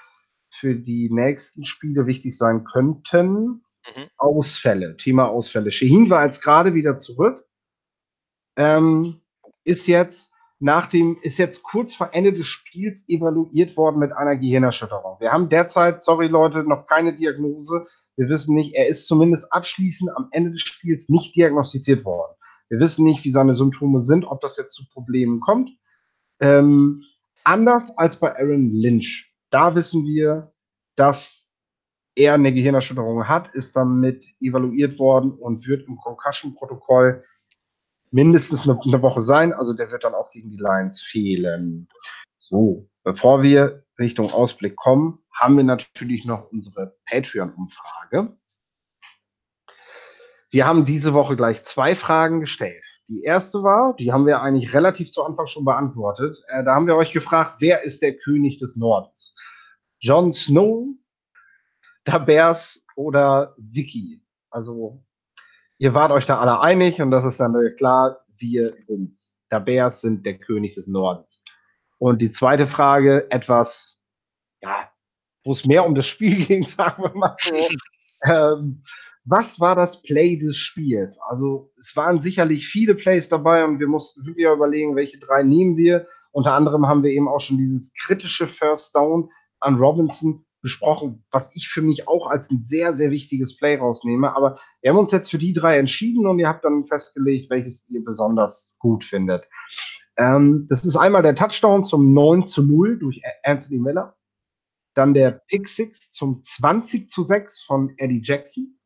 für 0.59 0.75
die 0.75 1.11
nächsten 1.11 1.65
Spiele 1.65 2.07
wichtig 2.07 2.37
sein 2.37 2.65
könnten. 2.65 3.65
Mhm. 3.95 4.09
Ausfälle, 4.17 4.97
Thema 4.97 5.29
Ausfälle. 5.29 5.71
Shehin 5.71 6.11
war 6.11 6.25
jetzt 6.25 6.43
gerade 6.43 6.75
wieder 6.75 6.97
zurück. 6.97 7.45
Ähm, 8.57 9.21
ist 9.65 9.87
jetzt 9.87 10.33
nach 10.59 10.89
dem, 10.89 11.19
ist 11.23 11.39
jetzt 11.39 11.63
kurz 11.63 11.95
vor 11.95 12.11
Ende 12.13 12.33
des 12.33 12.47
Spiels 12.47 13.09
evaluiert 13.09 13.77
worden 13.77 13.99
mit 13.99 14.13
einer 14.13 14.37
Gehirnerschütterung. 14.37 15.21
Wir 15.21 15.33
haben 15.33 15.49
derzeit, 15.49 16.03
sorry 16.03 16.29
Leute, 16.29 16.63
noch 16.63 16.87
keine 16.87 17.15
Diagnose. 17.15 17.85
Wir 18.17 18.29
wissen 18.29 18.55
nicht, 18.55 18.75
er 18.75 18.89
ist 18.89 19.07
zumindest 19.07 19.53
abschließend 19.53 20.11
am 20.17 20.29
Ende 20.31 20.53
des 20.53 20.63
Spiels 20.63 21.09
nicht 21.09 21.37
diagnostiziert 21.37 22.05
worden. 22.05 22.35
Wir 22.69 22.81
wissen 22.81 23.05
nicht, 23.05 23.25
wie 23.25 23.31
seine 23.31 23.55
Symptome 23.55 24.01
sind, 24.01 24.25
ob 24.25 24.41
das 24.41 24.57
jetzt 24.57 24.73
zu 24.73 24.89
Problemen 24.89 25.41
kommt. 25.41 25.71
Ähm, 26.41 27.03
anders 27.45 27.97
als 27.97 28.19
bei 28.19 28.35
Aaron 28.35 28.73
Lynch. 28.73 29.36
Da 29.51 29.75
wissen 29.75 30.05
wir, 30.05 30.53
dass 30.97 31.47
er 32.15 32.35
eine 32.35 32.53
Gehirnerschütterung 32.53 33.29
hat, 33.29 33.55
ist 33.55 33.77
damit 33.77 34.25
evaluiert 34.41 34.99
worden 34.99 35.33
und 35.33 35.67
wird 35.67 35.87
im 35.87 35.97
Concussion-Protokoll 35.97 37.23
mindestens 38.11 38.63
eine, 38.63 38.81
eine, 38.83 39.03
Woche 39.03 39.21
sein. 39.21 39.53
Also 39.53 39.75
der 39.75 39.91
wird 39.91 40.05
dann 40.05 40.15
auch 40.15 40.31
gegen 40.31 40.51
die 40.51 40.57
Lions 40.57 41.03
fehlen. 41.03 41.89
So, 42.39 42.89
bevor 43.05 43.43
wir 43.43 43.85
Richtung 43.99 44.31
Ausblick 44.33 44.77
kommen, 44.77 45.19
haben 45.33 45.57
wir 45.57 45.65
natürlich 45.65 46.25
noch 46.25 46.51
unsere 46.51 46.97
Patreon-Umfrage. 47.07 48.37
Wir 50.51 50.67
haben 50.67 50.85
diese 50.85 51.13
Woche 51.13 51.37
gleich 51.37 51.65
zwei 51.65 51.95
Fragen 51.95 52.41
gestellt. 52.41 52.86
Die 53.09 53.23
erste 53.23 53.63
war, 53.63 53.95
die 53.95 54.13
haben 54.13 54.27
wir 54.27 54.41
eigentlich 54.41 54.75
relativ 54.75 55.13
zu 55.13 55.23
Anfang 55.23 55.47
schon 55.47 55.65
beantwortet. 55.65 56.43
Äh, 56.49 56.65
da 56.65 56.75
haben 56.75 56.89
wir 56.89 56.97
euch 56.97 57.13
gefragt, 57.13 57.57
wer 57.61 57.83
ist 57.83 58.03
der 58.03 58.17
König 58.17 58.59
des 58.59 58.77
Nordens? 58.77 59.37
Jon 60.01 60.33
Snow, 60.33 60.89
Dabers 62.05 62.83
oder 62.97 63.55
Vicky? 63.59 64.23
Also, 64.51 65.05
ihr 65.79 65.95
wart 65.95 66.11
euch 66.11 66.27
da 66.27 66.39
alle 66.39 66.61
einig 66.61 67.01
und 67.01 67.13
das 67.13 67.25
ist 67.25 67.39
dann 67.39 67.55
klar, 67.77 68.25
wir 68.39 68.75
sind's. 68.83 69.37
Dabers 69.49 70.01
sind 70.01 70.27
der 70.27 70.39
König 70.39 70.75
des 70.75 70.89
Nordens. 70.89 71.45
Und 71.99 72.21
die 72.21 72.33
zweite 72.33 72.67
Frage, 72.67 73.31
etwas, 73.31 74.03
ja, 74.61 74.91
wo 75.45 75.53
es 75.53 75.65
mehr 75.65 75.87
um 75.87 75.95
das 75.95 76.07
Spiel 76.07 76.45
ging, 76.47 76.67
sagen 76.67 77.05
wir 77.05 77.15
mal 77.15 77.37
so. 77.41 77.55
ähm, 78.29 78.83
was 79.25 79.59
war 79.59 79.75
das 79.75 80.03
Play 80.03 80.37
des 80.37 80.57
Spiels? 80.57 81.19
Also 81.29 81.73
es 81.79 81.97
waren 81.97 82.21
sicherlich 82.21 82.69
viele 82.69 82.95
Plays 82.95 83.29
dabei 83.29 83.65
und 83.65 83.81
wir 83.81 83.89
mussten 83.89 84.25
wirklich 84.25 84.47
überlegen, 84.47 84.95
welche 84.95 85.19
drei 85.19 85.43
nehmen 85.43 85.77
wir. 85.77 86.07
Unter 86.31 86.53
anderem 86.53 86.87
haben 86.87 87.03
wir 87.03 87.11
eben 87.11 87.29
auch 87.29 87.41
schon 87.41 87.59
dieses 87.59 87.93
kritische 87.95 88.47
First 88.47 88.95
Down 88.95 89.31
an 89.61 89.77
Robinson 89.77 90.45
besprochen, 90.63 91.25
was 91.31 91.55
ich 91.57 91.69
für 91.69 91.83
mich 91.83 92.09
auch 92.09 92.29
als 92.29 92.51
ein 92.51 92.65
sehr, 92.65 92.93
sehr 92.93 93.11
wichtiges 93.11 93.57
Play 93.57 93.77
rausnehme. 93.77 94.35
Aber 94.35 94.59
wir 94.81 94.91
haben 94.91 94.99
uns 94.99 95.13
jetzt 95.13 95.31
für 95.31 95.39
die 95.39 95.53
drei 95.53 95.79
entschieden 95.79 96.27
und 96.27 96.39
ihr 96.39 96.49
habt 96.49 96.65
dann 96.65 96.87
festgelegt, 96.87 97.51
welches 97.51 97.89
ihr 97.89 98.05
besonders 98.05 98.77
gut 98.79 99.05
findet. 99.05 99.45
Ähm, 100.17 100.67
das 100.69 100.85
ist 100.85 100.97
einmal 100.97 101.23
der 101.23 101.35
Touchdown 101.35 101.85
zum 101.85 102.15
9 102.15 102.45
zu 102.45 102.63
0 102.63 102.99
durch 102.99 103.23
Anthony 103.45 103.79
Miller. 103.79 104.17
Dann 104.97 105.13
der 105.13 105.31
Pick 105.31 105.69
6 105.69 106.11
zum 106.13 106.43
20 106.43 107.11
zu 107.11 107.23
6 107.23 107.63
von 107.63 107.95
Eddie 107.99 108.23
Jackson 108.25 108.79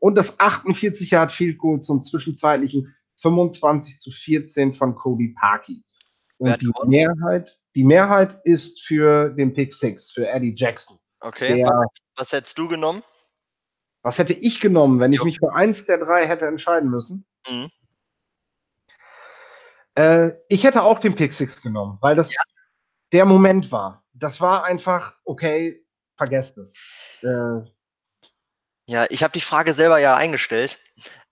und 0.00 0.16
das 0.16 0.40
48 0.40 1.12
Yard 1.12 1.30
Field 1.30 1.58
Goal 1.58 1.80
zum 1.80 2.02
zwischenzeitlichen 2.02 2.92
25 3.18 4.00
zu 4.00 4.10
14 4.10 4.74
von 4.74 4.96
Cody 4.96 5.32
Parkey. 5.38 5.84
Und 6.38 6.60
die 6.60 6.72
Mehrheit, 6.86 7.60
die 7.76 7.84
Mehrheit 7.84 8.40
ist 8.42 8.82
für 8.82 9.30
den 9.30 9.54
Pick 9.54 9.72
6, 9.72 10.10
für 10.10 10.28
Eddie 10.28 10.54
Jackson. 10.56 10.98
Okay, 11.20 11.58
der, 11.58 11.66
was, 11.66 11.88
was, 12.16 12.32
hättest 12.32 12.58
du 12.58 12.66
genommen? 12.66 13.04
Was 14.02 14.18
hätte 14.18 14.32
ich 14.32 14.60
genommen, 14.60 14.98
wenn 14.98 15.12
ich 15.12 15.20
jo. 15.20 15.24
mich 15.24 15.38
für 15.38 15.54
eins 15.54 15.86
der 15.86 15.98
drei 15.98 16.26
hätte 16.26 16.46
entscheiden 16.46 16.90
müssen? 16.90 17.24
Mhm. 17.48 17.70
Äh, 19.94 20.32
ich 20.48 20.64
hätte 20.64 20.82
auch 20.82 20.98
den 20.98 21.14
Pick 21.14 21.32
6 21.32 21.62
genommen, 21.62 21.98
weil 22.00 22.16
das 22.16 22.34
ja. 22.34 22.40
der 23.12 23.24
Moment 23.24 23.70
war. 23.70 24.03
Das 24.14 24.40
war 24.40 24.64
einfach, 24.64 25.14
okay, 25.24 25.84
vergesst 26.16 26.56
es. 26.58 26.78
Äh, 27.22 27.60
ja, 28.86 29.06
ich 29.10 29.22
habe 29.22 29.32
die 29.32 29.40
Frage 29.40 29.74
selber 29.74 29.98
ja 29.98 30.16
eingestellt. 30.16 30.78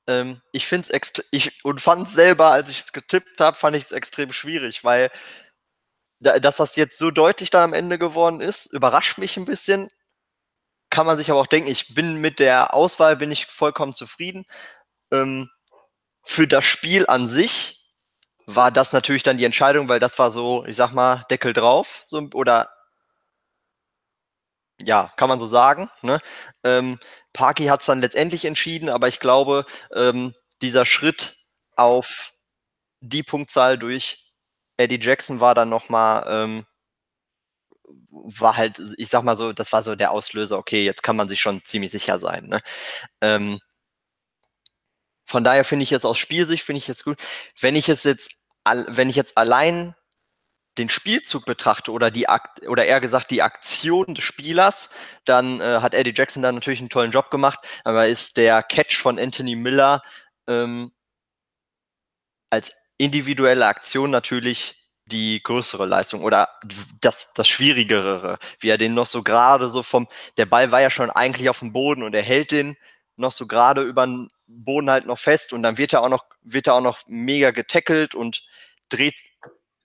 Ähm, 0.06 0.40
ich 0.52 0.66
finde 0.66 0.88
es 0.92 1.12
ich 1.30 1.64
und 1.64 1.80
fand 1.80 2.08
selber, 2.10 2.50
als 2.50 2.70
ich 2.70 2.80
es 2.80 2.92
getippt 2.92 3.40
habe, 3.40 3.56
fand 3.56 3.76
ich 3.76 3.84
es 3.84 3.92
extrem 3.92 4.32
schwierig, 4.32 4.84
weil 4.84 5.10
da, 6.20 6.38
dass 6.38 6.56
das 6.56 6.76
jetzt 6.76 6.98
so 6.98 7.10
deutlich 7.10 7.50
da 7.50 7.64
am 7.64 7.72
Ende 7.74 7.98
geworden 7.98 8.40
ist, 8.40 8.66
überrascht 8.66 9.18
mich 9.18 9.36
ein 9.36 9.44
bisschen. 9.44 9.88
Kann 10.90 11.06
man 11.06 11.18
sich 11.18 11.30
aber 11.30 11.40
auch 11.40 11.46
denken, 11.46 11.70
ich 11.70 11.94
bin 11.94 12.20
mit 12.20 12.38
der 12.38 12.74
Auswahl 12.74 13.16
bin 13.16 13.32
ich 13.32 13.46
vollkommen 13.46 13.94
zufrieden. 13.94 14.44
Ähm, 15.12 15.50
für 16.24 16.46
das 16.46 16.64
Spiel 16.64 17.06
an 17.06 17.28
sich 17.28 17.81
war 18.46 18.70
das 18.70 18.92
natürlich 18.92 19.22
dann 19.22 19.36
die 19.38 19.44
Entscheidung, 19.44 19.88
weil 19.88 20.00
das 20.00 20.18
war 20.18 20.30
so, 20.30 20.64
ich 20.66 20.76
sag 20.76 20.92
mal, 20.92 21.24
Deckel 21.30 21.52
drauf, 21.52 22.02
so, 22.06 22.28
oder 22.34 22.68
ja, 24.84 25.12
kann 25.16 25.28
man 25.28 25.40
so 25.40 25.46
sagen. 25.46 25.90
Ne? 26.02 26.20
Ähm, 26.64 26.98
Parky 27.32 27.66
hat 27.66 27.80
es 27.80 27.86
dann 27.86 28.00
letztendlich 28.00 28.44
entschieden, 28.44 28.88
aber 28.88 29.08
ich 29.08 29.20
glaube, 29.20 29.64
ähm, 29.94 30.34
dieser 30.60 30.84
Schritt 30.84 31.36
auf 31.76 32.32
die 33.00 33.22
Punktzahl 33.22 33.78
durch 33.78 34.34
Eddie 34.76 35.00
Jackson 35.00 35.40
war 35.40 35.54
dann 35.54 35.68
nochmal, 35.68 36.24
ähm, 36.28 36.64
war 38.10 38.56
halt, 38.56 38.80
ich 38.96 39.08
sag 39.08 39.22
mal 39.24 39.36
so, 39.36 39.52
das 39.52 39.72
war 39.72 39.82
so 39.82 39.94
der 39.96 40.10
Auslöser, 40.12 40.58
okay, 40.58 40.84
jetzt 40.84 41.02
kann 41.02 41.16
man 41.16 41.28
sich 41.28 41.40
schon 41.40 41.64
ziemlich 41.64 41.90
sicher 41.90 42.18
sein. 42.18 42.46
Ne? 42.46 42.60
Ähm, 43.20 43.58
von 45.32 45.44
daher 45.44 45.64
finde 45.64 45.84
ich 45.84 45.92
es 45.92 46.04
aus 46.04 46.18
Spielsicht, 46.18 46.62
finde 46.62 46.76
ich 46.76 46.88
jetzt 46.88 47.04
gut. 47.04 47.16
Wenn 47.58 47.74
ich 47.74 47.88
es 47.88 48.04
jetzt, 48.04 48.32
wenn 48.64 49.08
ich 49.08 49.16
jetzt 49.16 49.38
allein 49.38 49.94
den 50.76 50.90
Spielzug 50.90 51.46
betrachte 51.46 51.90
oder 51.90 52.10
die 52.10 52.28
Akt 52.28 52.68
oder 52.68 52.84
eher 52.84 53.00
gesagt 53.00 53.30
die 53.30 53.40
Aktion 53.40 54.14
des 54.14 54.24
Spielers, 54.24 54.90
dann 55.24 55.62
äh, 55.62 55.78
hat 55.80 55.94
Eddie 55.94 56.12
Jackson 56.14 56.42
da 56.42 56.52
natürlich 56.52 56.80
einen 56.80 56.90
tollen 56.90 57.12
Job 57.12 57.30
gemacht, 57.30 57.60
aber 57.82 58.08
ist 58.08 58.36
der 58.36 58.62
Catch 58.62 58.98
von 58.98 59.18
Anthony 59.18 59.56
Miller 59.56 60.02
ähm, 60.46 60.92
als 62.50 62.70
individuelle 62.98 63.64
Aktion 63.64 64.10
natürlich 64.10 64.90
die 65.06 65.42
größere 65.42 65.86
Leistung 65.86 66.24
oder 66.24 66.50
das, 67.00 67.32
das 67.32 67.48
Schwierigere, 67.48 68.38
wie 68.60 68.68
er 68.68 68.76
den 68.76 68.92
noch 68.92 69.06
so 69.06 69.22
gerade 69.22 69.66
so 69.68 69.82
vom, 69.82 70.06
der 70.36 70.44
Ball 70.44 70.72
war 70.72 70.82
ja 70.82 70.90
schon 70.90 71.10
eigentlich 71.10 71.48
auf 71.48 71.60
dem 71.60 71.72
Boden 71.72 72.02
und 72.02 72.14
er 72.14 72.22
hält 72.22 72.50
den 72.50 72.76
noch 73.16 73.32
so 73.32 73.46
gerade 73.46 73.82
über 73.82 74.06
den 74.06 74.30
Boden 74.46 74.90
halt 74.90 75.06
noch 75.06 75.18
fest 75.18 75.52
und 75.52 75.62
dann 75.62 75.78
wird 75.78 75.92
er 75.92 76.02
auch 76.02 76.08
noch, 76.08 76.24
wird 76.42 76.66
er 76.66 76.74
auch 76.74 76.80
noch 76.80 77.00
mega 77.06 77.50
getackelt 77.50 78.14
und 78.14 78.44
dreht 78.88 79.14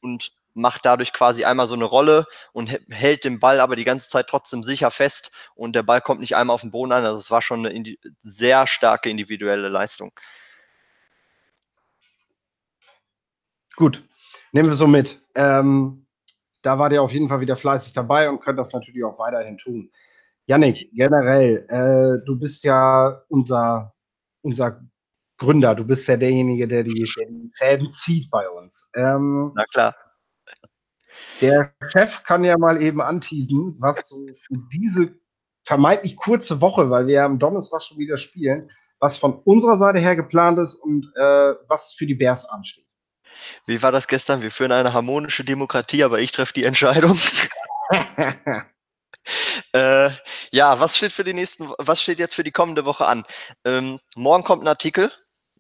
und 0.02 0.32
macht 0.54 0.86
dadurch 0.86 1.14
quasi 1.14 1.46
einmal 1.46 1.68
so 1.68 1.76
eine 1.76 1.86
Rolle 1.86 2.26
und 2.52 2.68
hält 2.90 3.24
den 3.24 3.40
Ball 3.40 3.60
aber 3.60 3.76
die 3.76 3.84
ganze 3.84 4.10
Zeit 4.10 4.28
trotzdem 4.28 4.64
sicher 4.64 4.92
fest 4.92 5.32
und 5.56 5.76
der 5.76 5.84
Ball 5.84 6.02
kommt 6.02 6.20
nicht 6.20 6.36
einmal 6.36 6.56
auf 6.56 6.62
den 6.62 6.72
Boden 6.72 6.92
an. 6.92 7.06
Also 7.06 7.20
es 7.20 7.32
war 7.32 7.42
schon 7.42 7.66
eine 7.66 7.96
sehr 8.22 8.66
starke 8.66 9.10
individuelle 9.10 9.70
Leistung. 9.70 10.12
Gut, 13.76 14.04
nehmen 14.52 14.70
wir 14.70 14.76
so 14.76 14.88
mit. 14.88 15.22
Ähm, 15.36 16.08
da 16.64 16.80
war 16.80 16.90
der 16.90 17.04
auf 17.04 17.12
jeden 17.12 17.30
Fall 17.30 17.40
wieder 17.40 17.56
fleißig 17.56 17.94
dabei 17.94 18.28
und 18.30 18.40
könnt 18.40 18.58
das 18.58 18.74
natürlich 18.74 19.04
auch 19.04 19.20
weiterhin 19.20 19.60
tun. 19.60 19.92
Yannick, 20.48 20.90
generell, 20.94 21.66
äh, 21.70 22.26
du 22.26 22.40
bist 22.40 22.64
ja 22.64 23.22
unser, 23.28 23.94
unser 24.42 24.82
Gründer, 25.38 25.76
du 25.76 25.86
bist 25.86 26.08
ja 26.08 26.16
derjenige, 26.16 26.68
der 26.68 26.84
die, 26.84 27.08
der 27.18 27.28
die 27.28 27.52
Fäden 27.56 27.92
zieht 27.92 28.32
bei 28.32 28.50
uns. 28.50 28.90
Ähm, 28.96 29.52
Na 29.56 29.66
klar. 29.66 29.96
Der 31.42 31.74
Chef 31.88 32.24
kann 32.24 32.44
ja 32.44 32.58
mal 32.58 32.82
eben 32.82 33.02
anteasen, 33.02 33.76
was 33.80 34.08
so 34.08 34.26
für 34.26 34.56
diese 34.72 35.14
vermeintlich 35.66 36.16
kurze 36.16 36.62
Woche, 36.62 36.90
weil 36.90 37.08
wir 37.08 37.16
ja 37.16 37.26
am 37.26 37.40
Donnerstag 37.40 37.84
schon 37.84 37.98
wieder 37.98 38.16
spielen, 38.18 38.72
was 39.00 39.18
von 39.18 39.40
unserer 39.44 39.78
Seite 39.78 40.00
her 40.00 40.16
geplant 40.16 40.60
ist 40.60 40.76
und 40.76 41.12
äh, 41.16 41.56
was 41.68 41.94
für 41.94 42.06
die 42.08 42.16
Bears 42.16 42.46
ansteht. 42.46 42.86
Wie 43.66 43.82
war 43.82 43.92
das 43.92 44.08
gestern? 44.08 44.42
Wir 44.42 44.52
führen 44.52 44.72
eine 44.72 44.94
harmonische 44.94 45.44
Demokratie, 45.44 46.04
aber 46.04 46.20
ich 46.20 46.32
treffe 46.32 46.54
die 46.54 46.64
Entscheidung. 46.64 47.20
äh, 49.74 50.10
ja, 50.52 50.80
was 50.80 50.98
steht 50.98 51.14
für 51.14 51.24
die 51.24 51.34
nächsten, 51.34 51.70
was 51.78 52.02
steht 52.02 52.20
jetzt 52.20 52.36
für 52.36 52.44
die 52.44 52.52
kommende 52.52 52.86
Woche 52.86 53.06
an? 53.06 53.26
Ähm, 53.66 54.00
morgen 54.16 54.44
kommt 54.44 54.64
ein 54.64 54.68
Artikel. 54.68 55.12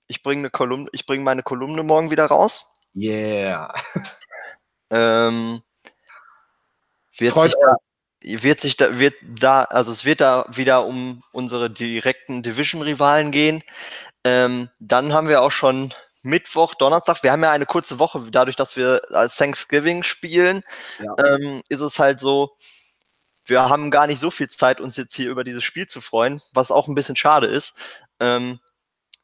Ich 0.07 0.23
bringe 0.23 0.41
eine 0.41 0.49
Kolumne, 0.49 0.89
ich 0.93 1.05
bringe 1.05 1.23
meine 1.23 1.43
Kolumne 1.43 1.83
morgen 1.83 2.11
wieder 2.11 2.25
raus. 2.25 2.71
Yeah. 2.95 3.73
Ähm, 4.89 5.61
wird, 7.17 7.33
sich 7.33 7.53
da, 7.59 7.75
wird 8.21 8.61
sich 8.61 8.77
da, 8.77 8.99
wird 8.99 9.15
da, 9.21 9.63
also 9.63 9.91
es 9.91 10.05
wird 10.05 10.21
da 10.21 10.45
wieder 10.49 10.85
um 10.85 11.23
unsere 11.31 11.69
direkten 11.69 12.43
Division-Rivalen 12.43 13.31
gehen. 13.31 13.63
Ähm, 14.23 14.69
dann 14.79 15.13
haben 15.13 15.27
wir 15.27 15.41
auch 15.41 15.51
schon 15.51 15.93
Mittwoch, 16.23 16.75
Donnerstag. 16.75 17.23
Wir 17.23 17.31
haben 17.31 17.43
ja 17.43 17.51
eine 17.51 17.65
kurze 17.65 17.99
Woche, 17.99 18.27
dadurch, 18.31 18.55
dass 18.55 18.75
wir 18.75 19.01
als 19.11 19.35
Thanksgiving 19.35 20.03
spielen, 20.03 20.61
ja. 20.99 21.35
ähm, 21.35 21.61
ist 21.69 21.81
es 21.81 21.99
halt 21.99 22.19
so, 22.19 22.55
wir 23.49 23.69
haben 23.69 23.91
gar 23.91 24.07
nicht 24.07 24.19
so 24.19 24.31
viel 24.31 24.49
Zeit, 24.49 24.81
uns 24.81 24.97
jetzt 24.97 25.15
hier 25.15 25.29
über 25.29 25.43
dieses 25.43 25.63
Spiel 25.63 25.87
zu 25.87 26.01
freuen, 26.01 26.41
was 26.53 26.71
auch 26.71 26.87
ein 26.87 26.95
bisschen 26.95 27.15
schade 27.15 27.47
ist. 27.47 27.75
Ähm, 28.19 28.59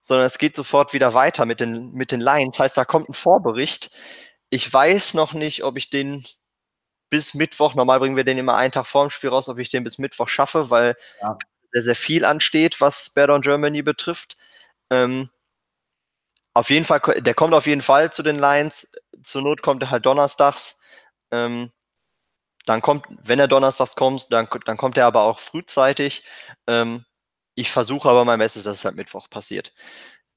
sondern 0.01 0.27
es 0.27 0.37
geht 0.37 0.55
sofort 0.55 0.93
wieder 0.93 1.13
weiter 1.13 1.45
mit 1.45 1.59
den, 1.59 1.93
mit 1.93 2.11
den 2.11 2.21
Lions. 2.21 2.59
Heißt, 2.59 2.77
da 2.77 2.85
kommt 2.85 3.09
ein 3.09 3.13
Vorbericht. 3.13 3.89
Ich 4.49 4.71
weiß 4.71 5.13
noch 5.13 5.33
nicht, 5.33 5.63
ob 5.63 5.77
ich 5.77 5.89
den 5.89 6.25
bis 7.09 7.33
Mittwoch, 7.33 7.75
normal 7.75 7.99
bringen 7.99 8.15
wir 8.15 8.23
den 8.23 8.37
immer 8.37 8.55
einen 8.55 8.71
Tag 8.71 8.87
vor 8.87 9.05
dem 9.05 9.11
Spiel 9.11 9.29
raus, 9.29 9.47
ob 9.47 9.59
ich 9.59 9.69
den 9.69 9.83
bis 9.83 9.99
Mittwoch 9.99 10.27
schaffe, 10.27 10.69
weil 10.69 10.95
ja. 11.21 11.37
sehr, 11.71 11.83
sehr 11.83 11.95
viel 11.95 12.25
ansteht, 12.25 12.81
was 12.81 13.11
Bad 13.11 13.29
on 13.29 13.41
Germany 13.41 13.81
betrifft. 13.81 14.35
Ähm, 14.89 15.29
auf 16.53 16.69
jeden 16.69 16.85
Fall, 16.85 16.99
der 17.21 17.33
kommt 17.33 17.53
auf 17.53 17.67
jeden 17.67 17.81
Fall 17.81 18.11
zu 18.11 18.23
den 18.23 18.37
Lions. 18.37 18.91
Zur 19.23 19.43
Not 19.43 19.61
kommt 19.61 19.83
er 19.83 19.91
halt 19.91 20.05
donnerstags. 20.05 20.79
Ähm, 21.31 21.71
dann 22.65 22.81
kommt, 22.81 23.05
wenn 23.23 23.39
er 23.39 23.47
donnerstags 23.47 23.95
kommt, 23.95 24.31
dann, 24.31 24.47
dann 24.65 24.77
kommt 24.77 24.97
er 24.97 25.05
aber 25.05 25.23
auch 25.23 25.39
frühzeitig. 25.39 26.23
Ähm, 26.67 27.05
ich 27.55 27.71
versuche 27.71 28.09
aber 28.09 28.25
mein 28.25 28.39
Bestes, 28.39 28.63
dass 28.63 28.77
es 28.77 28.85
halt 28.85 28.95
Mittwoch 28.95 29.29
passiert. 29.29 29.73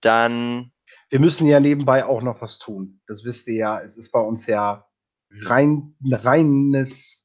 Dann 0.01 0.72
wir 1.09 1.20
müssen 1.20 1.47
ja 1.47 1.61
nebenbei 1.61 2.05
auch 2.05 2.20
noch 2.22 2.41
was 2.41 2.59
tun. 2.59 3.01
Das 3.07 3.24
wisst 3.24 3.47
ihr 3.47 3.55
ja. 3.55 3.81
Es 3.81 3.97
ist 3.97 4.11
bei 4.11 4.20
uns 4.20 4.47
ja 4.47 4.87
rein, 5.31 5.95
reines 6.11 7.24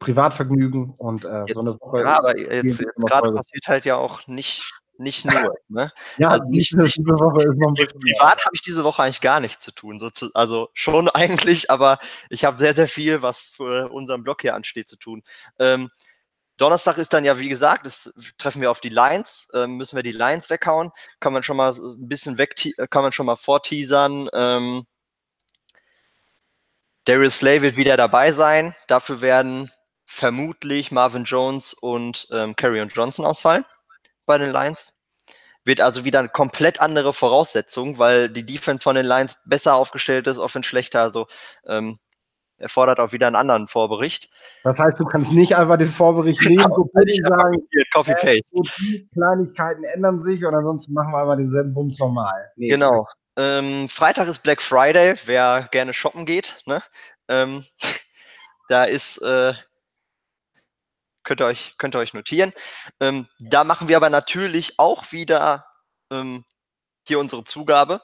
Privatvergnügen 0.00 0.94
und 0.98 1.24
äh, 1.24 1.40
jetzt, 1.42 1.54
so 1.54 1.60
eine 1.60 1.80
Woche. 1.80 2.00
Ja, 2.00 2.18
aber 2.18 2.36
jetzt, 2.36 2.80
jetzt 2.80 2.96
gerade 2.96 3.32
passiert 3.32 3.68
halt 3.68 3.84
ja 3.84 3.96
auch 3.96 4.26
nicht 4.26 4.81
nicht 4.98 5.24
nur. 5.24 5.54
Ne? 5.68 5.92
Ja, 6.18 6.28
Also 6.30 6.44
nicht, 6.44 6.74
nicht- 6.74 6.96
diese 6.96 7.08
Woche 7.08 7.40
ist 7.42 7.56
noch 7.58 7.68
ein 7.68 7.74
bisschen 7.74 8.00
mehr. 8.02 8.14
Privat 8.18 8.44
habe 8.44 8.54
ich 8.54 8.62
diese 8.62 8.84
Woche 8.84 9.02
eigentlich 9.02 9.20
gar 9.20 9.40
nichts 9.40 9.64
zu 9.64 9.72
tun. 9.72 9.98
So 10.00 10.10
zu, 10.10 10.30
also 10.34 10.68
schon 10.74 11.08
eigentlich, 11.10 11.70
aber 11.70 11.98
ich 12.30 12.44
habe 12.44 12.58
sehr, 12.58 12.74
sehr 12.74 12.88
viel, 12.88 13.22
was 13.22 13.48
für 13.48 13.90
unseren 13.90 14.22
Blog 14.22 14.42
hier 14.42 14.54
ansteht, 14.54 14.88
zu 14.88 14.96
tun. 14.96 15.22
Ähm, 15.58 15.88
Donnerstag 16.58 16.98
ist 16.98 17.12
dann 17.12 17.24
ja, 17.24 17.38
wie 17.38 17.48
gesagt, 17.48 17.86
das 17.86 18.12
treffen 18.38 18.60
wir 18.60 18.70
auf 18.70 18.80
die 18.80 18.90
Lines, 18.90 19.48
ähm, 19.54 19.78
müssen 19.78 19.96
wir 19.96 20.02
die 20.02 20.12
Lines 20.12 20.48
weghauen, 20.50 20.90
kann 21.18 21.32
man 21.32 21.42
schon 21.42 21.56
mal 21.56 21.72
ein 21.72 22.08
bisschen 22.08 22.38
weg, 22.38 22.54
kann 22.90 23.02
man 23.02 23.10
schon 23.12 23.26
mal 23.26 23.36
vorteasern. 23.36 24.28
Ähm, 24.32 24.84
Darius 27.04 27.36
Slay 27.38 27.62
wird 27.62 27.76
wieder 27.76 27.96
dabei 27.96 28.32
sein. 28.32 28.76
Dafür 28.86 29.20
werden 29.22 29.72
vermutlich 30.04 30.92
Marvin 30.92 31.24
Jones 31.24 31.72
und 31.74 32.28
ähm, 32.30 32.54
Carrion 32.54 32.88
Johnson 32.90 33.24
ausfallen 33.24 33.64
bei 34.32 34.38
den 34.38 34.52
Lions. 34.52 34.94
Wird 35.64 35.80
also 35.80 36.04
wieder 36.04 36.20
eine 36.20 36.30
komplett 36.30 36.80
andere 36.80 37.12
Voraussetzung, 37.12 37.98
weil 37.98 38.30
die 38.30 38.46
Defense 38.46 38.82
von 38.82 38.96
den 38.96 39.04
Lions 39.04 39.36
besser 39.44 39.74
aufgestellt 39.74 40.26
ist, 40.26 40.38
Offense 40.38 40.68
schlechter. 40.68 41.02
Also 41.02 41.26
ähm, 41.66 41.96
erfordert 42.56 42.98
auch 42.98 43.12
wieder 43.12 43.26
einen 43.26 43.36
anderen 43.36 43.68
Vorbericht. 43.68 44.30
Das 44.64 44.78
heißt, 44.78 44.98
du 44.98 45.04
kannst 45.04 45.32
nicht 45.32 45.54
einfach 45.56 45.76
den 45.76 45.90
Vorbericht 45.90 46.40
nehmen, 46.48 46.64
kopieren 46.64 47.04
Nicht 47.04 47.22
und 47.22 47.28
sagen, 47.28 47.56
Copy 47.92 48.12
Paste. 48.12 48.40
so 48.50 48.62
die 48.80 49.08
Kleinigkeiten 49.12 49.84
ändern 49.84 50.22
sich 50.22 50.44
und 50.44 50.54
ansonsten 50.54 50.94
machen 50.94 51.12
wir 51.12 51.18
einfach 51.18 51.36
denselben 51.36 51.74
Bums 51.74 51.98
normal. 51.98 52.50
Nee. 52.56 52.68
Genau. 52.68 53.06
Ähm, 53.36 53.88
Freitag 53.90 54.28
ist 54.28 54.42
Black 54.42 54.62
Friday, 54.62 55.14
wer 55.26 55.68
gerne 55.70 55.92
shoppen 55.92 56.24
geht. 56.24 56.62
Ne? 56.66 56.82
Ähm, 57.28 57.64
da 58.68 58.84
ist, 58.84 59.18
äh, 59.22 59.52
könnt, 61.24 61.40
ihr 61.40 61.46
euch, 61.46 61.74
könnt 61.78 61.94
ihr 61.94 61.98
euch 61.98 62.14
notieren. 62.14 62.52
Ähm, 63.00 63.28
da 63.38 63.64
machen 63.64 63.88
wir 63.88 63.96
aber 63.96 64.10
natürlich 64.10 64.78
auch 64.78 65.12
wieder 65.12 65.66
ähm, 66.10 66.44
hier 67.06 67.18
unsere 67.18 67.44
Zugabe. 67.44 68.00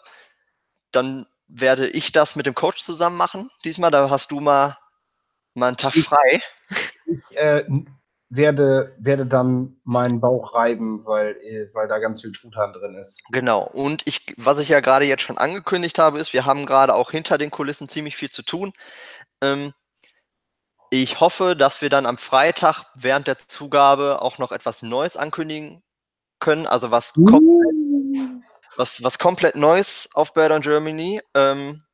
Dann 0.93 1.27
werde 1.47 1.89
ich 1.89 2.13
das 2.13 2.37
mit 2.37 2.47
dem 2.47 2.55
Coach 2.55 2.83
zusammen 2.83 3.17
machen. 3.17 3.51
Diesmal, 3.65 3.91
da 3.91 4.11
hast 4.11 4.31
du 4.31 4.41
mal, 4.41 4.77
mal 5.55 5.69
einen 5.69 5.77
Tag 5.77 5.97
Ich- 5.97 6.05
frei. 6.05 6.43
Ich 7.07 7.37
äh, 7.37 7.65
werde, 8.31 8.95
werde 8.99 9.25
dann 9.27 9.81
meinen 9.85 10.21
Bauch 10.21 10.55
reiben, 10.55 11.05
weil, 11.07 11.37
äh, 11.43 11.71
weil 11.73 11.89
da 11.89 11.99
ganz 11.99 12.21
viel 12.21 12.33
Truthahn 12.33 12.73
drin 12.75 12.95
ist. 12.97 13.23
Genau. 13.31 13.63
Und 13.63 14.07
ich, 14.07 14.35
was 14.37 14.59
ich 14.59 14.69
ja 14.69 14.81
gerade 14.81 15.07
jetzt 15.07 15.23
schon 15.23 15.39
angekündigt 15.39 15.99
habe, 15.99 16.19
ist, 16.19 16.35
wir 16.35 16.45
haben 16.45 16.67
gerade 16.67 16.95
auch 16.95 17.11
hinter 17.11 17.39
den 17.39 17.51
Kulissen 17.51 17.89
ziemlich 17.89 18.17
viel 18.17 18.31
zu 18.31 18.43
tun. 18.43 18.73
Ähm, 19.41 19.73
ich 20.91 21.21
hoffe, 21.21 21.55
dass 21.57 21.83
wir 21.83 21.91
dann 21.91 22.07
am 22.07 22.19
Freitag 22.19 22.85
während 22.95 23.27
der 23.27 23.39
Zugabe 23.39 24.23
auch 24.23 24.39
noch 24.39 24.53
etwas 24.53 24.83
Neues 24.83 25.17
ankündigen 25.17 25.83
können, 26.41 26.67
also 26.67 26.91
was, 26.91 27.13
kom 27.15 28.43
was, 28.77 29.03
was 29.03 29.19
komplett 29.19 29.57
Neues 29.57 30.09
auf 30.15 30.33
Bird 30.33 30.53
on 30.53 30.63
Germany. 30.63 31.21
Ähm, 31.35 31.85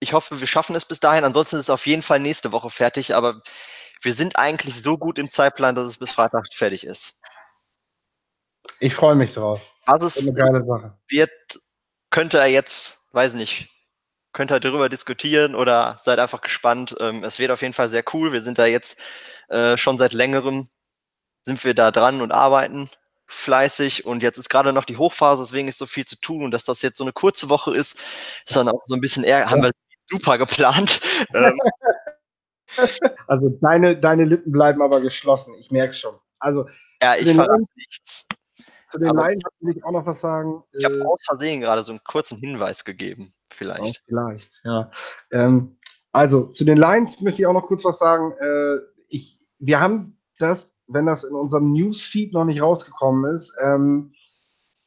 ich 0.00 0.12
hoffe, 0.12 0.40
wir 0.40 0.46
schaffen 0.46 0.76
es 0.76 0.84
bis 0.84 1.00
dahin. 1.00 1.24
Ansonsten 1.24 1.56
ist 1.56 1.62
es 1.62 1.70
auf 1.70 1.86
jeden 1.86 2.02
Fall 2.02 2.20
nächste 2.20 2.52
Woche 2.52 2.70
fertig, 2.70 3.14
aber 3.14 3.42
wir 4.02 4.14
sind 4.14 4.38
eigentlich 4.38 4.80
so 4.80 4.96
gut 4.96 5.18
im 5.18 5.30
Zeitplan, 5.30 5.74
dass 5.74 5.86
es 5.86 5.98
bis 5.98 6.12
Freitag 6.12 6.46
fertig 6.52 6.84
ist. 6.84 7.20
Ich 8.78 8.94
freue 8.94 9.16
mich 9.16 9.34
drauf. 9.34 9.60
Was 9.86 9.98
Das 9.98 10.16
es 10.16 10.22
ist 10.22 10.28
eine 10.28 10.38
geile 10.38 10.64
Sache. 10.64 10.96
wird, 11.08 11.30
könnte 12.10 12.38
er 12.38 12.46
jetzt, 12.46 13.00
weiß 13.12 13.32
nicht, 13.32 13.70
könnt 14.38 14.52
ihr 14.52 14.60
darüber 14.60 14.88
diskutieren 14.88 15.56
oder 15.56 15.96
seid 16.00 16.20
einfach 16.20 16.42
gespannt. 16.42 16.94
Ähm, 17.00 17.24
es 17.24 17.40
wird 17.40 17.50
auf 17.50 17.60
jeden 17.60 17.74
Fall 17.74 17.88
sehr 17.88 18.04
cool. 18.14 18.32
Wir 18.32 18.40
sind 18.40 18.56
da 18.56 18.66
jetzt 18.66 19.00
äh, 19.48 19.76
schon 19.76 19.98
seit 19.98 20.12
längerem, 20.12 20.68
sind 21.44 21.64
wir 21.64 21.74
da 21.74 21.90
dran 21.90 22.20
und 22.20 22.30
arbeiten 22.30 22.88
fleißig 23.26 24.06
und 24.06 24.22
jetzt 24.22 24.38
ist 24.38 24.48
gerade 24.48 24.72
noch 24.72 24.84
die 24.84 24.96
Hochphase, 24.96 25.42
deswegen 25.42 25.66
ist 25.66 25.78
so 25.78 25.86
viel 25.86 26.06
zu 26.06 26.20
tun 26.20 26.44
und 26.44 26.52
dass 26.52 26.64
das 26.64 26.82
jetzt 26.82 26.98
so 26.98 27.04
eine 27.04 27.12
kurze 27.12 27.50
Woche 27.50 27.74
ist, 27.74 27.98
ist 28.46 28.54
dann 28.54 28.68
auch 28.68 28.80
so 28.84 28.94
ein 28.94 29.00
bisschen 29.00 29.24
eher, 29.24 29.50
haben 29.50 29.60
wir 29.64 29.72
super 30.08 30.38
geplant. 30.38 31.00
Ähm, 31.34 31.58
Also 33.26 33.48
deine, 33.60 33.96
deine 33.98 34.24
Lippen 34.24 34.52
bleiben 34.52 34.82
aber 34.82 35.00
geschlossen. 35.00 35.54
Ich 35.58 35.70
merke 35.70 35.94
schon. 35.94 36.14
Also 36.38 36.68
ja, 37.02 37.16
ich 37.16 37.34
verrate 37.34 37.64
nichts. 37.74 38.26
zu 38.92 38.98
den 38.98 39.16
Lions 39.16 39.42
will 39.60 39.76
ich 39.76 39.84
auch 39.84 39.90
noch 39.90 40.06
was 40.06 40.20
sagen. 40.20 40.62
Ich 40.74 40.84
habe 40.84 40.98
Äh, 40.98 41.04
aus 41.04 41.24
Versehen 41.24 41.60
gerade 41.60 41.82
so 41.82 41.92
einen 41.92 42.04
kurzen 42.04 42.38
Hinweis 42.38 42.84
gegeben, 42.84 43.32
Auch 43.50 43.56
vielleicht. 43.56 44.02
vielleicht, 44.06 44.60
ja. 44.64 44.90
Ähm, 45.32 45.76
also 46.12 46.46
zu 46.46 46.64
den 46.64 46.78
Lions 46.78 47.20
möchte 47.20 47.42
ich 47.42 47.46
auch 47.46 47.52
noch 47.52 47.66
kurz 47.66 47.84
was 47.84 47.98
sagen. 47.98 48.32
Äh, 48.40 48.78
ich, 49.08 49.46
wir 49.58 49.80
haben 49.80 50.18
das, 50.38 50.78
wenn 50.86 51.06
das 51.06 51.24
in 51.24 51.34
unserem 51.34 51.72
Newsfeed 51.72 52.32
noch 52.32 52.44
nicht 52.44 52.62
rausgekommen 52.62 53.32
ist, 53.32 53.54
ähm, 53.60 54.12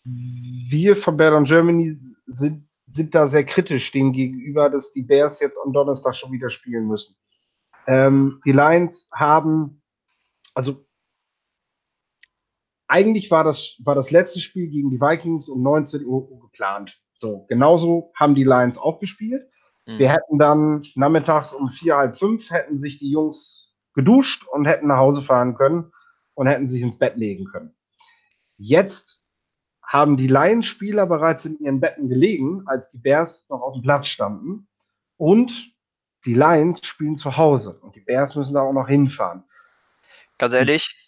wir 0.03 0.95
von 0.95 1.17
Bear 1.17 1.35
on 1.35 1.43
Germany 1.43 1.97
sind, 2.25 2.67
sind 2.87 3.13
da 3.13 3.27
sehr 3.27 3.45
kritisch 3.45 3.91
dem 3.91 4.11
gegenüber, 4.11 4.69
dass 4.69 4.93
die 4.93 5.03
Bears 5.03 5.39
jetzt 5.39 5.59
am 5.63 5.73
Donnerstag 5.73 6.15
schon 6.15 6.31
wieder 6.31 6.49
spielen 6.49 6.87
müssen. 6.87 7.15
Ähm, 7.87 8.41
die 8.45 8.51
Lions 8.51 9.09
haben, 9.13 9.81
also 10.53 10.85
eigentlich 12.91 13.31
war 13.31 13.45
das, 13.45 13.77
war 13.79 13.95
das 13.95 14.11
letzte 14.11 14.41
Spiel 14.41 14.67
gegen 14.67 14.89
die 14.89 14.99
Vikings 14.99 15.47
um 15.47 15.63
19 15.63 16.05
Uhr 16.05 16.27
geplant. 16.41 16.99
So, 17.13 17.45
genauso 17.47 18.11
haben 18.19 18.35
die 18.35 18.43
Lions 18.43 18.77
auch 18.77 18.99
gespielt. 18.99 19.49
Mhm. 19.87 19.97
Wir 19.97 20.11
hätten 20.11 20.37
dann 20.37 20.83
nachmittags 20.95 21.53
um 21.53 21.69
vier, 21.69 21.95
halb 21.95 22.17
fünf 22.17 22.51
hätten 22.51 22.77
sich 22.77 22.97
die 22.97 23.09
Jungs 23.09 23.77
geduscht 23.93 24.45
und 24.45 24.65
hätten 24.65 24.87
nach 24.87 24.97
Hause 24.97 25.21
fahren 25.21 25.55
können 25.55 25.93
und 26.33 26.47
hätten 26.47 26.67
sich 26.67 26.81
ins 26.81 26.97
Bett 26.97 27.15
legen 27.15 27.45
können. 27.45 27.73
Jetzt 28.57 29.23
haben 29.81 30.17
die 30.17 30.27
Lions-Spieler 30.27 31.05
bereits 31.05 31.45
in 31.45 31.59
ihren 31.59 31.79
Betten 31.79 32.09
gelegen, 32.09 32.63
als 32.65 32.91
die 32.91 32.97
Bears 32.97 33.47
noch 33.49 33.61
auf 33.61 33.73
dem 33.73 33.83
Platz 33.83 34.07
standen. 34.07 34.67
Und 35.15 35.71
die 36.25 36.33
Lions 36.33 36.85
spielen 36.85 37.15
zu 37.15 37.37
Hause 37.37 37.79
und 37.81 37.95
die 37.95 38.01
Bears 38.01 38.35
müssen 38.35 38.53
da 38.53 38.61
auch 38.61 38.73
noch 38.73 38.89
hinfahren. 38.89 39.45
Ganz 40.37 40.53
ehrlich, 40.53 41.00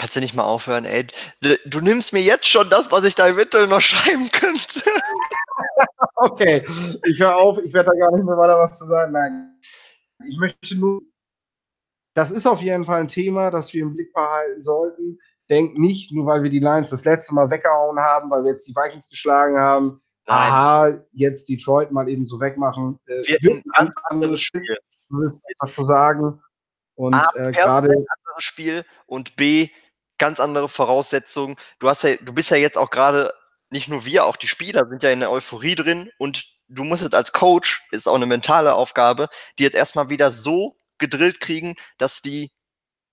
kannst 0.00 0.16
du 0.16 0.20
nicht 0.20 0.34
mal 0.34 0.44
aufhören, 0.44 0.86
ey. 0.86 1.06
Du, 1.66 1.80
nimmst 1.80 2.14
mir 2.14 2.22
jetzt 2.22 2.46
schon 2.46 2.70
das, 2.70 2.90
was 2.90 3.04
ich 3.04 3.14
da 3.14 3.28
eventuell 3.28 3.66
noch 3.66 3.80
schreiben 3.80 4.28
könnte. 4.32 4.82
Okay, 6.22 6.66
ich 7.04 7.18
höre 7.18 7.36
auf, 7.36 7.58
ich 7.58 7.72
werde 7.72 7.90
da 7.90 7.98
gar 7.98 8.14
nicht 8.14 8.24
mehr 8.24 8.36
weiter 8.36 8.58
was 8.58 8.78
zu 8.78 8.86
sagen. 8.86 9.12
Nein. 9.12 9.58
Ich 10.26 10.36
möchte 10.38 10.74
nur, 10.74 11.00
das 12.14 12.30
ist 12.30 12.46
auf 12.46 12.60
jeden 12.60 12.84
Fall 12.84 13.00
ein 13.00 13.08
Thema, 13.08 13.50
das 13.50 13.72
wir 13.72 13.82
im 13.82 13.94
Blick 13.94 14.12
behalten 14.12 14.60
sollten. 14.60 15.18
Denkt 15.48 15.78
nicht, 15.78 16.12
nur 16.12 16.26
weil 16.26 16.42
wir 16.42 16.50
die 16.50 16.58
Lions 16.58 16.90
das 16.90 17.04
letzte 17.04 17.34
Mal 17.34 17.50
weggehauen 17.50 17.98
haben, 17.98 18.30
weil 18.30 18.44
wir 18.44 18.50
jetzt 18.50 18.68
die 18.68 18.74
Vikings 18.74 19.08
geschlagen 19.08 19.58
haben, 19.58 20.02
Nein, 20.26 20.52
aha, 20.52 20.98
jetzt 21.12 21.48
Detroit 21.48 21.90
mal 21.90 22.08
eben 22.08 22.26
so 22.26 22.38
wegmachen. 22.38 22.98
Äh, 23.06 23.26
wird 23.26 23.42
wird 23.42 23.66
ein 23.66 23.70
ganz 23.74 23.90
anderes 24.04 24.40
Spiel, 24.40 24.62
Spiel. 25.04 25.40
was 25.58 25.74
zu 25.74 25.82
sagen. 25.82 26.42
Und 26.94 27.14
A, 27.14 27.28
äh, 27.34 27.52
gerade 27.52 27.88
anderes 27.88 28.44
Spiel 28.44 28.84
und 29.06 29.36
B, 29.36 29.70
ganz 30.20 30.38
andere 30.38 30.68
Voraussetzungen. 30.68 31.56
Du 31.80 31.88
hast 31.88 32.04
ja, 32.04 32.14
du 32.16 32.32
bist 32.32 32.50
ja 32.50 32.56
jetzt 32.56 32.78
auch 32.78 32.90
gerade, 32.90 33.32
nicht 33.70 33.88
nur 33.88 34.04
wir, 34.04 34.26
auch 34.26 34.36
die 34.36 34.48
Spieler 34.48 34.86
sind 34.88 35.02
ja 35.02 35.10
in 35.10 35.20
der 35.20 35.32
Euphorie 35.32 35.74
drin 35.74 36.10
und 36.18 36.44
du 36.68 36.84
musst 36.84 37.02
jetzt 37.02 37.14
als 37.14 37.32
Coach, 37.32 37.82
ist 37.90 38.06
auch 38.08 38.14
eine 38.14 38.26
mentale 38.26 38.74
Aufgabe, 38.74 39.28
die 39.58 39.64
jetzt 39.64 39.74
erstmal 39.74 40.10
wieder 40.10 40.32
so 40.32 40.76
gedrillt 40.98 41.40
kriegen, 41.40 41.74
dass 41.98 42.22
die 42.22 42.52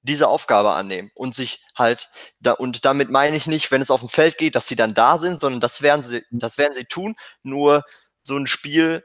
diese 0.04 0.28
Aufgabe 0.28 0.72
annehmen 0.72 1.12
und 1.16 1.36
sich 1.36 1.64
halt 1.76 2.10
da 2.40 2.54
und 2.54 2.86
damit 2.86 3.10
meine 3.10 3.36
ich 3.36 3.48
nicht, 3.48 3.72
wenn 3.72 3.82
es 3.82 3.92
auf 3.92 4.02
dem 4.02 4.10
Feld 4.10 4.38
geht, 4.38 4.56
dass 4.56 4.68
sie 4.68 4.76
dann 4.76 4.94
da 4.94 5.18
sind, 5.18 5.42
sondern 5.42 5.60
das 5.62 5.82
werden 5.82 6.04
sie, 6.06 6.24
das 6.32 6.58
werden 6.58 6.76
sie 6.76 6.86
tun. 6.86 7.16
Nur 7.44 7.84
so 8.24 8.38
ein 8.38 8.48
Spiel. 8.48 9.04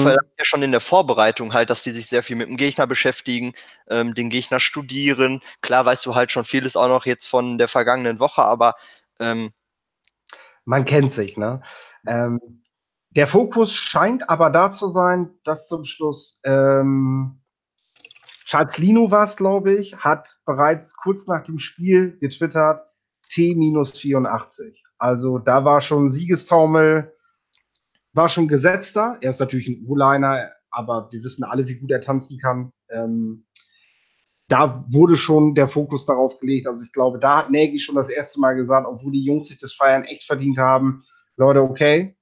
Verlangt 0.00 0.32
ja 0.38 0.44
schon 0.44 0.62
in 0.62 0.70
der 0.70 0.80
Vorbereitung 0.80 1.54
halt, 1.54 1.70
dass 1.70 1.82
die 1.82 1.90
sich 1.90 2.06
sehr 2.06 2.22
viel 2.22 2.36
mit 2.36 2.48
dem 2.48 2.56
Gegner 2.56 2.86
beschäftigen, 2.86 3.54
ähm, 3.88 4.14
den 4.14 4.30
Gegner 4.30 4.60
studieren. 4.60 5.40
Klar 5.60 5.84
weißt 5.86 6.04
du 6.06 6.14
halt 6.14 6.32
schon 6.32 6.44
vieles 6.44 6.76
auch 6.76 6.88
noch 6.88 7.06
jetzt 7.06 7.26
von 7.26 7.58
der 7.58 7.68
vergangenen 7.68 8.20
Woche, 8.20 8.42
aber 8.42 8.74
ähm, 9.20 9.50
man 10.64 10.84
kennt 10.84 11.12
sich, 11.12 11.36
ne? 11.36 11.62
Ähm, 12.06 12.40
der 13.10 13.26
Fokus 13.26 13.72
scheint 13.72 14.28
aber 14.28 14.50
da 14.50 14.70
zu 14.70 14.88
sein, 14.88 15.30
dass 15.44 15.68
zum 15.68 15.84
Schluss 15.84 16.40
ähm, 16.44 17.40
Charles 18.44 18.76
Lino 18.78 19.10
war 19.10 19.24
es, 19.24 19.36
glaube 19.36 19.74
ich, 19.74 19.96
hat 19.96 20.38
bereits 20.44 20.96
kurz 20.96 21.26
nach 21.26 21.44
dem 21.44 21.58
Spiel 21.58 22.18
getwittert 22.18 22.86
T-84. 23.30 24.74
Also 24.98 25.38
da 25.38 25.64
war 25.64 25.80
schon 25.80 26.10
Siegestaumel, 26.10 27.13
war 28.14 28.28
schon 28.28 28.48
gesetzter. 28.48 29.18
Er 29.20 29.30
ist 29.30 29.40
natürlich 29.40 29.68
ein 29.68 29.84
U-Liner, 29.86 30.50
aber 30.70 31.08
wir 31.10 31.22
wissen 31.22 31.44
alle, 31.44 31.66
wie 31.68 31.76
gut 31.76 31.90
er 31.90 32.00
tanzen 32.00 32.38
kann. 32.38 32.72
Ähm, 32.88 33.46
da 34.48 34.84
wurde 34.88 35.16
schon 35.16 35.54
der 35.54 35.68
Fokus 35.68 36.06
darauf 36.06 36.38
gelegt. 36.38 36.66
Also 36.66 36.84
ich 36.84 36.92
glaube, 36.92 37.18
da 37.18 37.38
hat 37.38 37.50
Nagy 37.50 37.78
schon 37.78 37.94
das 37.94 38.08
erste 38.08 38.40
Mal 38.40 38.54
gesagt, 38.54 38.86
obwohl 38.86 39.12
die 39.12 39.24
Jungs 39.24 39.48
sich 39.48 39.58
das 39.58 39.72
Feiern 39.72 40.04
echt 40.04 40.24
verdient 40.24 40.58
haben, 40.58 41.02
Leute, 41.36 41.62
okay, 41.62 42.16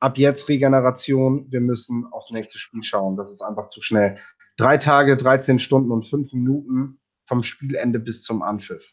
ab 0.00 0.18
jetzt 0.18 0.48
Regeneration, 0.48 1.50
wir 1.50 1.60
müssen 1.60 2.06
aufs 2.12 2.30
nächste 2.30 2.58
Spiel 2.58 2.84
schauen. 2.84 3.16
Das 3.16 3.30
ist 3.30 3.40
einfach 3.40 3.70
zu 3.70 3.80
schnell. 3.80 4.18
Drei 4.56 4.76
Tage, 4.76 5.16
13 5.16 5.58
Stunden 5.58 5.90
und 5.90 6.04
fünf 6.04 6.32
Minuten 6.32 7.00
vom 7.24 7.42
Spielende 7.42 7.98
bis 7.98 8.22
zum 8.22 8.42
Anpfiff. 8.42 8.92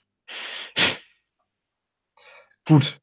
Gut. 2.66 3.03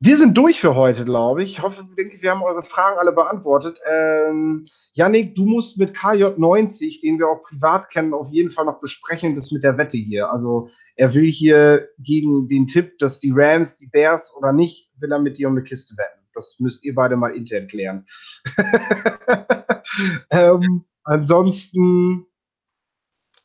Wir 0.00 0.18
sind 0.18 0.36
durch 0.36 0.60
für 0.60 0.74
heute, 0.74 1.04
glaube 1.04 1.42
ich. 1.42 1.52
Ich 1.52 1.62
hoffe, 1.62 1.86
denke, 1.96 2.20
wir 2.20 2.30
haben 2.30 2.42
eure 2.42 2.62
Fragen 2.62 2.98
alle 2.98 3.12
beantwortet. 3.12 3.80
Ähm, 3.90 4.66
Yannick, 4.92 5.34
du 5.34 5.44
musst 5.44 5.76
mit 5.78 5.92
KJ90, 5.92 7.00
den 7.00 7.18
wir 7.18 7.28
auch 7.28 7.42
privat 7.42 7.90
kennen, 7.90 8.14
auf 8.14 8.28
jeden 8.28 8.50
Fall 8.50 8.64
noch 8.64 8.80
besprechen, 8.80 9.34
das 9.34 9.50
mit 9.50 9.64
der 9.64 9.76
Wette 9.78 9.96
hier. 9.96 10.30
Also 10.30 10.68
er 10.96 11.14
will 11.14 11.28
hier 11.28 11.88
gegen 11.98 12.48
den 12.48 12.66
Tipp, 12.66 12.98
dass 12.98 13.18
die 13.18 13.32
Rams, 13.34 13.76
die 13.78 13.88
Bears 13.88 14.34
oder 14.36 14.52
nicht, 14.52 14.92
will 15.00 15.10
er 15.10 15.18
mit 15.18 15.38
dir 15.38 15.48
um 15.48 15.54
eine 15.54 15.64
Kiste 15.64 15.96
wetten. 15.96 16.20
Das 16.34 16.56
müsst 16.60 16.84
ihr 16.84 16.94
beide 16.94 17.16
mal 17.16 17.34
intern 17.34 17.66
klären. 17.66 18.06
ähm, 20.30 20.84
ansonsten 21.04 22.26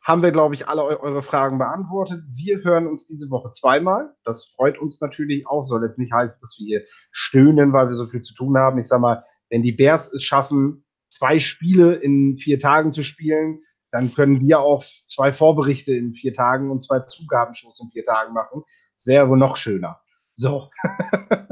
haben 0.10 0.24
wir, 0.24 0.32
glaube 0.32 0.56
ich, 0.56 0.68
alle 0.68 0.84
eu 0.84 1.00
eure 1.00 1.22
Fragen 1.22 1.60
beantwortet. 1.60 2.24
Wir 2.32 2.64
hören 2.64 2.88
uns 2.88 3.06
diese 3.06 3.30
Woche 3.30 3.52
zweimal. 3.52 4.16
Das 4.24 4.46
freut 4.56 4.80
uns 4.80 5.00
natürlich 5.02 5.46
auch. 5.46 5.64
Soll 5.64 5.84
jetzt 5.84 6.00
nicht 6.00 6.12
heißen, 6.12 6.40
dass 6.42 6.58
wir 6.58 6.84
stöhnen, 7.12 7.74
weil 7.74 7.90
wir 7.90 7.94
so 7.94 8.08
viel 8.08 8.22
zu 8.22 8.34
tun 8.34 8.58
haben. 8.58 8.80
Ich 8.80 8.88
sag 8.88 9.02
mal, 9.02 9.24
wenn 9.52 9.62
die 9.62 9.72
Bears 9.72 10.12
es 10.12 10.24
schaffen, 10.24 10.84
zwei 11.12 11.40
Spiele 11.40 11.94
in 11.94 12.40
vier 12.40 12.58
Tagen 12.58 12.92
zu 12.92 13.04
spielen, 13.04 13.62
dann 13.92 14.12
können 14.12 14.42
wir 14.42 14.62
auch 14.62 14.84
zwei 15.06 15.32
Vorberichte 15.32 15.94
in 15.94 16.16
vier 16.16 16.34
Tagen 16.34 16.72
und 16.72 16.80
zwei 16.84 17.02
Zugabenshows 17.02 17.80
in 17.80 17.92
vier 17.92 18.04
Tagen 18.04 18.34
machen. 18.34 18.64
Das 18.98 19.06
wäre 19.06 19.30
wohl 19.30 19.38
noch 19.38 19.58
schöner. 19.58 20.02
So. 20.34 20.72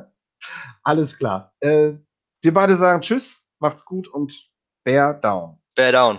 Alles 0.84 1.16
klar. 1.16 1.54
Äh, 1.60 1.94
wir 2.42 2.54
beide 2.56 2.76
sagen 2.76 3.02
Tschüss, 3.02 3.44
macht's 3.60 3.86
gut 3.86 4.08
und 4.08 4.34
Bear 4.84 5.14
down. 5.14 5.60
Bear 5.76 5.92
down. 5.92 6.18